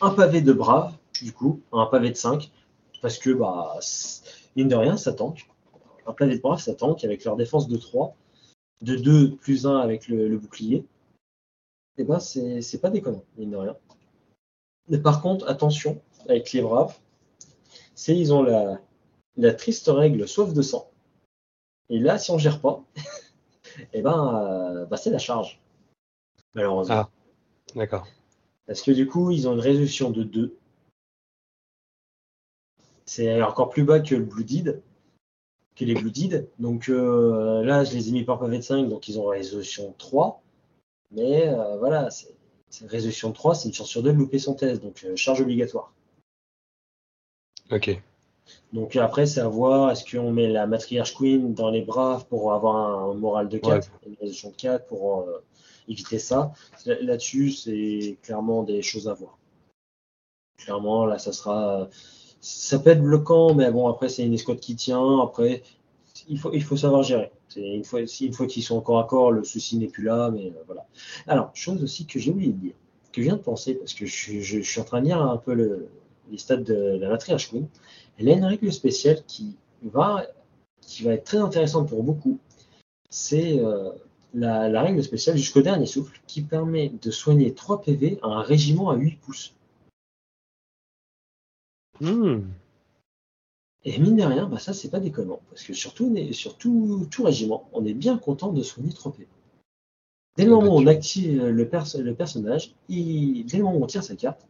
un 0.00 0.10
pavé 0.10 0.40
de 0.40 0.52
brave, 0.52 0.94
du 1.22 1.32
coup, 1.32 1.60
un 1.72 1.86
pavé 1.86 2.10
de 2.10 2.16
5, 2.16 2.50
parce 3.00 3.18
que, 3.18 3.30
bah, 3.30 3.78
mine 4.56 4.68
de 4.68 4.74
rien, 4.74 4.96
ça 4.96 5.12
tank. 5.12 5.48
Un 6.06 6.12
pavé 6.12 6.36
de 6.36 6.40
brave, 6.40 6.60
ça 6.60 6.74
tank 6.74 7.04
avec 7.04 7.24
leur 7.24 7.36
défense 7.36 7.68
de 7.68 7.76
3, 7.76 8.16
de 8.82 8.96
2 8.96 9.36
plus 9.36 9.66
1 9.66 9.76
avec 9.76 10.08
le, 10.08 10.36
bouclier. 10.36 10.84
Et 11.98 12.04
ben, 12.04 12.18
c'est 12.18 12.62
c'est 12.62 12.78
pas 12.78 12.90
déconnant, 12.90 13.22
mine 13.36 13.50
de 13.50 13.56
rien. 13.56 13.76
Mais 14.88 14.98
par 14.98 15.22
contre, 15.22 15.48
attention, 15.48 16.00
avec 16.28 16.52
les 16.52 16.62
braves, 16.62 16.96
c'est 17.94 18.16
ils 18.16 18.32
ont 18.32 18.42
la, 18.42 18.80
la 19.36 19.52
triste 19.52 19.88
règle 19.88 20.26
soif 20.26 20.52
de 20.52 20.62
sang. 20.62 20.90
Et 21.88 21.98
là, 21.98 22.18
si 22.18 22.30
on 22.30 22.38
gère 22.38 22.60
pas, 22.60 22.82
et 23.92 24.02
ben, 24.02 24.34
euh, 24.34 24.86
bah, 24.86 24.96
c'est 24.96 25.10
la 25.10 25.18
charge. 25.18 25.60
Malheureusement. 26.54 26.94
Ah. 26.94 27.10
D'accord. 27.74 28.06
Parce 28.66 28.82
que 28.82 28.90
du 28.90 29.06
coup, 29.06 29.30
ils 29.30 29.48
ont 29.48 29.54
une 29.54 29.60
résolution 29.60 30.10
de 30.10 30.22
2. 30.22 30.56
C'est 33.04 33.42
encore 33.42 33.70
plus 33.70 33.84
bas 33.84 34.00
que 34.00 34.14
le 34.14 34.24
Blooded, 34.24 34.82
que 35.76 35.84
les 35.84 35.94
Blooded. 35.94 36.48
Donc 36.58 36.88
euh, 36.88 37.62
là, 37.64 37.84
je 37.84 37.94
les 37.94 38.08
ai 38.08 38.12
mis 38.12 38.24
par 38.24 38.38
pavé 38.38 38.58
de 38.58 38.62
5, 38.62 38.88
donc 38.88 39.08
ils 39.08 39.18
ont 39.18 39.32
une 39.32 39.38
résolution 39.38 39.94
3. 39.98 40.42
Mais 41.10 41.48
euh, 41.48 41.76
voilà, 41.78 42.10
c'est 42.10 42.34
c'est 42.70 42.84
une 42.84 42.90
résolution 42.90 43.30
de 43.30 43.34
3, 43.34 43.56
c'est 43.56 43.68
une 43.68 43.74
chance 43.74 43.88
sur 43.88 44.02
deux 44.02 44.12
de 44.12 44.16
louper 44.16 44.38
son 44.38 44.54
test, 44.54 44.80
donc 44.80 45.04
euh, 45.04 45.16
charge 45.16 45.40
obligatoire. 45.40 45.92
Ok. 47.70 48.00
Donc 48.72 48.96
après, 48.96 49.26
c'est 49.26 49.40
à 49.40 49.48
voir, 49.48 49.90
est-ce 49.90 50.04
qu'on 50.10 50.32
met 50.32 50.48
la 50.48 50.66
matriarche 50.66 51.14
queen 51.14 51.54
dans 51.54 51.70
les 51.70 51.82
braves 51.82 52.26
pour 52.26 52.52
avoir 52.52 53.10
un 53.10 53.14
moral 53.14 53.48
de 53.48 53.58
4, 53.58 53.90
une 54.06 54.14
résolution 54.20 54.50
de 54.50 54.56
4 54.56 54.86
pour 54.86 55.20
euh, 55.20 55.42
éviter 55.88 56.18
ça? 56.18 56.52
Là- 56.86 57.00
Là-dessus, 57.00 57.50
c'est 57.52 58.16
clairement 58.22 58.62
des 58.62 58.82
choses 58.82 59.08
à 59.08 59.14
voir. 59.14 59.38
Clairement, 60.58 61.06
là, 61.06 61.18
ça 61.18 61.32
sera. 61.32 61.88
Ça 62.40 62.78
peut 62.78 62.90
être 62.90 63.02
bloquant, 63.02 63.54
mais 63.54 63.70
bon, 63.70 63.88
après, 63.88 64.08
c'est 64.08 64.24
une 64.24 64.32
escouade 64.34 64.60
qui 64.60 64.74
tient. 64.76 65.20
Après, 65.20 65.62
il 66.28 66.38
faut, 66.38 66.52
il 66.52 66.62
faut 66.62 66.76
savoir 66.76 67.02
gérer. 67.02 67.30
Une 67.56 67.84
fois, 67.84 68.00
une 68.20 68.32
fois 68.32 68.46
qu'ils 68.46 68.62
sont 68.62 68.76
encore 68.76 68.98
à 69.00 69.04
corps, 69.04 69.32
le 69.32 69.42
souci 69.44 69.76
n'est 69.78 69.88
plus 69.88 70.04
là, 70.04 70.30
mais 70.30 70.46
euh, 70.46 70.62
voilà. 70.66 70.86
Alors, 71.26 71.50
chose 71.54 71.82
aussi 71.82 72.06
que 72.06 72.18
j'ai 72.18 72.30
oublié 72.30 72.52
de 72.52 72.58
dire, 72.58 72.72
que 73.12 73.20
je 73.20 73.26
viens 73.26 73.36
de 73.36 73.42
penser, 73.42 73.74
parce 73.74 73.92
que 73.92 74.06
je, 74.06 74.40
je- 74.40 74.60
je 74.60 74.70
suis 74.70 74.80
en 74.80 74.84
train 74.84 75.00
de 75.00 75.06
lire 75.06 75.20
un 75.20 75.36
peu 75.36 75.52
le- 75.54 75.88
les 76.30 76.38
stats 76.38 76.56
de 76.58 76.74
la 76.74 77.08
matriarche 77.08 77.50
queen. 77.50 77.66
Elle 78.18 78.28
a 78.28 78.32
une 78.34 78.44
règle 78.44 78.72
spéciale 78.72 79.22
qui 79.26 79.56
va, 79.82 80.26
qui 80.80 81.02
va 81.04 81.14
être 81.14 81.24
très 81.24 81.38
intéressante 81.38 81.88
pour 81.88 82.02
beaucoup. 82.02 82.38
C'est 83.10 83.58
euh, 83.58 83.90
la, 84.34 84.68
la 84.68 84.82
règle 84.82 85.02
spéciale 85.02 85.36
jusqu'au 85.36 85.62
dernier 85.62 85.86
souffle 85.86 86.20
qui 86.26 86.42
permet 86.42 86.90
de 87.02 87.10
soigner 87.10 87.54
3 87.54 87.82
PV 87.82 88.18
à 88.22 88.28
un 88.28 88.42
régiment 88.42 88.90
à 88.90 88.96
8 88.96 89.16
pouces. 89.16 89.54
Hmm. 92.00 92.40
Et 93.84 93.98
mine 93.98 94.16
de 94.16 94.22
rien, 94.22 94.46
bah 94.46 94.58
ça 94.58 94.72
c'est 94.74 94.90
pas 94.90 95.00
déconnant, 95.00 95.40
parce 95.48 95.62
que 95.64 95.72
surtout, 95.72 96.14
sur 96.32 96.56
tout, 96.56 97.06
tout 97.10 97.24
régiment, 97.24 97.68
on 97.72 97.84
est 97.86 97.94
bien 97.94 98.18
content 98.18 98.52
de 98.52 98.62
soigner 98.62 98.92
3 98.92 99.12
PV. 99.12 99.26
Dès 100.36 100.44
le 100.44 100.52
Ah, 100.52 100.54
moment 100.56 100.74
où 100.74 100.78
on 100.78 100.82
bah, 100.82 100.92
tu- 100.92 100.98
active 100.98 101.46
le, 101.46 101.68
pers- 101.68 101.98
le 101.98 102.14
personnage, 102.14 102.74
il- 102.88 103.44
dès 103.46 103.58
le 103.58 103.64
moment 103.64 103.78
où 103.78 103.82
on 103.84 103.86
tire 103.86 104.04
sa 104.04 104.16
carte, 104.16 104.46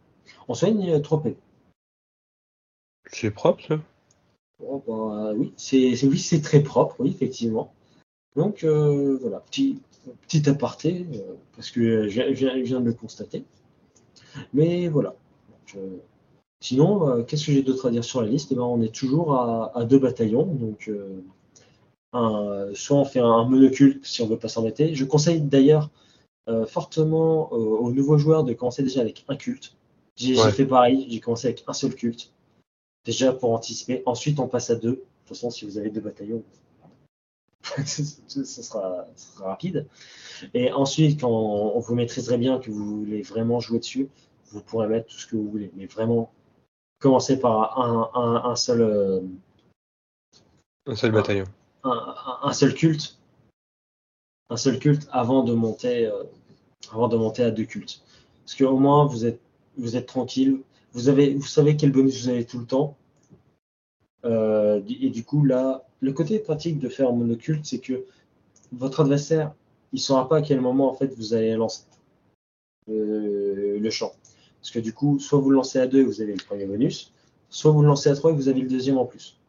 on 0.47 0.53
soigne 0.53 1.01
3 1.01 1.23
PV. 1.23 1.37
C'est 3.13 3.31
propre, 3.31 3.63
ça? 3.67 3.79
Oh, 4.63 4.83
bah, 4.87 5.33
oui, 5.35 5.53
c'est 5.57 5.95
c'est- 5.95 6.07
oui, 6.07 6.19
c'est 6.19 6.41
très 6.41 6.61
propre, 6.61 6.95
oui, 6.99 7.09
effectivement. 7.09 7.73
Donc 8.35 8.63
euh, 8.63 9.17
voilà, 9.21 9.39
petit, 9.41 9.79
petit 10.21 10.47
aparté, 10.49 11.05
euh, 11.13 11.33
parce 11.55 11.71
que 11.71 12.07
je, 12.07 12.21
viens- 12.21 12.63
je 12.63 12.77
de 12.77 12.85
le 12.85 12.93
constater. 12.93 13.43
Mais 14.53 14.87
voilà. 14.87 15.09
Donc, 15.49 15.75
euh, 15.75 15.97
sinon, 16.61 17.23
qu'est-ce 17.23 17.47
que 17.47 17.51
j'ai 17.51 17.63
d'autre 17.63 17.87
à 17.87 17.91
dire 17.91 18.03
sur 18.03 18.21
la 18.21 18.27
liste? 18.27 18.51
Eh 18.51 18.55
ben, 18.55 18.63
On 18.63 18.81
est 18.81 18.93
toujours 18.93 19.35
à, 19.35 19.77
à 19.77 19.83
deux 19.83 19.99
bataillons, 19.99 20.45
donc 20.45 20.89
un, 22.13 22.67
soit 22.73 22.97
on 22.97 23.05
fait 23.05 23.19
un 23.19 23.43
monoculte 23.45 24.05
si 24.05 24.21
on 24.21 24.27
veut 24.27 24.37
pas 24.39 24.47
s'embêter. 24.47 24.95
Je 24.95 25.05
conseille 25.05 25.41
d'ailleurs 25.41 25.89
fortement 26.67 27.51
aux, 27.51 27.91
nouveaux 27.91 28.17
joueurs 28.17 28.43
de 28.43 28.53
commencer 28.53 28.83
déjà 28.83 29.01
avec 29.01 29.25
un 29.27 29.35
culte. 29.35 29.75
J'ai 30.15 30.35
fait 30.35 30.65
pareil, 30.65 31.07
j'ai 31.09 31.19
commencé 31.19 31.47
avec 31.47 31.63
un 31.67 31.73
seul 31.73 31.95
culte, 31.95 32.31
déjà 33.05 33.33
pour 33.33 33.53
anticiper. 33.53 34.03
Ensuite, 34.05 34.39
on 34.39 34.47
passe 34.47 34.69
à 34.69 34.75
deux. 34.75 34.89
De 34.89 34.95
toute 34.95 35.29
façon, 35.29 35.49
si 35.49 35.65
vous 35.65 35.77
avez 35.77 35.89
deux 35.89 36.01
bataillons, 36.01 36.43
ce 37.85 38.45
sera, 38.45 39.07
rapide. 39.37 39.87
Et 40.53 40.71
ensuite, 40.71 41.21
quand 41.21 41.29
on 41.29 41.79
vous 41.79 41.95
maîtriserez 41.95 42.37
bien, 42.37 42.59
que 42.59 42.71
vous 42.71 42.99
voulez 42.99 43.21
vraiment 43.21 43.59
jouer 43.59 43.79
dessus, 43.79 44.09
vous 44.51 44.61
pourrez 44.61 44.87
mettre 44.87 45.07
tout 45.07 45.17
ce 45.17 45.27
que 45.27 45.35
vous 45.35 45.49
voulez. 45.49 45.71
Mais 45.75 45.85
vraiment, 45.85 46.31
commencer 46.99 47.39
par 47.39 47.79
un, 47.79 48.55
seul. 48.55 48.81
Euh, 48.81 49.21
un 50.85 50.95
seul 50.95 51.11
bataillon. 51.11 51.45
Un, 51.83 52.53
seul 52.53 52.73
culte. 52.73 53.17
Un 54.49 54.57
seul 54.57 54.79
culte 54.79 55.07
avant 55.11 55.43
de 55.43 55.53
monter, 55.53 56.07
euh, 56.07 56.23
avant 56.91 57.07
de 57.07 57.17
monter 57.17 57.43
à 57.43 57.51
deux 57.51 57.65
cultes. 57.65 58.01
Parce 58.43 58.55
qu'au 58.55 58.77
moins, 58.77 59.05
vous 59.05 59.25
êtes, 59.25 59.39
vous 59.77 59.95
êtes 59.95 60.07
tranquille. 60.07 60.61
Vous, 60.93 61.09
avez, 61.09 61.33
vous 61.33 61.45
savez 61.45 61.77
quel 61.77 61.91
bonus 61.91 62.23
vous 62.23 62.29
avez 62.29 62.45
tout 62.45 62.59
le 62.59 62.65
temps. 62.65 62.97
Euh, 64.25 64.81
et 64.87 65.09
du 65.09 65.23
coup, 65.23 65.43
là, 65.45 65.85
le 65.99 66.13
côté 66.13 66.39
pratique 66.39 66.79
de 66.79 66.89
faire 66.89 67.11
monoculte, 67.13 67.65
c'est 67.65 67.79
que 67.79 68.05
votre 68.71 69.01
adversaire, 69.01 69.53
il 69.93 69.97
ne 69.97 70.01
saura 70.01 70.29
pas 70.29 70.37
à 70.37 70.41
quel 70.41 70.61
moment 70.61 70.89
en 70.89 70.93
fait 70.93 71.13
vous 71.15 71.33
allez 71.33 71.53
lancer 71.55 71.83
le 72.87 73.89
champ. 73.89 74.13
Parce 74.61 74.71
que 74.71 74.79
du 74.79 74.93
coup, 74.93 75.19
soit 75.19 75.39
vous 75.39 75.49
le 75.49 75.55
lancez 75.55 75.79
à 75.79 75.87
deux, 75.87 76.03
vous 76.03 76.21
avez 76.21 76.33
le 76.33 76.43
premier 76.43 76.65
bonus, 76.65 77.13
soit 77.49 77.71
vous 77.71 77.81
le 77.81 77.87
lancez 77.87 78.09
à 78.09 78.15
trois 78.15 78.31
et 78.31 78.35
vous 78.35 78.47
avez 78.47 78.61
le 78.61 78.69
deuxième 78.69 78.97
en 78.97 79.05
plus. 79.05 79.39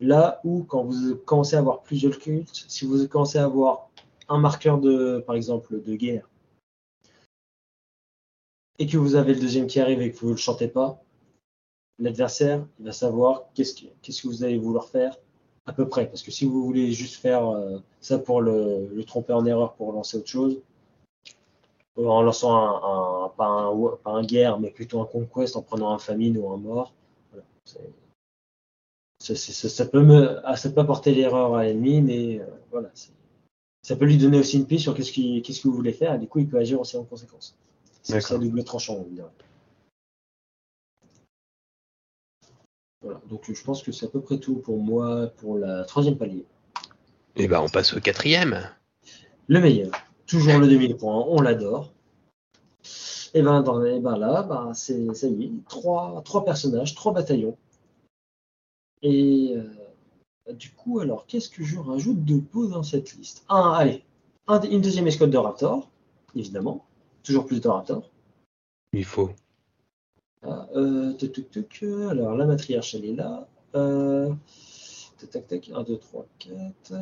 Là 0.00 0.40
où, 0.44 0.64
quand 0.64 0.84
vous 0.84 1.16
commencez 1.16 1.56
à 1.56 1.60
avoir 1.60 1.82
plusieurs 1.82 2.18
cultes, 2.18 2.64
si 2.68 2.84
vous 2.84 3.06
commencez 3.08 3.38
à 3.38 3.44
avoir 3.44 3.88
un 4.28 4.38
marqueur 4.38 4.78
de, 4.78 5.22
par 5.26 5.36
exemple, 5.36 5.80
de 5.82 5.94
guerre, 5.94 6.28
et 8.78 8.86
que 8.86 8.96
vous 8.96 9.14
avez 9.14 9.34
le 9.34 9.40
deuxième 9.40 9.66
qui 9.66 9.80
arrive 9.80 10.00
et 10.00 10.10
que 10.10 10.18
vous 10.18 10.26
ne 10.28 10.32
le 10.32 10.38
chantez 10.38 10.68
pas, 10.68 11.02
l'adversaire 11.98 12.66
va 12.78 12.92
savoir 12.92 13.44
qu'est-ce 13.54 13.74
que, 13.74 14.28
vous 14.28 14.44
allez 14.44 14.58
vouloir 14.58 14.88
faire 14.88 15.18
à 15.66 15.72
peu 15.72 15.88
près. 15.88 16.06
Parce 16.06 16.22
que 16.22 16.30
si 16.30 16.44
vous 16.44 16.64
voulez 16.64 16.92
juste 16.92 17.16
faire 17.16 17.48
euh, 17.48 17.78
ça 18.00 18.18
pour 18.18 18.40
le, 18.40 19.02
tromper 19.06 19.32
en 19.32 19.44
erreur 19.46 19.74
pour 19.74 19.92
lancer 19.92 20.18
autre 20.18 20.28
chose, 20.28 20.60
en 21.96 22.22
lançant 22.22 23.32
pas, 23.38 23.72
un, 24.04 24.22
guerre, 24.22 24.60
mais 24.60 24.70
plutôt 24.70 25.00
un 25.00 25.06
conquest 25.06 25.56
en 25.56 25.62
prenant 25.62 25.92
un 25.92 25.98
famine 25.98 26.36
ou 26.36 26.50
un 26.50 26.58
mort, 26.58 26.92
ça, 29.18 29.86
peut 29.86 30.02
me, 30.02 30.46
ah, 30.46 30.56
ça 30.56 30.68
apporter 30.76 31.14
l'erreur 31.14 31.54
à 31.54 31.64
l'ennemi, 31.64 32.02
mais 32.02 32.38
euh, 32.38 32.46
voilà, 32.70 32.90
ça 33.82 33.96
peut 33.96 34.04
lui 34.04 34.18
donner 34.18 34.38
aussi 34.38 34.58
une 34.58 34.66
piste 34.66 34.82
sur 34.82 34.94
qu'est-ce, 34.94 35.12
qu'est-ce 35.12 35.60
que 35.60 35.68
vous 35.68 35.74
voulez 35.74 35.92
faire, 35.92 36.14
et 36.14 36.18
du 36.18 36.28
coup 36.28 36.38
il 36.38 36.48
peut 36.48 36.58
agir 36.58 36.80
aussi 36.80 36.96
en 36.96 37.04
conséquence. 37.04 37.56
C'est 38.08 38.20
ça 38.20 38.38
double 38.38 38.62
tranchant, 38.62 39.04
on 39.04 39.12
dirait. 39.12 39.26
donc 43.28 43.52
je 43.52 43.62
pense 43.64 43.82
que 43.82 43.90
c'est 43.90 44.06
à 44.06 44.08
peu 44.08 44.20
près 44.20 44.38
tout 44.38 44.56
pour 44.56 44.78
moi 44.78 45.28
pour 45.38 45.58
la 45.58 45.84
troisième 45.84 46.16
palier. 46.16 46.44
Et 47.34 47.44
eh 47.44 47.48
ben 47.48 47.60
on 47.60 47.68
passe 47.68 47.94
au 47.94 48.00
quatrième. 48.00 48.70
Le 49.48 49.60
meilleur. 49.60 49.90
Toujours 50.26 50.58
le 50.58 50.68
2000 50.68 50.96
points, 50.96 51.24
on 51.28 51.40
l'adore. 51.40 51.92
Et 53.34 53.42
ben, 53.42 53.62
dans, 53.62 53.84
et 53.84 53.98
ben 53.98 54.16
là, 54.16 54.44
ben, 54.44 54.72
c'est 54.72 55.12
ça 55.14 55.26
y 55.26 55.44
est, 55.44 55.50
trois, 55.68 56.22
trois 56.24 56.44
personnages, 56.44 56.94
trois 56.94 57.12
bataillons. 57.12 57.56
Et 59.02 59.54
euh, 59.56 60.52
du 60.52 60.70
coup, 60.70 61.00
alors, 61.00 61.26
qu'est-ce 61.26 61.50
que 61.50 61.64
je 61.64 61.78
rajoute 61.78 62.24
de 62.24 62.36
beau 62.36 62.68
dans 62.68 62.82
cette 62.82 63.14
liste? 63.14 63.44
Un, 63.48 63.72
allez, 63.72 64.04
une 64.70 64.80
deuxième 64.80 65.06
escouade 65.08 65.30
de 65.30 65.38
Raptor, 65.38 65.90
évidemment. 66.34 66.86
Toujours 67.26 67.44
plus 67.44 67.60
de 67.60 67.66
Raptor. 67.66 68.08
Il 68.92 69.04
faut. 69.04 69.30
Ah, 70.44 70.68
euh, 70.76 71.12
alors, 72.08 72.36
la 72.36 72.46
matriarche, 72.46 72.94
elle 72.94 73.04
est 73.04 73.14
là. 73.14 73.48
Euh, 73.74 74.32
tac, 75.32 75.48
tac, 75.48 75.70
1, 75.74 75.82
2, 75.82 75.96
3, 75.96 76.24
4. 76.38 76.92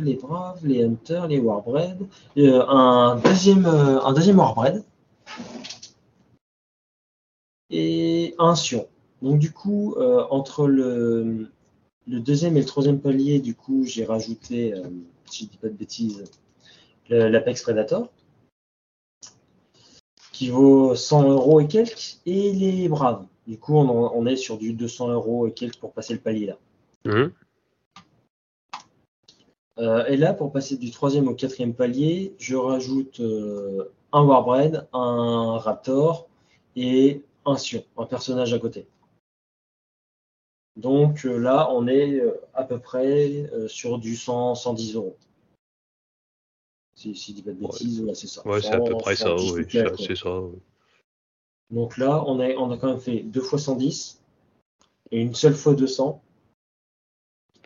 Les 0.00 0.14
braves, 0.16 0.66
les 0.66 0.82
hunters, 0.82 1.28
les 1.28 1.38
warbred. 1.38 2.08
Euh, 2.36 2.66
un, 2.66 3.14
deuxième, 3.14 3.64
euh, 3.66 4.02
un 4.02 4.12
deuxième 4.12 4.38
warbred. 4.38 4.82
Et 7.70 8.34
un 8.40 8.56
sion. 8.56 8.88
Donc 9.22 9.38
du 9.38 9.52
coup, 9.52 9.94
entre 10.30 10.66
le, 10.66 11.48
le, 12.08 12.20
deuxième 12.20 12.56
et 12.56 12.60
le 12.60 12.66
troisième 12.66 12.98
palier, 12.98 13.38
du 13.38 13.54
coup, 13.54 13.84
j'ai 13.84 14.04
rajouté, 14.04 14.74
si 15.26 15.44
je 15.44 15.50
dis 15.50 15.56
pas 15.58 15.68
de 15.68 15.74
bêtises, 15.74 16.24
l'Apex 17.10 17.62
Predator 17.62 18.08
qui 20.40 20.48
vaut 20.48 20.94
100 20.94 21.28
euros 21.28 21.60
et 21.60 21.66
quelques, 21.66 22.16
et 22.24 22.52
les 22.52 22.88
Braves. 22.88 23.26
Du 23.46 23.58
coup, 23.58 23.76
on, 23.76 24.24
est 24.24 24.36
sur 24.36 24.56
du 24.56 24.72
200 24.72 25.10
euros 25.10 25.46
et 25.46 25.52
quelques 25.52 25.78
pour 25.78 25.92
passer 25.92 26.14
le 26.14 26.20
palier 26.20 26.46
là. 26.46 26.56
Mmh. 27.04 27.30
Euh, 29.80 30.06
et 30.06 30.16
là, 30.16 30.32
pour 30.32 30.50
passer 30.50 30.78
du 30.78 30.90
troisième 30.90 31.28
au 31.28 31.34
quatrième 31.34 31.74
palier, 31.74 32.34
je 32.38 32.56
rajoute 32.56 33.20
euh, 33.20 33.92
un 34.12 34.22
Warbred, 34.22 34.88
un 34.94 35.58
Raptor 35.58 36.26
et 36.74 37.22
un 37.44 37.58
Sion, 37.58 37.84
un 37.98 38.06
personnage 38.06 38.54
à 38.54 38.58
côté. 38.58 38.86
Donc 40.76 41.26
euh, 41.26 41.36
là, 41.36 41.68
on 41.70 41.86
est 41.86 42.22
à 42.54 42.64
peu 42.64 42.78
près 42.78 43.50
sur 43.68 43.98
du 43.98 44.16
100, 44.16 44.54
110 44.54 44.94
euros. 44.94 45.18
Si, 47.00 47.14
si 47.16 47.30
je 47.30 47.36
dis 47.36 47.42
pas 47.42 47.52
de 47.52 47.56
bêtises, 47.56 48.04
c'est 48.12 48.26
ça. 48.26 48.46
Ouais, 48.46 48.60
c'est 48.60 48.74
à 48.74 48.80
peu 48.80 48.94
près 48.98 49.16
ça, 49.16 49.34
oui. 49.34 49.64
C'est 49.70 50.16
ça. 50.16 50.42
Donc 51.70 51.96
là, 51.96 52.22
on 52.26 52.38
a, 52.40 52.50
on 52.56 52.70
a 52.70 52.76
quand 52.76 52.88
même 52.88 53.00
fait 53.00 53.20
deux 53.20 53.40
fois 53.40 53.58
110 53.58 54.20
et 55.10 55.18
une 55.22 55.34
seule 55.34 55.54
fois 55.54 55.72
200. 55.72 56.20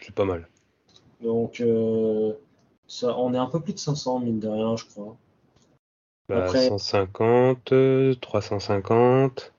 C'est 0.00 0.14
pas 0.14 0.24
mal. 0.24 0.48
Donc, 1.20 1.60
euh, 1.60 2.34
ça, 2.86 3.18
on 3.18 3.34
est 3.34 3.38
un 3.38 3.46
peu 3.46 3.58
plus 3.58 3.72
de 3.72 3.78
500, 3.80 4.20
mine 4.20 4.38
de 4.38 4.46
rien, 4.46 4.76
je 4.76 4.84
crois. 4.84 5.16
Bah, 6.28 6.46
150, 6.46 8.20
350 8.20 9.52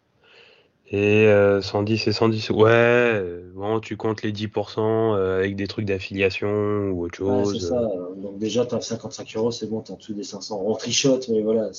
et 0.88 1.28
110 1.62 2.08
euh, 2.08 2.10
et 2.10 2.14
110. 2.14 2.50
Ouais, 2.52 3.24
bon, 3.54 3.80
tu 3.80 3.98
comptes 3.98 4.22
les 4.22 4.32
10% 4.32 4.80
euh, 4.80 5.40
avec 5.40 5.56
des 5.56 5.68
trucs 5.68 5.86
d'affiliation 5.86 6.90
ou 6.90 7.06
autre 7.06 7.18
chose. 7.18 7.54
c'est 7.54 7.68
ça. 7.68 7.82
Donc, 8.18 8.38
déjà, 8.38 8.66
tu 8.66 8.76
as 8.76 8.82
55 8.82 9.36
euros, 9.36 9.52
c'est 9.52 9.68
bon, 9.68 9.82
tu 9.82 9.92
en 9.92 9.96
dessous 9.96 10.14
des 10.14 10.24
500. 10.24 10.64
On 10.66 10.76
trichote, 10.76 11.28
mais 11.30 11.42
voilà. 11.42 11.70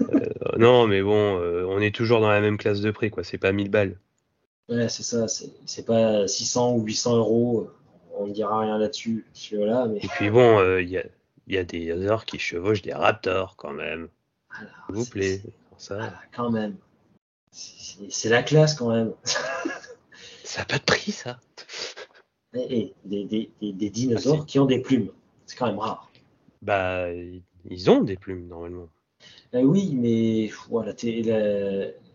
non, 0.58 0.86
mais 0.86 1.02
bon, 1.02 1.40
on 1.68 1.80
est 1.80 1.94
toujours 1.94 2.20
dans 2.20 2.30
la 2.30 2.40
même 2.40 2.56
classe 2.56 2.80
de 2.80 2.90
prix, 2.90 3.10
quoi. 3.10 3.24
C'est 3.24 3.38
pas 3.38 3.52
1000 3.52 3.70
balles. 3.70 3.98
Ouais, 4.68 4.88
c'est 4.88 5.02
ça. 5.02 5.26
C'est 5.28 5.86
pas 5.86 6.26
600 6.26 6.76
ou 6.76 6.82
800 6.82 7.16
euros 7.16 7.70
on 8.18 8.26
ne 8.26 8.32
dira 8.32 8.60
rien 8.60 8.78
là-dessus. 8.78 9.24
Mais... 9.52 9.98
Et 9.98 10.08
puis 10.08 10.30
bon, 10.30 10.58
euh, 10.58 10.82
il 10.82 10.90
y, 10.90 11.56
a, 11.58 11.64
des 11.64 11.90
heures 11.90 12.24
qui 12.24 12.38
chevauchent 12.38 12.82
des 12.82 12.92
raptors 12.92 13.56
quand 13.56 13.72
même. 13.72 14.08
S'il 14.58 14.94
vous 14.94 15.06
plaît. 15.06 15.40
Ça. 15.76 16.12
quand 16.34 16.50
même. 16.50 16.76
C'est 17.50 18.28
la 18.28 18.42
classe 18.42 18.74
quand 18.74 18.90
même. 18.90 19.12
ça 20.44 20.60
n'a 20.60 20.64
pas 20.64 20.78
de 20.78 20.84
prix, 20.84 21.12
ça. 21.12 21.38
Et, 22.54 22.94
des, 23.04 23.90
dinosaures 23.90 24.46
qui 24.46 24.58
ont 24.58 24.66
des 24.66 24.80
plumes. 24.80 25.10
C'est 25.46 25.56
quand 25.56 25.66
même 25.66 25.78
rare. 25.78 26.10
Bah, 26.62 27.08
ils 27.68 27.90
ont 27.90 28.02
des 28.02 28.16
plumes 28.16 28.46
normalement. 28.46 28.88
Euh, 29.54 29.62
oui, 29.62 29.94
mais 29.94 30.50
voilà, 30.68 30.92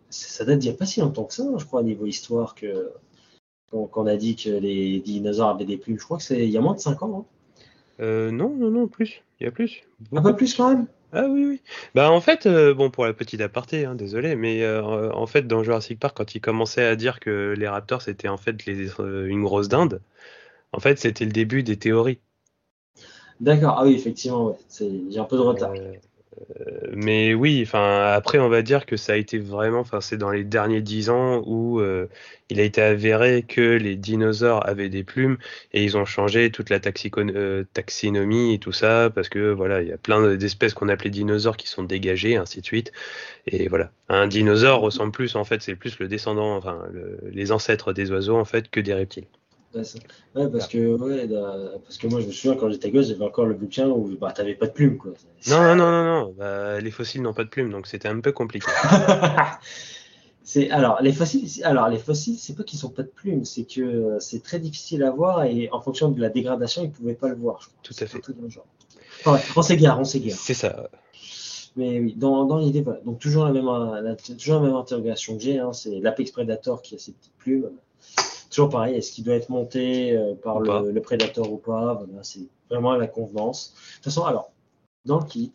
ça 0.10 0.46
date 0.46 0.60
d'il 0.60 0.70
n'y 0.70 0.76
a 0.76 0.78
pas 0.78 0.86
si 0.86 1.00
longtemps 1.02 1.26
que 1.26 1.34
ça, 1.34 1.44
je 1.58 1.66
crois, 1.66 1.82
au 1.82 1.84
niveau 1.84 2.06
histoire, 2.06 2.56
que 2.56 2.92
qu'on 3.72 4.06
a 4.06 4.16
dit 4.18 4.36
que 4.36 4.50
les 4.50 5.00
dinosaures 5.00 5.50
avaient 5.50 5.66
des 5.66 5.78
plumes. 5.78 5.98
Je 6.00 6.06
crois 6.06 6.18
que 6.18 6.24
c'est 6.24 6.46
il 6.46 6.52
y 6.52 6.58
a 6.58 6.62
moins 6.62 6.76
de 6.76 6.80
5 6.80 7.02
ans. 7.02 7.26
Hein. 7.28 7.34
Euh, 8.00 8.32
non, 8.32 8.50
non, 8.50 8.70
non, 8.70 8.88
plus. 8.88 9.24
Il 9.40 9.46
y 9.46 9.48
a 9.48 9.52
plus. 9.52 9.82
Un 10.12 10.22
peu 10.22 10.36
plus 10.36 10.54
quand 10.54 10.70
même? 10.70 10.88
Ah 11.16 11.28
oui, 11.30 11.46
oui. 11.46 11.62
Bah 11.94 12.12
en 12.12 12.20
fait, 12.22 12.48
euh, 12.48 12.74
bon 12.74 12.90
pour 12.90 13.06
la 13.06 13.14
petite 13.14 13.40
aparté, 13.40 13.86
hein, 13.86 13.94
désolé, 13.94 14.36
mais 14.36 14.64
euh, 14.64 15.12
en 15.14 15.28
fait 15.28 15.46
dans 15.46 15.64
Jurassic 15.64 16.00
Park, 16.00 16.18
quand 16.18 16.34
ils 16.34 16.42
commençaient 16.42 16.86
à 16.86 16.96
dire 16.96 17.20
que 17.20 17.54
les 17.56 17.68
raptors 17.68 18.02
c'était 18.02 18.30
en 18.30 18.38
fait 18.38 18.66
les, 18.66 18.90
une 19.00 19.44
grosse 19.44 19.70
dinde, 19.70 20.02
en 20.72 20.80
fait 20.80 20.98
c'était 20.98 21.26
le 21.26 21.32
début 21.32 21.62
des 21.62 21.78
théories. 21.78 22.20
D'accord, 23.40 23.76
ah 23.78 23.86
oui, 23.86 23.94
effectivement, 23.94 24.48
ouais. 24.48 24.58
j'ai 24.80 25.20
un 25.20 25.26
peu 25.26 25.38
de 25.38 25.42
retard. 25.42 25.74
Euh, 26.60 26.92
mais 26.94 27.34
oui, 27.34 27.68
après 27.74 28.40
on 28.40 28.50
va 28.50 28.62
dire 28.62 28.86
que 28.86 28.98
ça 28.98 29.14
a 29.14 29.16
été 29.16 29.38
vraiment, 29.40 29.80
enfin 29.80 30.02
c'est 30.02 30.18
dans 30.18 30.32
les 30.32 30.44
derniers 30.44 30.82
dix 30.82 31.10
ans 31.10 31.42
où 31.46 31.80
euh, 31.80 32.08
il 32.50 32.60
a 32.60 32.64
été 32.64 32.82
avéré 32.82 33.44
que 33.44 33.62
les 33.62 33.96
dinosaures 33.96 34.68
avaient 34.68 34.90
des 34.90 35.04
plumes 35.04 35.38
et 35.74 35.84
ils 35.84 35.98
ont 35.98 36.06
changé 36.06 36.52
toute 36.52 36.70
la 36.70 36.80
euh, 37.18 37.64
taxinomie 37.74 38.54
et 38.54 38.60
tout 38.60 38.72
ça 38.72 39.10
parce 39.14 39.30
que 39.30 39.52
voilà 39.52 39.82
il 39.82 39.90
y 39.90 39.92
a 39.92 39.98
plein 39.98 40.36
d'espèces 40.36 40.74
qu'on 40.74 40.90
appelait 40.90 41.10
dinosaures 41.10 41.58
qui 41.58 41.68
sont 41.68 41.84
dégagées 41.84 42.36
ainsi 42.36 42.62
de 42.62 42.66
suite 42.66 42.92
et 43.48 43.68
voilà 43.68 43.92
un 44.10 44.28
dinosaure 44.28 44.82
ressemble 44.82 45.12
plus 45.12 45.36
en 45.36 45.44
fait 45.44 45.62
c'est 45.62 45.76
plus 45.76 46.00
le 46.00 46.08
descendant, 46.08 46.56
enfin 46.56 46.84
les 47.32 47.52
ancêtres 47.52 47.94
des 47.94 48.12
oiseaux 48.12 48.38
en 48.38 48.46
fait 48.46 48.70
que 48.70 48.80
des 48.80 48.94
reptiles. 48.94 49.28
Ouais, 49.76 49.84
ça- 49.84 49.98
ouais, 50.36 50.48
parce 50.50 50.68
que 50.68 50.96
ouais, 50.96 51.26
là, 51.28 51.72
parce 51.84 51.98
que 51.98 52.06
moi 52.08 52.20
je 52.22 52.28
me 52.28 52.32
souviens 52.32 52.56
quand 52.56 52.70
j'étais 52.70 52.92
gosse, 52.92 53.08
j'avais 53.08 53.24
encore 53.26 53.46
le 53.46 53.56
bouquin 53.56 53.88
où 53.90 54.16
bah 54.20 54.32
t'avais 54.32 54.54
pas 54.54 54.68
de 54.68 54.72
plumes 54.72 54.98
quoi. 54.98 55.12
Non, 55.50 55.62
non, 55.64 55.76
non, 55.76 55.92
non, 55.92 56.04
non. 56.04 56.36
Bah, 56.38 56.80
les 56.80 56.92
fossiles 56.92 57.22
n'ont 57.24 57.34
pas 57.34 57.44
de 57.44 57.50
plumes, 57.50 57.72
donc 57.72 57.88
c'était 57.88 58.08
un 58.08 58.20
peu 58.20 58.32
compliqué. 58.32 58.68
c'est 60.44 60.70
alors 60.70 61.02
les 61.02 61.14
fossiles, 61.14 61.64
alors 61.64 61.90
les 61.90 61.98
fossiles, 61.98 62.38
c'est 62.38 62.56
pas 62.56 62.64
qu'ils 62.64 62.80
sont 62.80 62.90
pas 62.90 63.04
de 63.04 63.08
plumes, 63.08 63.46
c'est 63.46 63.64
que 63.64 64.18
c'est 64.20 64.44
très 64.44 64.60
difficile 64.60 65.04
à 65.04 65.12
voir 65.12 65.44
et 65.46 65.70
en 65.72 65.82
fonction 65.82 66.10
de 66.10 66.20
la 66.22 66.30
dégradation, 66.30 66.84
ils 66.84 66.92
pouvaient 66.92 67.14
pas 67.16 67.30
le 67.30 67.36
voir. 67.36 67.60
Je 67.62 67.68
crois. 67.68 67.78
Tout 67.84 67.96
à 68.00 68.06
fait. 68.06 68.22
genre. 68.50 68.66
Enfin, 69.22 69.34
ouais, 69.34 69.40
on 69.56 69.62
s'égare, 69.62 70.00
on 70.00 70.04
s'égare. 70.04 70.38
C'est 70.38 70.54
ça. 70.54 70.90
Mais 71.76 72.00
oui, 72.00 72.14
dans, 72.16 72.46
dans 72.46 72.58
l'idée, 72.58 72.82
voilà. 72.82 73.00
Donc 73.02 73.20
toujours 73.20 73.46
la 73.46 73.52
même, 73.52 73.66
la, 73.66 74.16
toujours 74.16 74.62
la 74.62 74.68
même 74.68 74.76
interrogation 74.76 75.36
que 75.38 75.42
j'ai, 75.42 75.58
hein, 75.60 75.74
c'est 75.74 76.00
l'Apex 76.00 76.30
Predator 76.32 76.82
qui 76.82 76.96
a 76.96 77.00
ses 77.00 77.14
petites 77.14 77.34
plumes. 77.40 77.72
Toujours 78.54 78.70
pareil, 78.70 78.96
est-ce 78.96 79.12
qu'il 79.12 79.24
doit 79.24 79.34
être 79.34 79.50
monté 79.50 80.16
euh, 80.16 80.36
par 80.36 80.60
le, 80.60 80.92
le 80.92 81.02
Predator 81.02 81.52
ou 81.52 81.58
pas 81.58 81.96
Voilà, 81.96 82.22
c'est 82.22 82.48
vraiment 82.70 82.92
à 82.92 82.98
la 83.00 83.08
convenance. 83.08 83.74
De 83.74 83.96
toute 83.96 84.04
façon, 84.06 84.26
alors, 84.26 84.52
dans 85.06 85.20
le 85.20 85.26
kit, 85.26 85.52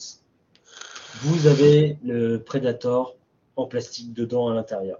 vous 1.22 1.46
avez 1.46 1.96
le 2.04 2.38
Predator 2.38 3.14
en 3.54 3.66
plastique 3.66 4.12
dedans 4.12 4.48
à 4.48 4.54
l'intérieur. 4.54 4.98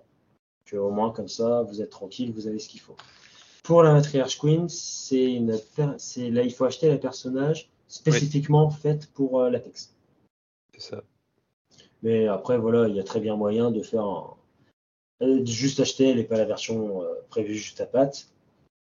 Que 0.65 0.77
au 0.77 0.91
moins 0.91 1.11
comme 1.11 1.29
ça, 1.29 1.63
vous 1.63 1.83
êtes 1.83 1.91
tranquille, 1.91 2.33
vous 2.33 2.47
avez 2.47 2.61
ce 2.61 2.69
qu'il 2.69 2.81
faut. 2.81 2.97
Pour 3.65 3.83
la 3.83 3.93
matriarche 3.93 4.39
Queen, 4.39 4.69
c'est 4.69 5.33
une, 5.33 5.59
per- 5.77 5.95
c'est 5.99 6.31
là 6.31 6.43
il 6.43 6.53
faut 6.53 6.65
acheter 6.65 6.91
le 6.91 7.01
personnage 7.01 7.69
spécifiquement 7.89 8.71
faite 8.71 9.11
pour 9.13 9.41
euh, 9.41 9.51
l'Apex. 9.51 9.93
C'est 10.75 10.91
ça. 10.95 11.03
Mais 12.03 12.29
après, 12.29 12.59
voilà, 12.59 12.87
il 12.87 12.95
y 12.95 13.01
a 13.01 13.05
très 13.05 13.19
bien 13.21 13.35
moyen 13.35 13.73
de 13.73 13.83
faire 13.83 14.05
un... 14.05 14.37
euh, 15.23 15.45
juste 15.45 15.81
acheter, 15.81 16.11
elle 16.11 16.17
n'est 16.17 16.25
pas 16.25 16.37
la 16.39 16.45
version 16.45 17.03
euh, 17.03 17.07
prévue 17.31 17.55
juste 17.55 17.81
à 17.81 17.87
patte. 17.87 18.29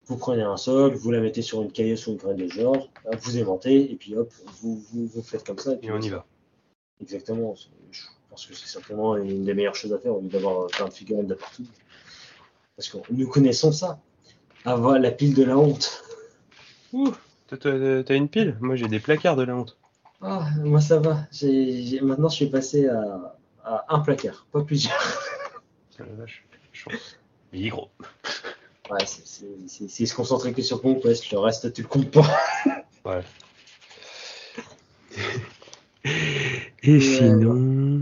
Vous 0.06 0.16
prenez 0.16 0.42
un 0.42 0.56
sol, 0.56 0.94
vous 0.94 1.10
la 1.10 1.20
mettez 1.20 1.42
sur 1.42 1.60
une 1.62 1.70
cahier 1.70 1.94
ou 2.06 2.10
une 2.12 2.16
graine 2.16 2.36
de 2.36 2.48
genre, 2.48 2.88
hop, 3.04 3.16
vous 3.20 3.38
aimantez, 3.38 3.90
et 3.92 3.96
puis 3.96 4.16
hop, 4.16 4.32
vous, 4.62 4.82
vous, 4.92 5.06
vous 5.06 5.22
faites 5.22 5.44
comme 5.44 5.58
ça. 5.58 5.72
Et, 5.74 5.76
puis 5.76 5.88
Et 5.88 5.92
on 5.92 6.00
y 6.00 6.08
va. 6.08 6.24
Exactement. 7.00 7.54
Je 7.90 8.00
pense 8.30 8.46
que 8.46 8.54
c'est 8.54 8.68
simplement 8.68 9.16
une 9.16 9.44
des 9.44 9.54
meilleures 9.54 9.74
choses 9.74 9.92
à 9.92 9.98
faire 9.98 10.14
au 10.16 10.20
lieu 10.20 10.28
d'avoir 10.28 10.62
euh, 10.62 10.66
plein 10.68 10.86
de 10.88 10.92
figurines 10.92 11.26
de 11.26 11.34
partout. 11.34 11.64
Parce 12.76 12.88
que 12.88 12.98
nous 13.10 13.28
connaissons 13.28 13.72
ça. 13.72 14.00
Avoir 14.64 14.98
la 14.98 15.10
pile 15.10 15.34
de 15.34 15.44
la 15.44 15.56
honte. 15.58 16.02
Ouh, 16.92 17.12
t'as- 17.48 18.14
une 18.14 18.28
pile? 18.28 18.56
Moi, 18.60 18.76
j'ai 18.76 18.88
des 18.88 19.00
placards 19.00 19.36
de 19.36 19.42
la 19.42 19.56
honte. 19.56 19.76
Ah, 20.20 20.48
moi 20.64 20.80
ça 20.80 20.98
va. 20.98 21.26
Maintenant, 22.02 22.28
je 22.28 22.34
suis 22.34 22.50
passé 22.50 22.88
à, 22.88 23.36
à 23.64 23.94
un 23.94 24.00
placard, 24.00 24.46
pas 24.50 24.62
plusieurs. 24.62 25.17
Ah, 25.98 26.04
la 26.08 26.14
vache. 26.14 26.44
Chaud. 26.72 26.90
Il 27.52 27.66
est 27.66 27.70
gros. 27.70 27.88
Ouais, 28.90 29.04
c'est- 29.04 29.26
c'est 29.26 29.46
c'est- 29.68 29.88
c'est 29.88 30.06
se 30.06 30.14
concentrer 30.14 30.52
que 30.52 30.62
sur 30.62 30.80
Conquest, 30.80 31.30
le 31.30 31.38
reste 31.38 31.72
tu 31.72 31.82
le 31.82 31.88
comptes 31.88 32.10
pas. 32.10 32.40
Ouais. 33.04 33.22
Et 36.82 37.00
sinon, 37.00 38.00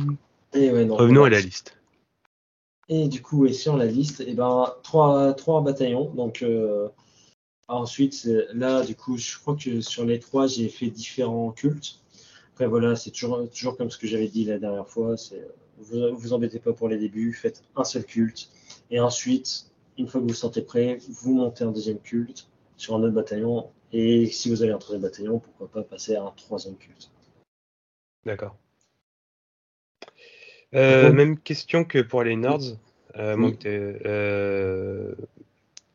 Et, 0.53 0.70
ouais, 0.70 0.84
non, 0.84 0.97
revenons 0.97 1.24
à 1.24 1.30
la 1.30 1.40
liste. 1.40 1.76
Et 2.88 3.09
du 3.09 3.20
coup, 3.22 3.47
et 3.47 3.53
sur 3.53 3.76
la 3.76 3.86
liste, 3.86 4.20
et 4.20 4.34
ben, 4.34 4.72
trois, 4.82 5.34
trois 5.34 5.61
bataillons. 5.62 6.11
Donc, 6.14 6.42
euh, 6.42 6.88
ensuite, 7.68 8.14
c'est- 8.14 8.47
là, 8.53 8.82
du 8.84 8.94
coup, 8.94 9.16
je 9.18 9.38
crois 9.38 9.57
que 9.57 9.80
sur 9.80 10.05
les 10.05 10.20
trois, 10.20 10.47
j'ai 10.47 10.68
fait 10.68 10.88
différents 10.88 11.51
cultes. 11.51 11.99
Après, 12.53 12.66
voilà, 12.66 12.94
c'est 12.94 13.11
toujours, 13.11 13.49
toujours 13.51 13.76
comme 13.76 13.90
ce 13.90 13.99
que 13.99 14.07
j'avais 14.07 14.28
dit 14.28 14.44
la 14.44 14.59
dernière 14.59 14.88
fois. 14.88 15.16
C'est, 15.16 15.40
euh, 15.40 15.49
vous 15.79 16.16
vous 16.16 16.33
embêtez 16.33 16.59
pas 16.59 16.72
pour 16.72 16.89
les 16.89 16.99
débuts, 16.99 17.33
faites 17.33 17.62
un 17.77 17.85
seul 17.85 18.05
culte. 18.05 18.49
Et 18.91 19.01
ensuite, 19.01 19.70
une 19.99 20.07
fois 20.07 20.20
que 20.20 20.27
vous 20.27 20.31
vous 20.31 20.35
sentez 20.35 20.62
prêt, 20.62 20.99
vous 21.09 21.35
montez 21.35 21.64
un 21.64 21.72
deuxième 21.72 21.99
culte 21.99 22.49
sur 22.77 22.95
un 22.95 23.03
autre 23.03 23.14
bataillon. 23.14 23.70
Et 23.93 24.27
si 24.27 24.51
vous 24.51 24.62
avez 24.62 24.72
un 24.72 24.79
troisième 24.79 25.03
bataillon, 25.03 25.39
pourquoi 25.39 25.68
pas 25.68 25.83
passer 25.83 26.16
à 26.16 26.22
un 26.22 26.33
troisième 26.37 26.77
culte. 26.77 27.11
D'accord. 28.24 28.57
Euh, 30.74 31.12
même 31.12 31.39
question 31.39 31.85
que 31.85 32.01
pour 32.01 32.22
les 32.22 32.37
Nords. 32.37 32.77
Euh, 33.16 33.37
Oui. 33.37 33.59
euh, 33.64 35.14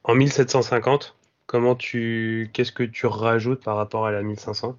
en 0.04 0.16
1750, 0.16 1.16
comment 1.46 1.76
tu, 1.76 2.50
qu'est-ce 2.54 2.72
que 2.72 2.84
tu 2.84 3.06
rajoutes 3.06 3.64
par 3.64 3.76
rapport 3.76 4.08
à 4.08 4.12
la 4.12 4.24
1500 4.24 4.78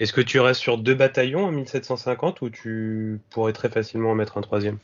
Est-ce 0.00 0.14
que 0.14 0.22
tu 0.22 0.40
restes 0.40 0.62
sur 0.62 0.78
deux 0.78 0.94
bataillons 0.94 1.44
en 1.44 1.52
1750 1.52 2.40
ou 2.40 2.48
tu 2.48 3.20
pourrais 3.28 3.52
très 3.52 3.68
facilement 3.68 4.12
en 4.12 4.14
mettre 4.14 4.38
un 4.38 4.40
troisième? 4.40 4.78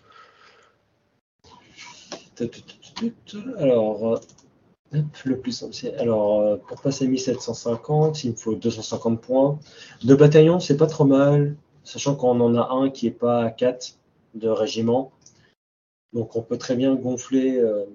Alors, 3.58 4.20
euh, 4.92 5.00
le 5.24 5.38
plus 5.38 5.52
simple. 5.52 5.74
Alors, 5.98 6.40
euh, 6.42 6.56
pour 6.56 6.82
passer 6.82 7.08
1750, 7.08 8.24
il 8.24 8.32
me 8.32 8.36
faut 8.36 8.54
250 8.54 9.22
points. 9.22 9.58
Deux 10.04 10.16
bataillons, 10.16 10.60
c'est 10.60 10.76
pas 10.76 10.86
trop 10.86 11.06
mal, 11.06 11.56
sachant 11.82 12.14
qu'on 12.14 12.38
en 12.40 12.54
a 12.54 12.68
un 12.74 12.90
qui 12.90 13.06
est 13.06 13.10
pas 13.10 13.42
à 13.42 13.50
4 13.50 13.96
de 14.34 14.48
régiment. 14.50 15.12
Donc, 16.12 16.36
on 16.36 16.42
peut 16.42 16.58
très 16.58 16.76
bien 16.76 16.94
gonfler, 16.94 17.58
euh, 17.58 17.86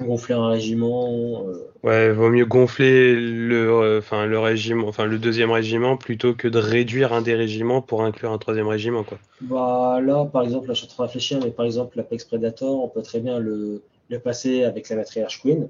gonfler 0.00 0.34
un 0.34 0.48
régiment. 0.48 1.44
euh, 1.46 1.66
Ouais, 1.82 2.12
vaut 2.12 2.28
mieux 2.30 2.44
gonfler 2.46 3.14
le, 3.14 3.70
euh, 3.70 3.98
enfin 3.98 4.26
le 4.26 4.38
régiment, 4.38 4.86
enfin 4.88 5.06
le 5.06 5.18
deuxième 5.18 5.50
régiment 5.50 5.96
plutôt 5.96 6.34
que 6.34 6.48
de 6.48 6.58
réduire 6.58 7.12
un 7.12 7.22
des 7.22 7.34
régiments 7.34 7.80
pour 7.80 8.02
inclure 8.02 8.32
un 8.32 8.38
troisième 8.38 8.68
régiment, 8.68 9.02
quoi. 9.04 9.18
Bah, 9.40 10.00
là, 10.02 10.24
par 10.26 10.42
exemple, 10.42 10.68
là, 10.68 10.74
je 10.74 10.80
suis 10.80 10.88
en 10.88 10.90
train 10.90 11.04
de 11.04 11.08
réfléchir, 11.08 11.40
mais 11.42 11.50
par 11.50 11.64
exemple, 11.66 11.96
l'Apex 11.96 12.24
Predator, 12.24 12.84
on 12.84 12.88
peut 12.88 13.02
très 13.02 13.20
bien 13.20 13.38
le, 13.38 13.82
le 14.08 14.18
passer 14.18 14.64
avec 14.64 14.88
la 14.90 14.96
matriarche 14.96 15.40
Queen. 15.40 15.68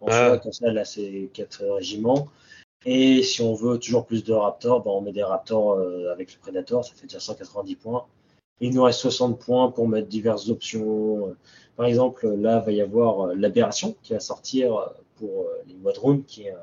En 0.00 0.06
Ah. 0.08 0.28
soi, 0.28 0.38
comme 0.38 0.52
ça, 0.52 0.70
là, 0.72 0.84
c'est 0.84 1.30
quatre 1.32 1.64
régiments. 1.64 2.28
Et 2.84 3.22
si 3.22 3.40
on 3.42 3.54
veut 3.54 3.78
toujours 3.78 4.04
plus 4.06 4.24
de 4.24 4.32
Raptors, 4.32 4.82
bah, 4.82 4.90
on 4.92 5.00
met 5.00 5.12
des 5.12 5.22
Raptors 5.22 5.74
euh, 5.74 6.10
avec 6.12 6.32
le 6.34 6.40
Predator, 6.40 6.84
ça 6.84 6.92
fait 6.94 7.06
déjà 7.06 7.20
190 7.20 7.76
points. 7.76 8.04
Il 8.60 8.74
nous 8.74 8.82
reste 8.82 9.00
60 9.00 9.38
points 9.40 9.70
pour 9.70 9.88
mettre 9.88 10.08
diverses 10.08 10.48
options. 10.48 11.34
Par 11.76 11.86
exemple, 11.86 12.28
là, 12.28 12.60
va 12.60 12.72
y 12.72 12.80
avoir 12.80 13.28
euh, 13.28 13.34
l'Aberration 13.34 13.96
qui 14.02 14.12
va 14.12 14.20
sortir 14.20 14.76
euh, 14.76 14.86
pour 15.16 15.42
euh, 15.42 15.62
les 15.66 15.76
Wadrooms, 15.82 16.24
qui 16.24 16.44
est 16.44 16.50
un- 16.50 16.58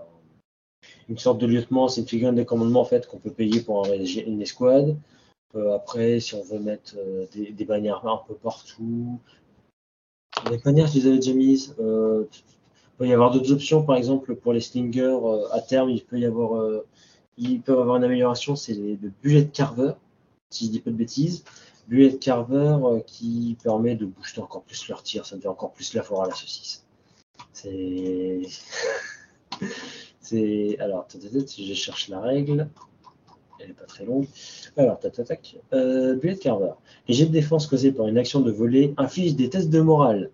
une 1.07 1.17
sorte 1.17 1.39
de 1.39 1.47
lieutenant, 1.47 1.87
c'est 1.87 2.01
une 2.01 2.07
figurine 2.07 2.35
de 2.35 2.43
commandement 2.43 2.81
en 2.81 2.85
fait 2.85 3.07
qu'on 3.07 3.17
peut 3.17 3.31
payer 3.31 3.61
pour 3.61 3.85
une 3.87 4.41
escouade. 4.41 4.95
Après, 5.73 6.19
si 6.19 6.35
on 6.35 6.43
veut 6.43 6.59
mettre 6.59 6.95
des, 7.33 7.65
bannières 7.65 8.05
un 8.07 8.21
peu 8.27 8.35
partout. 8.35 9.19
Les 10.49 10.59
bannières, 10.59 10.87
je 10.87 10.99
les 10.99 11.07
avais 11.07 11.15
déjà 11.15 11.33
mises. 11.33 11.75
Il 11.79 12.27
peut 12.97 13.07
y 13.07 13.13
avoir 13.13 13.31
d'autres 13.31 13.51
options, 13.51 13.83
par 13.83 13.95
exemple, 13.95 14.35
pour 14.35 14.53
les 14.53 14.61
slingers, 14.61 15.17
à 15.51 15.59
terme, 15.61 15.89
il 15.89 16.05
peut 16.05 16.19
y 16.19 16.25
avoir, 16.25 16.61
avoir 17.67 17.95
une 17.97 18.03
amélioration, 18.03 18.55
c'est 18.55 18.75
le 18.75 19.11
bullet 19.23 19.47
carver, 19.47 19.93
si 20.51 20.67
je 20.67 20.71
dis 20.71 20.79
pas 20.79 20.91
de 20.91 20.95
bêtises. 20.95 21.43
Bullet 21.89 22.19
carver 22.19 22.77
euh, 22.83 22.99
qui 22.99 23.57
permet 23.63 23.95
de 23.95 24.05
booster 24.05 24.41
encore 24.41 24.61
plus 24.61 24.87
leur 24.89 25.01
tir, 25.01 25.25
ça 25.25 25.35
devient 25.35 25.47
encore 25.47 25.73
plus 25.73 25.95
la 25.95 26.03
foire 26.03 26.21
à 26.21 26.27
la 26.27 26.35
saucisse. 26.35 26.85
C'est. 27.51 28.41
c'est. 30.21 30.77
Alors, 30.79 31.07
je 31.11 31.73
cherche 31.73 32.07
la 32.09 32.19
règle, 32.19 32.69
elle 33.59 33.71
est 33.71 33.73
pas 33.73 33.85
très 33.85 34.05
longue. 34.05 34.27
Alors, 34.77 34.99
tac, 34.99 35.13
tac, 35.13 35.25
tac. 35.25 35.57
Euh, 35.73 36.15
bullet 36.15 36.37
carver. 36.37 36.73
Les 37.07 37.15
jets 37.15 37.25
de 37.25 37.31
défense 37.31 37.65
causés 37.65 37.91
par 37.91 38.07
une 38.07 38.19
action 38.19 38.41
de 38.41 38.51
volée 38.51 38.93
infligent 38.97 39.35
des 39.35 39.49
tests 39.49 39.71
de 39.71 39.81
morale. 39.81 40.29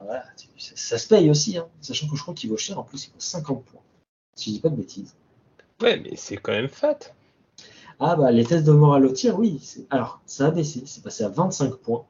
Voilà, 0.00 0.24
ça, 0.56 0.72
ça 0.76 0.98
se 0.98 1.08
paye 1.08 1.28
aussi, 1.28 1.58
hein, 1.58 1.68
sachant 1.82 2.08
que 2.08 2.16
je 2.16 2.22
crois 2.22 2.32
qu'il 2.32 2.48
vaut 2.48 2.56
cher, 2.56 2.78
en 2.78 2.84
plus 2.84 3.06
il 3.06 3.10
vaut 3.10 3.20
50 3.20 3.64
points. 3.66 3.82
Si 4.34 4.48
je 4.48 4.54
dis 4.54 4.60
pas 4.60 4.70
de 4.70 4.76
bêtises. 4.76 5.14
Ouais, 5.82 5.98
mais 5.98 6.16
c'est 6.16 6.38
quand 6.38 6.52
même 6.52 6.68
fat. 6.68 6.98
Ah 7.98 8.14
bah 8.16 8.30
les 8.30 8.44
tests 8.44 8.66
de 8.66 8.72
morale 8.72 9.06
au 9.06 9.12
tir, 9.12 9.38
oui. 9.38 9.60
Alors, 9.90 10.20
ça 10.26 10.46
a 10.46 10.50
baissé, 10.50 10.82
c'est 10.86 11.02
passé 11.02 11.24
à 11.24 11.28
25 11.28 11.76
points. 11.76 12.04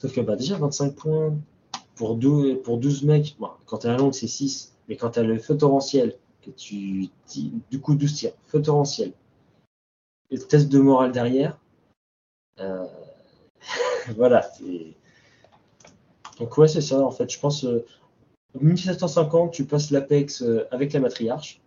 Sauf 0.00 0.14
que 0.14 0.20
bah 0.20 0.36
déjà 0.36 0.58
25 0.58 0.94
points 0.94 1.34
pour 1.94 2.16
12, 2.16 2.62
pour 2.62 2.78
12 2.78 3.04
mecs, 3.04 3.36
bon, 3.38 3.50
quand 3.64 3.78
t'as 3.78 3.92
la 3.92 3.96
longue 3.96 4.12
c'est 4.12 4.26
6, 4.26 4.74
mais 4.88 4.96
quand 4.96 5.10
t'as 5.10 5.22
le 5.22 5.38
feu 5.38 5.56
torrentiel, 5.56 6.16
que 6.42 6.50
tu 6.50 7.08
du 7.70 7.80
coup 7.80 7.94
12 7.94 8.14
tirs, 8.14 8.32
feu 8.46 8.60
torrentiel, 8.60 9.12
et 10.30 10.36
le 10.36 10.42
test 10.42 10.68
de 10.68 10.78
morale 10.78 11.12
derrière, 11.12 11.58
euh, 12.60 12.84
voilà. 14.16 14.46
Donc 16.38 16.58
ouais 16.58 16.68
c'est 16.68 16.82
ça 16.82 17.00
en 17.00 17.10
fait, 17.10 17.30
je 17.30 17.40
pense 17.40 17.64
euh, 17.64 17.86
1750 18.60 19.52
tu 19.52 19.64
passes 19.64 19.90
l'Apex 19.90 20.42
euh, 20.42 20.68
avec 20.70 20.92
la 20.92 21.00
matriarche. 21.00 21.60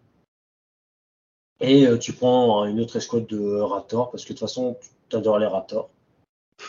Et 1.62 1.86
euh, 1.86 1.97
tu 1.97 2.14
prends 2.14 2.66
une 2.66 2.80
autre 2.80 2.95
escouade 2.95 3.28
de 3.28 3.60
Raptors, 3.60 4.12
parce 4.12 4.24
que 4.24 4.30
de 4.30 4.34
toute 4.34 4.47
façon, 4.47 4.78
tu 5.10 5.16
adores 5.16 5.39
les 5.39 5.47
Raptors. 5.47 5.89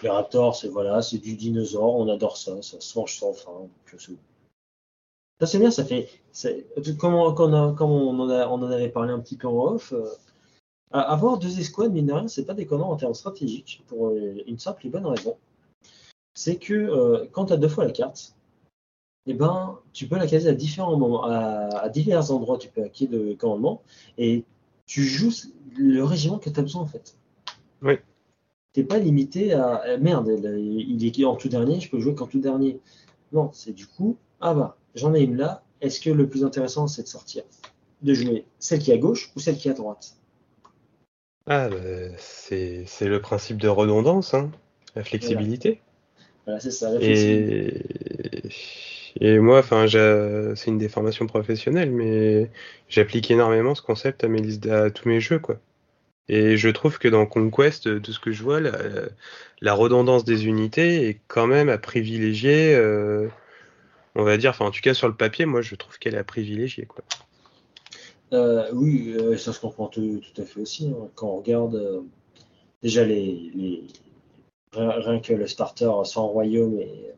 Les 0.03 0.09
Raptors, 0.09 0.57
c'est 0.57 0.69
voilà, 0.69 1.03
c'est 1.03 1.19
du 1.19 1.37
dinosaure, 1.37 1.97
on 1.97 2.09
adore 2.09 2.37
ça, 2.37 2.61
ça 2.63 2.81
se 2.81 2.99
mange 2.99 3.19
sans 3.19 3.33
fin. 3.33 3.53
euh, 3.53 3.97
Ça 5.41 5.47
c'est 5.47 5.59
bien, 5.59 5.71
ça 5.71 5.85
fait. 5.85 6.09
Comme, 6.99 7.15
on, 7.15 7.35
on 7.35 8.21
en, 8.21 8.63
avait 8.63 8.89
parlé 8.89 9.13
un 9.13 9.21
petit 9.21 9.37
peu 9.37 9.49
en 9.49 9.75
off, 9.75 9.93
euh, 9.93 10.07
avoir 10.93 11.39
deux 11.39 11.61
escouades, 11.61 11.93
mine 11.93 12.07
de 12.07 12.13
rien, 12.13 12.29
c'est 12.29 12.45
pas 12.45 12.55
déconnant 12.55 12.91
en 12.91 12.97
termes 12.97 13.15
stratégiques, 13.15 13.83
pour 13.87 14.09
euh, 14.09 14.43
une 14.47 14.59
simple 14.59 14.87
et 14.87 14.91
bonne 14.91 15.07
raison. 15.07 15.37
C'est 16.35 16.57
que 16.57 16.75
euh, 16.75 17.27
quand 17.33 17.47
tu 17.47 17.53
as 17.53 17.57
deux 17.57 17.69
fois 17.69 17.85
la 17.85 17.93
carte, 17.93 18.35
eh 19.27 19.35
ben, 19.35 19.79
tu 19.93 20.09
peux 20.09 20.17
la 20.17 20.27
caser 20.27 20.49
à 20.49 20.53
différents 20.53 20.97
moments, 20.97 21.25
à, 21.25 21.89
divers 21.91 22.33
endroits, 22.33 22.59
tu 22.59 22.69
peux 22.69 22.83
hacker 22.83 23.09
de 23.09 23.35
commandement, 23.35 23.83
tu 24.91 25.05
joues 25.05 25.31
le 25.77 26.03
régiment 26.03 26.39
que 26.39 26.51
tu 26.51 26.59
as 26.59 26.63
besoin 26.63 26.83
en 26.83 26.87
fait. 26.87 27.17
Oui. 27.81 27.95
T'es 28.73 28.83
pas 28.83 28.99
limité 28.99 29.53
à 29.53 29.85
eh, 29.87 29.99
merde, 29.99 30.29
il 30.29 31.07
est 31.07 31.25
en 31.25 31.37
tout 31.37 31.49
dernier, 31.49 31.79
je 31.81 31.89
peux 31.89 32.01
jouer 32.01 32.17
qu'en 32.17 32.27
tout 32.27 32.41
dernier. 32.41 32.81
Non, 33.33 33.51
c'est 33.53 33.73
du 33.73 33.87
coup, 33.87 34.17
ah 34.41 34.53
bah, 34.53 34.77
j'en 34.97 35.15
ai 35.15 35.21
une 35.21 35.37
là, 35.37 35.63
est-ce 35.81 36.01
que 36.01 36.11
le 36.11 36.29
plus 36.29 36.45
intéressant 36.45 36.89
c'est 36.89 37.05
de 37.05 37.09
sortir, 37.09 37.45
de 38.03 38.15
jouer 38.15 38.45
celle 38.59 38.81
qui 38.81 38.91
est 38.91 38.95
à 38.95 38.99
gauche 38.99 39.31
ou 39.37 39.39
celle 39.39 39.57
qui 39.57 39.69
est 39.69 39.71
à 39.71 39.75
droite? 39.75 40.17
Ah, 41.47 41.69
bah, 41.69 41.77
c'est 42.19 42.85
le 43.03 43.21
principe 43.21 43.59
de 43.59 43.69
redondance, 43.69 44.35
hein, 44.35 44.51
la 44.97 45.05
flexibilité. 45.05 45.81
Voilà, 46.47 46.59
c'est 46.59 46.73
ça, 46.73 46.93
la 46.93 46.99
flexibilité. 46.99 47.87
Et, 48.43 48.51
moi, 49.21 49.59
enfin, 49.59 49.87
c'est 49.89 50.71
une 50.71 50.79
déformation 50.79 51.27
professionnelle, 51.27 51.91
mais 51.91 52.51
j'applique 52.89 53.31
énormément 53.31 53.75
ce 53.75 53.83
concept 53.83 54.25
à, 54.25 54.29
mes 54.29 54.41
listes, 54.41 54.69
tous 54.95 55.09
mes 55.09 55.21
jeux, 55.21 55.39
quoi. 55.39 55.59
Et 56.33 56.57
je 56.57 56.69
trouve 56.69 57.01
que 57.01 57.09
dans 57.09 57.27
Conquest, 57.27 57.89
de 57.89 58.13
ce 58.13 58.21
que 58.21 58.31
je 58.31 58.45
vois, 58.45 58.61
la, 58.61 59.75
redondance 59.75 60.25
des 60.25 60.47
unités 60.47 61.09
est 61.09 61.21
quand 61.27 61.49
même 61.49 61.69
à 61.69 61.77
privilégier. 61.77 62.73
Euh, 62.73 63.27
on 64.15 64.23
va 64.23 64.37
dire, 64.37 64.51
enfin 64.51 64.67
en 64.67 64.71
tout 64.71 64.81
cas 64.81 64.95
sur 64.95 65.09
le 65.09 65.15
papier, 65.15 65.45
moi 65.45 65.61
je 65.61 65.75
trouve 65.75 65.99
qu'elle 65.99 66.15
est 66.15 66.19
à 66.19 66.25
privilégier. 66.25 66.87
Quoi. 66.87 67.03
Euh, 68.33 68.69
oui, 68.73 69.13
euh, 69.19 69.37
ça 69.37 69.53
se 69.53 69.59
comprend 69.59 69.89
tout, 69.89 70.21
à 70.39 70.45
fait 70.45 70.61
aussi. 70.61 70.87
Hein. 70.87 71.09
Quand 71.17 71.27
on 71.27 71.39
regarde 71.39 72.05
déjà 72.81 73.05
les, 73.05 73.83
Rien, 74.73 75.19
que 75.19 75.33
le 75.33 75.49
starter 75.49 75.91
sans 76.05 76.29
royaume 76.29 76.79
et, 76.79 77.11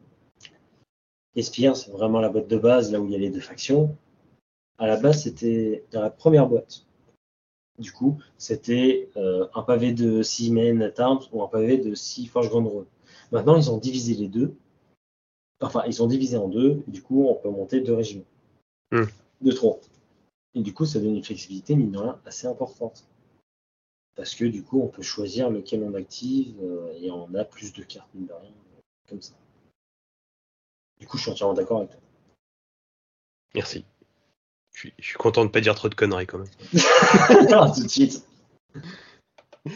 et 1.35 1.43
Spire, 1.43 1.77
c'est 1.77 1.91
vraiment 1.91 2.21
la 2.21 2.29
boîte 2.29 2.49
de 2.49 2.59
base, 2.59 2.93
là 2.93 3.01
où 3.01 3.07
il 3.07 3.13
y 3.13 3.15
a 3.15 3.19
les 3.19 3.31
deux 3.31 3.41
factions. 3.41 3.97
À 4.79 4.87
la 4.87 4.97
base, 4.97 5.23
c'était 5.23 5.85
dans 5.91 6.03
la 6.03 6.11
première 6.11 6.47
boîte. 6.47 6.85
Du 7.79 7.91
coup, 7.91 8.19
c'était 8.37 9.09
euh, 9.17 9.47
un 9.55 9.63
pavé 9.63 9.93
de 9.93 10.23
6 10.23 10.51
Men 10.51 10.93
Arms 10.99 11.23
ou 11.33 11.43
un 11.43 11.49
pavé 11.49 11.79
de 11.79 11.95
6 11.95 12.27
Forge 12.27 12.51
Grand 12.51 12.67
Road. 12.67 12.87
Maintenant, 13.31 13.57
ils 13.57 13.71
ont 13.71 13.79
divisé 13.79 14.15
les 14.15 14.29
deux. 14.29 14.55
Enfin, 15.61 15.83
ils 15.87 16.03
ont 16.03 16.07
divisé 16.07 16.37
en 16.37 16.49
deux. 16.49 16.83
du 16.87 17.03
coup, 17.03 17.27
on 17.29 17.35
peut 17.35 17.49
monter 17.49 17.81
deux 17.81 17.95
régiments. 17.95 18.25
Hmm. 18.91 19.05
De 19.41 19.53
trop. 19.53 19.81
Et 20.55 20.61
du 20.61 20.75
coup, 20.75 20.85
ça 20.85 21.01
donne 21.01 21.17
une 21.17 21.25
flexibilité, 21.25 21.75
mine 21.75 21.93
de 21.93 21.99
rien, 21.99 22.21
assez 22.27 22.47
importante. 22.47 23.07
Parce 24.15 24.35
que 24.35 24.45
du 24.45 24.63
coup, 24.63 24.83
on 24.83 24.89
peut 24.89 25.03
choisir 25.03 25.49
lequel 25.49 25.83
on 25.83 25.95
active 25.95 26.55
euh, 26.63 26.93
et 27.01 27.11
on 27.11 27.33
a 27.35 27.45
plus 27.45 27.73
de 27.73 27.83
cartes, 27.83 28.09
mine 28.15 28.27
de 28.27 28.33
rien, 28.35 28.51
comme 29.09 29.23
ça. 29.23 29.35
Du 31.03 31.09
coup, 31.09 31.17
je 31.17 31.23
suis 31.23 31.33
entièrement 31.33 31.55
d'accord 31.55 31.79
avec 31.79 31.91
toi. 31.91 32.01
Merci. 33.57 33.85
Je 34.73 34.89
suis, 35.01 35.15
content 35.19 35.41
de 35.41 35.49
ne 35.49 35.51
pas 35.51 35.61
dire 35.61 35.75
trop 35.75 35.89
de 35.89 35.97
conneries 35.97 36.29
quand 36.29 36.39
même. 36.39 36.49
tout 37.75 37.83
de 37.83 37.89
suite. 37.89 38.25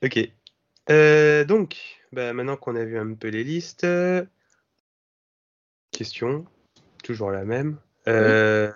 Ok. 0.00 0.18
Euh, 0.90 1.44
donc, 1.44 1.76
bah, 2.12 2.32
maintenant 2.32 2.56
qu'on 2.56 2.76
a 2.76 2.84
vu 2.84 2.98
un 2.98 3.14
peu 3.14 3.28
les 3.28 3.42
listes, 3.42 3.84
question, 5.90 6.44
toujours 7.02 7.32
la 7.32 7.44
même. 7.44 7.78
Euh, 8.06 8.70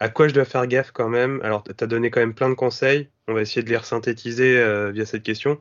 à 0.00 0.08
quoi 0.08 0.28
je 0.28 0.34
dois 0.34 0.44
faire 0.44 0.66
gaffe 0.66 0.90
quand 0.90 1.08
même? 1.08 1.40
Alors, 1.42 1.62
tu 1.62 1.72
as 1.82 1.86
donné 1.86 2.10
quand 2.10 2.20
même 2.20 2.34
plein 2.34 2.48
de 2.48 2.54
conseils. 2.54 3.08
On 3.28 3.34
va 3.34 3.42
essayer 3.42 3.62
de 3.62 3.70
les 3.70 3.82
synthétiser 3.82 4.58
euh, 4.58 4.90
via 4.90 5.06
cette 5.06 5.22
question. 5.22 5.60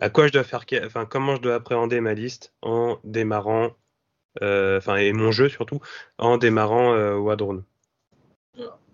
À 0.00 0.10
quoi 0.10 0.26
je 0.26 0.32
dois 0.32 0.44
faire 0.44 0.64
Enfin, 0.84 1.06
comment 1.06 1.36
je 1.36 1.40
dois 1.40 1.54
appréhender 1.54 2.00
ma 2.00 2.12
liste 2.12 2.52
en 2.62 2.98
démarrant, 3.04 3.70
enfin, 4.42 4.96
et 4.96 5.12
mon 5.12 5.32
jeu 5.32 5.48
surtout, 5.48 5.80
en 6.18 6.38
démarrant 6.38 6.92
Wadrone 7.18 7.64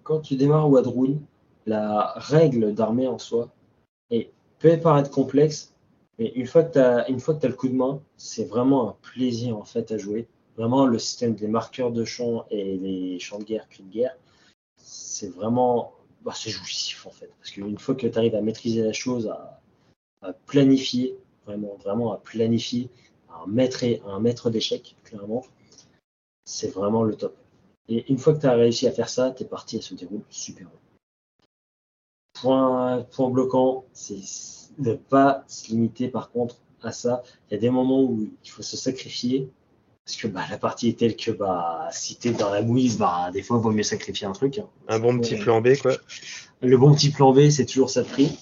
quand 0.03 0.21
tu 0.21 0.37
démarres 0.37 0.71
Wadrun, 0.71 1.19
la 1.67 2.13
règle 2.17 2.75
d'armée 2.75 3.07
en 3.07 3.19
soi 3.19 3.51
est, 4.11 4.31
peut 4.59 4.77
paraître 4.79 5.11
complexe, 5.11 5.75
mais 6.19 6.33
une 6.35 6.47
fois 6.47 6.65
que 6.65 6.73
tu 6.73 6.79
as, 6.79 7.09
une 7.09 7.21
fois 7.21 7.35
que 7.35 7.47
as 7.47 7.49
le 7.49 7.55
coup 7.55 7.69
de 7.69 7.75
main, 7.75 8.01
c'est 8.17 8.45
vraiment 8.45 8.91
un 8.91 8.97
plaisir 9.03 9.57
en 9.57 9.65
fait 9.65 9.93
à 9.93 9.99
jouer. 9.99 10.29
Vraiment, 10.57 10.87
le 10.87 10.99
système 10.99 11.35
des 11.35 11.49
marqueurs 11.49 11.93
de 11.93 12.05
champ 12.05 12.45
et 12.51 12.77
les 12.77 13.19
champs 13.19 13.39
de 13.39 13.45
guerre, 13.45 13.67
de 13.79 13.91
guerre, 13.91 14.17
c'est 14.77 15.33
vraiment. 15.35 15.95
Bah, 16.23 16.33
c'est 16.35 16.51
jouissif 16.51 17.07
en 17.07 17.11
fait. 17.11 17.31
Parce 17.39 17.51
qu'une 17.51 17.79
fois 17.79 17.95
que 17.95 18.07
tu 18.07 18.19
arrives 18.19 18.35
à 18.35 18.43
maîtriser 18.43 18.83
la 18.83 18.93
chose, 18.93 19.29
à, 19.29 19.61
planifier, 20.47 21.17
vraiment, 21.47 21.77
vraiment 21.83 22.13
à 22.13 22.19
planifier, 22.19 22.91
à 23.12 23.12
un 23.43 23.47
maître, 23.47 23.85
un 24.07 24.21
maître 24.21 24.51
d'échecs, 24.51 24.97
clairement, 25.05 25.45
c'est 26.45 26.69
vraiment 26.69 27.03
le 27.03 27.15
top. 27.15 27.37
Et 27.89 28.11
une 28.11 28.19
fois 28.19 28.35
que 28.35 28.41
tu 28.41 28.47
as 28.47 28.55
réussi 28.55 28.87
à 28.87 28.93
faire 28.93 29.09
ça, 29.09 29.31
tes 29.31 29.45
parties 29.45 29.77
elles 29.77 29.83
se 29.83 29.95
déroulent 29.95 30.25
super 30.31 30.67
bien. 30.69 30.79
Point, 32.35 33.03
point 33.11 33.31
bloquant, 33.31 33.85
c'est 33.93 34.21
ne 34.79 34.95
pas 34.95 35.45
se 35.49 35.69
limiter 35.69 36.09
par 36.09 36.31
contre 36.31 36.57
à 36.83 36.93
ça. 36.93 37.23
Il 37.49 37.55
y 37.55 37.57
a 37.57 37.61
des 37.61 37.71
moments 37.71 38.03
où 38.03 38.29
il 38.43 38.51
faut 38.51 38.63
se 38.63 38.77
sacrifier 38.77 39.51
parce 40.05 40.17
que 40.17 40.27
bah, 40.27 40.43
la 40.51 40.59
partie 40.59 40.89
est 40.89 40.99
telle 40.99 41.17
que 41.17 41.31
bah, 41.31 41.89
si 41.93 42.17
tu 42.17 42.29
es 42.29 42.33
dans 42.33 42.51
la 42.51 42.63
mouise, 42.63 42.99
bah, 42.99 43.31
des 43.33 43.43
fois 43.43 43.59
il 43.59 43.63
vaut 43.63 43.71
mieux 43.71 43.83
sacrifier 43.83 44.27
un 44.27 44.33
truc. 44.33 44.59
Hein. 44.59 44.69
Un 44.89 44.99
bon 44.99 45.19
petit 45.19 45.37
plan 45.37 45.61
B 45.61 45.77
quoi. 45.81 45.93
Le 46.61 46.77
bon 46.77 46.95
petit 46.95 47.11
plan 47.11 47.33
B, 47.33 47.51
c'est 47.51 47.67
toujours 47.67 47.91
ça 47.91 48.03
de 48.03 48.09
prix. 48.09 48.39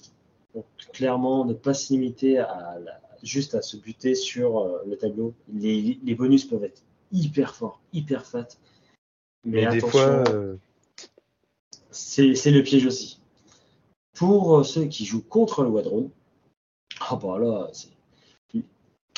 Donc 0.55 0.65
clairement, 0.93 1.45
ne 1.45 1.55
pas 1.55 1.75
se 1.75 1.93
limiter 1.93 2.39
à 2.39 2.79
juste 3.23 3.55
à 3.55 3.63
se 3.63 3.77
buter 3.77 4.15
sur 4.15 4.59
euh, 4.59 4.83
le 4.87 4.97
tableau. 4.97 5.35
Les, 5.53 5.99
les 6.03 6.15
bonus 6.15 6.45
peuvent 6.45 6.65
être 6.65 6.83
hyper 7.13 7.55
forts, 7.55 7.81
hyper 7.93 8.27
fat. 8.27 8.49
Mais, 9.45 9.67
des 9.67 9.81
fois, 9.81 10.25
euh, 10.29 10.57
c'est 11.91 12.51
le 12.51 12.63
piège 12.63 12.87
aussi. 12.87 13.21
Pour 14.15 14.59
euh, 14.59 14.65
ceux 14.65 14.85
qui 14.85 15.05
jouent 15.05 15.23
contre 15.23 15.63
le 15.63 15.71
Wadrone, 15.71 16.11
ah 17.01 17.17
bah 17.17 17.39
là, 17.39 17.71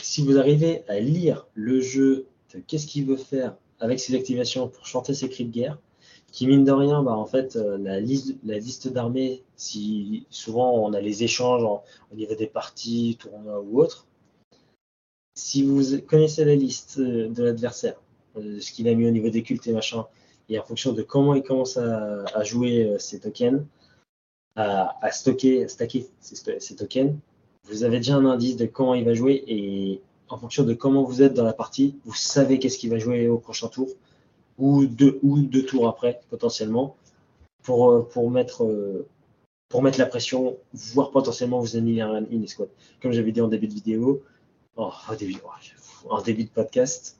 si 0.01 0.25
vous 0.25 0.39
arrivez 0.39 0.89
à 0.89 1.01
lire 1.01 1.47
le 1.55 1.81
jeu 1.81 2.27
qu'est-ce 2.67 2.87
qu'il 2.87 3.07
veut 3.07 3.17
faire 3.17 3.57
avec 3.81 3.99
ses 3.99 4.15
activations 4.15 4.69
pour 4.69 4.87
chanter 4.87 5.15
ses 5.15 5.29
cris 5.29 5.45
de 5.45 5.51
guerre, 5.51 5.79
qui 6.33 6.47
mine 6.47 6.65
de 6.65 6.73
rien, 6.73 7.03
bah 7.03 7.13
en 7.13 7.27
fait, 7.27 7.57
euh, 7.57 7.77
la 7.79 8.01
liste, 8.01 8.37
la 8.43 8.59
liste 8.59 8.89
d'armées, 8.89 9.45
si 9.55 10.27
souvent 10.31 10.73
on 10.73 10.95
a 10.95 11.01
les 11.01 11.23
échanges 11.23 11.63
au 11.63 12.17
niveau 12.17 12.35
des 12.35 12.47
parties, 12.47 13.19
tournois 13.21 13.61
ou 13.61 13.81
autres, 13.81 14.07
si 15.35 15.63
vous 15.63 15.99
connaissez 16.01 16.45
la 16.45 16.57
liste 16.57 16.99
de 16.99 17.43
l'adversaire, 17.43 18.01
euh, 18.37 18.59
ce 18.61 18.73
qu'il 18.73 18.89
a 18.89 18.95
mis 18.95 19.07
au 19.07 19.11
niveau 19.11 19.29
des 19.29 19.43
cultes 19.43 19.67
et 19.67 19.73
machin, 19.73 20.07
et 20.49 20.59
en 20.59 20.63
fonction 20.63 20.93
de 20.93 21.03
comment 21.03 21.35
il 21.35 21.43
commence 21.43 21.77
à, 21.77 22.45
jouer 22.45 22.85
euh, 22.85 22.99
ses 22.99 23.21
tokens, 23.21 23.65
à, 24.57 25.11
stocker, 25.11 25.69
stacker 25.69 26.09
ses, 26.21 26.77
tokens, 26.77 27.15
vous 27.65 27.85
avez 27.85 27.99
déjà 27.99 28.17
un 28.17 28.25
indice 28.25 28.57
de 28.57 28.67
comment 28.67 28.95
il 28.95 29.05
va 29.05 29.15
jouer 29.15 29.45
et 29.47 30.01
en 30.29 30.39
fonction 30.39 30.65
de 30.65 30.73
comment 30.73 31.03
vous 31.05 31.23
êtes 31.23 31.35
dans 31.35 31.45
la 31.45 31.53
partie, 31.53 31.97
vous 32.07 32.15
savez 32.15 32.59
qu'est-ce 32.59 32.79
qu'il 32.79 32.91
va 32.91 32.99
jouer 32.99 33.29
au 33.29 33.39
prochain 33.39 33.69
tour 33.69 33.89
ou 34.59 34.87
deux, 34.87 35.19
ou 35.23 35.41
deux 35.41 35.65
tours 35.65 35.89
après 35.89 36.21
potentiellement 36.31 36.97
pour, 37.63 37.91
euh, 37.91 38.09
pour, 38.13 38.31
mettre, 38.31 39.05
pour 39.69 39.83
mettre 39.83 39.99
la 39.99 40.07
pression, 40.07 40.57
voire 40.73 41.11
potentiellement 41.11 41.61
vous 41.61 41.77
annuler 41.77 42.01
un 42.01 42.25
in 42.31 42.47
squad. 42.47 42.69
Comme 43.01 43.13
j'avais 43.13 43.33
dit 43.33 43.41
en 43.41 43.49
début 43.49 43.69
de 43.69 43.75
vidéo, 43.75 44.23
oh, 44.77 44.91
en, 45.09 45.15
début, 45.15 45.37
en 46.09 46.23
début 46.23 46.45
de 46.45 46.51
podcast, 46.51 47.19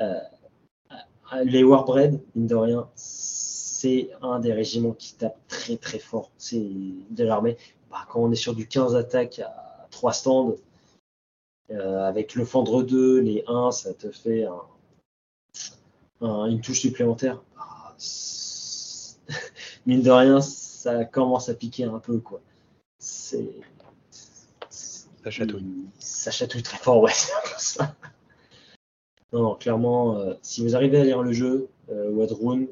euh, 0.00 0.20
les 1.44 1.64
Warbred, 1.64 2.20
mine 2.34 2.46
de 2.46 2.54
rien, 2.54 2.88
c'est 2.94 4.10
un 4.20 4.38
des 4.38 4.52
régiments 4.52 4.92
qui 4.92 5.14
tape 5.14 5.38
très 5.48 5.76
très 5.76 5.98
fort. 5.98 6.30
C'est 6.38 6.62
de 7.10 7.24
l'armée. 7.24 7.56
Bah, 7.90 8.06
quand 8.08 8.20
on 8.20 8.30
est 8.30 8.36
sur 8.36 8.54
du 8.54 8.66
15 8.66 8.94
attaques 8.96 9.38
à 9.40 9.88
3 9.90 10.12
stands, 10.12 10.54
euh, 11.70 12.04
avec 12.04 12.34
le 12.34 12.44
fendre 12.44 12.82
2, 12.82 13.20
les 13.20 13.44
1, 13.46 13.70
ça 13.70 13.94
te 13.94 14.10
fait 14.10 14.46
une 16.22 16.60
touche 16.60 16.80
supplémentaire. 16.80 17.42
Bah, 17.56 17.96
mine 19.86 20.02
de 20.02 20.10
rien, 20.10 20.40
ça 20.40 21.04
commence 21.04 21.48
à 21.48 21.54
piquer 21.54 21.84
un 21.84 21.98
peu. 21.98 22.18
quoi. 22.18 22.40
C'est. 22.98 23.50
Ça 24.70 25.30
chatouille. 25.30 25.86
Ça 25.98 26.30
chatouille 26.30 26.62
très 26.62 26.78
fort, 26.78 27.00
ouais, 27.00 27.12
c'est 27.58 27.78
ça. 27.78 27.94
Non, 29.32 29.42
non 29.42 29.54
clairement, 29.54 30.18
euh, 30.18 30.34
si 30.42 30.62
vous 30.62 30.76
arrivez 30.76 30.98
à 30.98 31.04
lire 31.04 31.22
le 31.22 31.32
jeu, 31.32 31.68
euh, 31.90 32.10
Wadrun, 32.10 32.66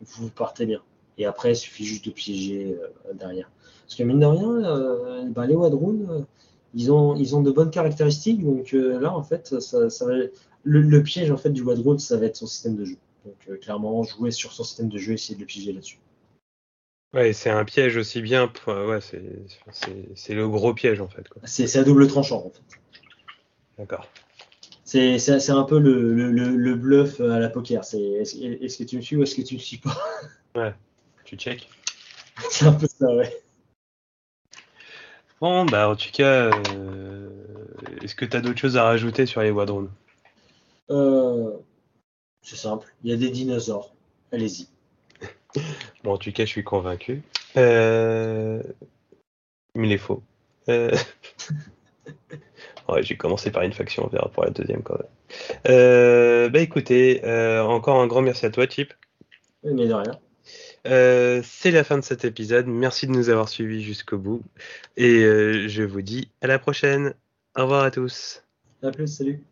vous 0.00 0.28
partez 0.28 0.66
bien. 0.66 0.82
Et 1.18 1.24
après, 1.24 1.52
il 1.52 1.56
suffit 1.56 1.84
juste 1.84 2.04
de 2.04 2.10
piéger 2.10 2.76
euh, 2.80 3.12
derrière. 3.14 3.50
Parce 3.84 3.94
que 3.94 4.02
mine 4.02 4.20
de 4.20 4.26
rien, 4.26 4.64
euh, 4.64 5.24
bah, 5.28 5.46
les 5.46 5.54
Wadrun, 5.54 6.26
ils, 6.74 6.92
ont, 6.92 7.14
ils 7.16 7.34
ont 7.36 7.42
de 7.42 7.50
bonnes 7.50 7.70
caractéristiques. 7.70 8.44
Donc 8.44 8.72
là, 8.72 9.12
en 9.12 9.22
fait, 9.22 9.60
ça, 9.60 9.90
ça 9.90 10.06
va, 10.06 10.12
le, 10.64 11.02
piège 11.02 11.30
en 11.30 11.36
fait, 11.36 11.50
du 11.50 11.62
Wadrun, 11.62 11.98
ça 11.98 12.16
va 12.16 12.26
être 12.26 12.36
son 12.36 12.46
système 12.46 12.76
de 12.76 12.84
jeu. 12.84 12.96
Donc 13.24 13.60
clairement, 13.60 14.02
jouer 14.02 14.30
sur 14.30 14.52
son 14.52 14.64
système 14.64 14.88
de 14.88 14.98
jeu, 14.98 15.12
essayer 15.12 15.34
de 15.34 15.40
le 15.40 15.46
piéger 15.46 15.72
là-dessus. 15.72 15.98
Ouais, 17.14 17.32
c'est 17.32 17.50
un 17.50 17.64
piège 17.64 17.96
aussi 17.96 18.20
bien. 18.20 18.52
Ouais, 18.66 19.00
c'est 19.00 20.34
le 20.34 20.48
gros 20.48 20.74
piège 20.74 21.00
en 21.00 21.08
fait. 21.08 21.26
C'est 21.44 21.76
à 21.76 21.84
double 21.84 22.06
tranchant 22.08 22.44
en 22.46 22.50
fait. 22.50 22.78
D'accord. 23.78 24.06
C'est 24.84 25.50
un 25.50 25.64
peu 25.64 25.78
le, 25.78 26.14
le, 26.14 26.30
le, 26.30 26.74
bluff 26.74 27.20
à 27.20 27.38
la 27.38 27.48
poker. 27.48 27.84
C'est 27.84 28.00
est-ce 28.00 28.78
que 28.78 28.84
tu 28.84 28.96
me 28.96 29.02
suis 29.02 29.16
ou 29.16 29.22
est-ce 29.22 29.34
que 29.34 29.42
tu 29.42 29.54
me 29.54 29.60
suis 29.60 29.78
pas? 29.78 30.74
Tu 31.24 31.36
check. 31.36 31.68
C'est 32.50 32.66
un 32.66 32.72
peu 32.72 32.86
ça, 32.86 33.14
ouais. 33.14 33.34
Bon, 35.40 35.66
bah 35.66 35.88
en 35.90 35.96
tout 35.96 36.10
cas, 36.12 36.50
euh, 36.50 37.28
est-ce 38.02 38.14
que 38.14 38.24
tu 38.24 38.36
as 38.36 38.40
d'autres 38.40 38.58
choses 38.58 38.76
à 38.76 38.84
rajouter 38.84 39.26
sur 39.26 39.42
les 39.42 39.50
Wadrons 39.50 39.90
Euh, 40.90 41.52
c'est 42.40 42.56
simple. 42.56 42.94
Il 43.04 43.10
y 43.10 43.12
a 43.12 43.16
des 43.16 43.30
dinosaures. 43.30 43.92
Allez-y. 44.32 44.68
Bon, 46.04 46.12
en 46.12 46.18
tout 46.18 46.32
cas, 46.32 46.44
je 46.44 46.50
suis 46.50 46.64
convaincu. 46.64 47.22
Euh... 47.56 48.62
Il 49.74 49.90
est 49.90 49.98
faux. 49.98 50.22
Euh... 50.68 50.94
ouais, 52.88 53.02
j'ai 53.02 53.16
commencé 53.16 53.50
par 53.50 53.62
une 53.62 53.72
faction, 53.72 54.04
on 54.04 54.08
verra 54.08 54.28
pour 54.28 54.44
la 54.44 54.50
deuxième 54.50 54.82
quand 54.82 54.98
même. 54.98 55.06
Euh, 55.68 56.48
bah 56.48 56.60
écoutez, 56.60 57.24
euh, 57.24 57.62
encore 57.62 58.00
un 58.00 58.06
grand 58.06 58.22
merci 58.22 58.46
à 58.46 58.50
toi, 58.50 58.66
Chip. 58.66 58.92
Mais 59.64 59.86
de 59.86 59.94
rien. 59.94 60.18
Euh, 60.86 61.42
c'est 61.44 61.70
la 61.70 61.84
fin 61.84 61.98
de 61.98 62.04
cet 62.04 62.24
épisode. 62.24 62.66
Merci 62.66 63.06
de 63.06 63.12
nous 63.12 63.28
avoir 63.28 63.48
suivis 63.48 63.82
jusqu'au 63.82 64.18
bout. 64.18 64.42
Et 64.96 65.24
euh, 65.24 65.68
je 65.68 65.82
vous 65.82 66.02
dis 66.02 66.30
à 66.40 66.46
la 66.46 66.58
prochaine. 66.58 67.14
Au 67.56 67.62
revoir 67.62 67.84
à 67.84 67.90
tous. 67.90 68.42
À 68.82 68.90
plus, 68.90 69.06
salut. 69.06 69.42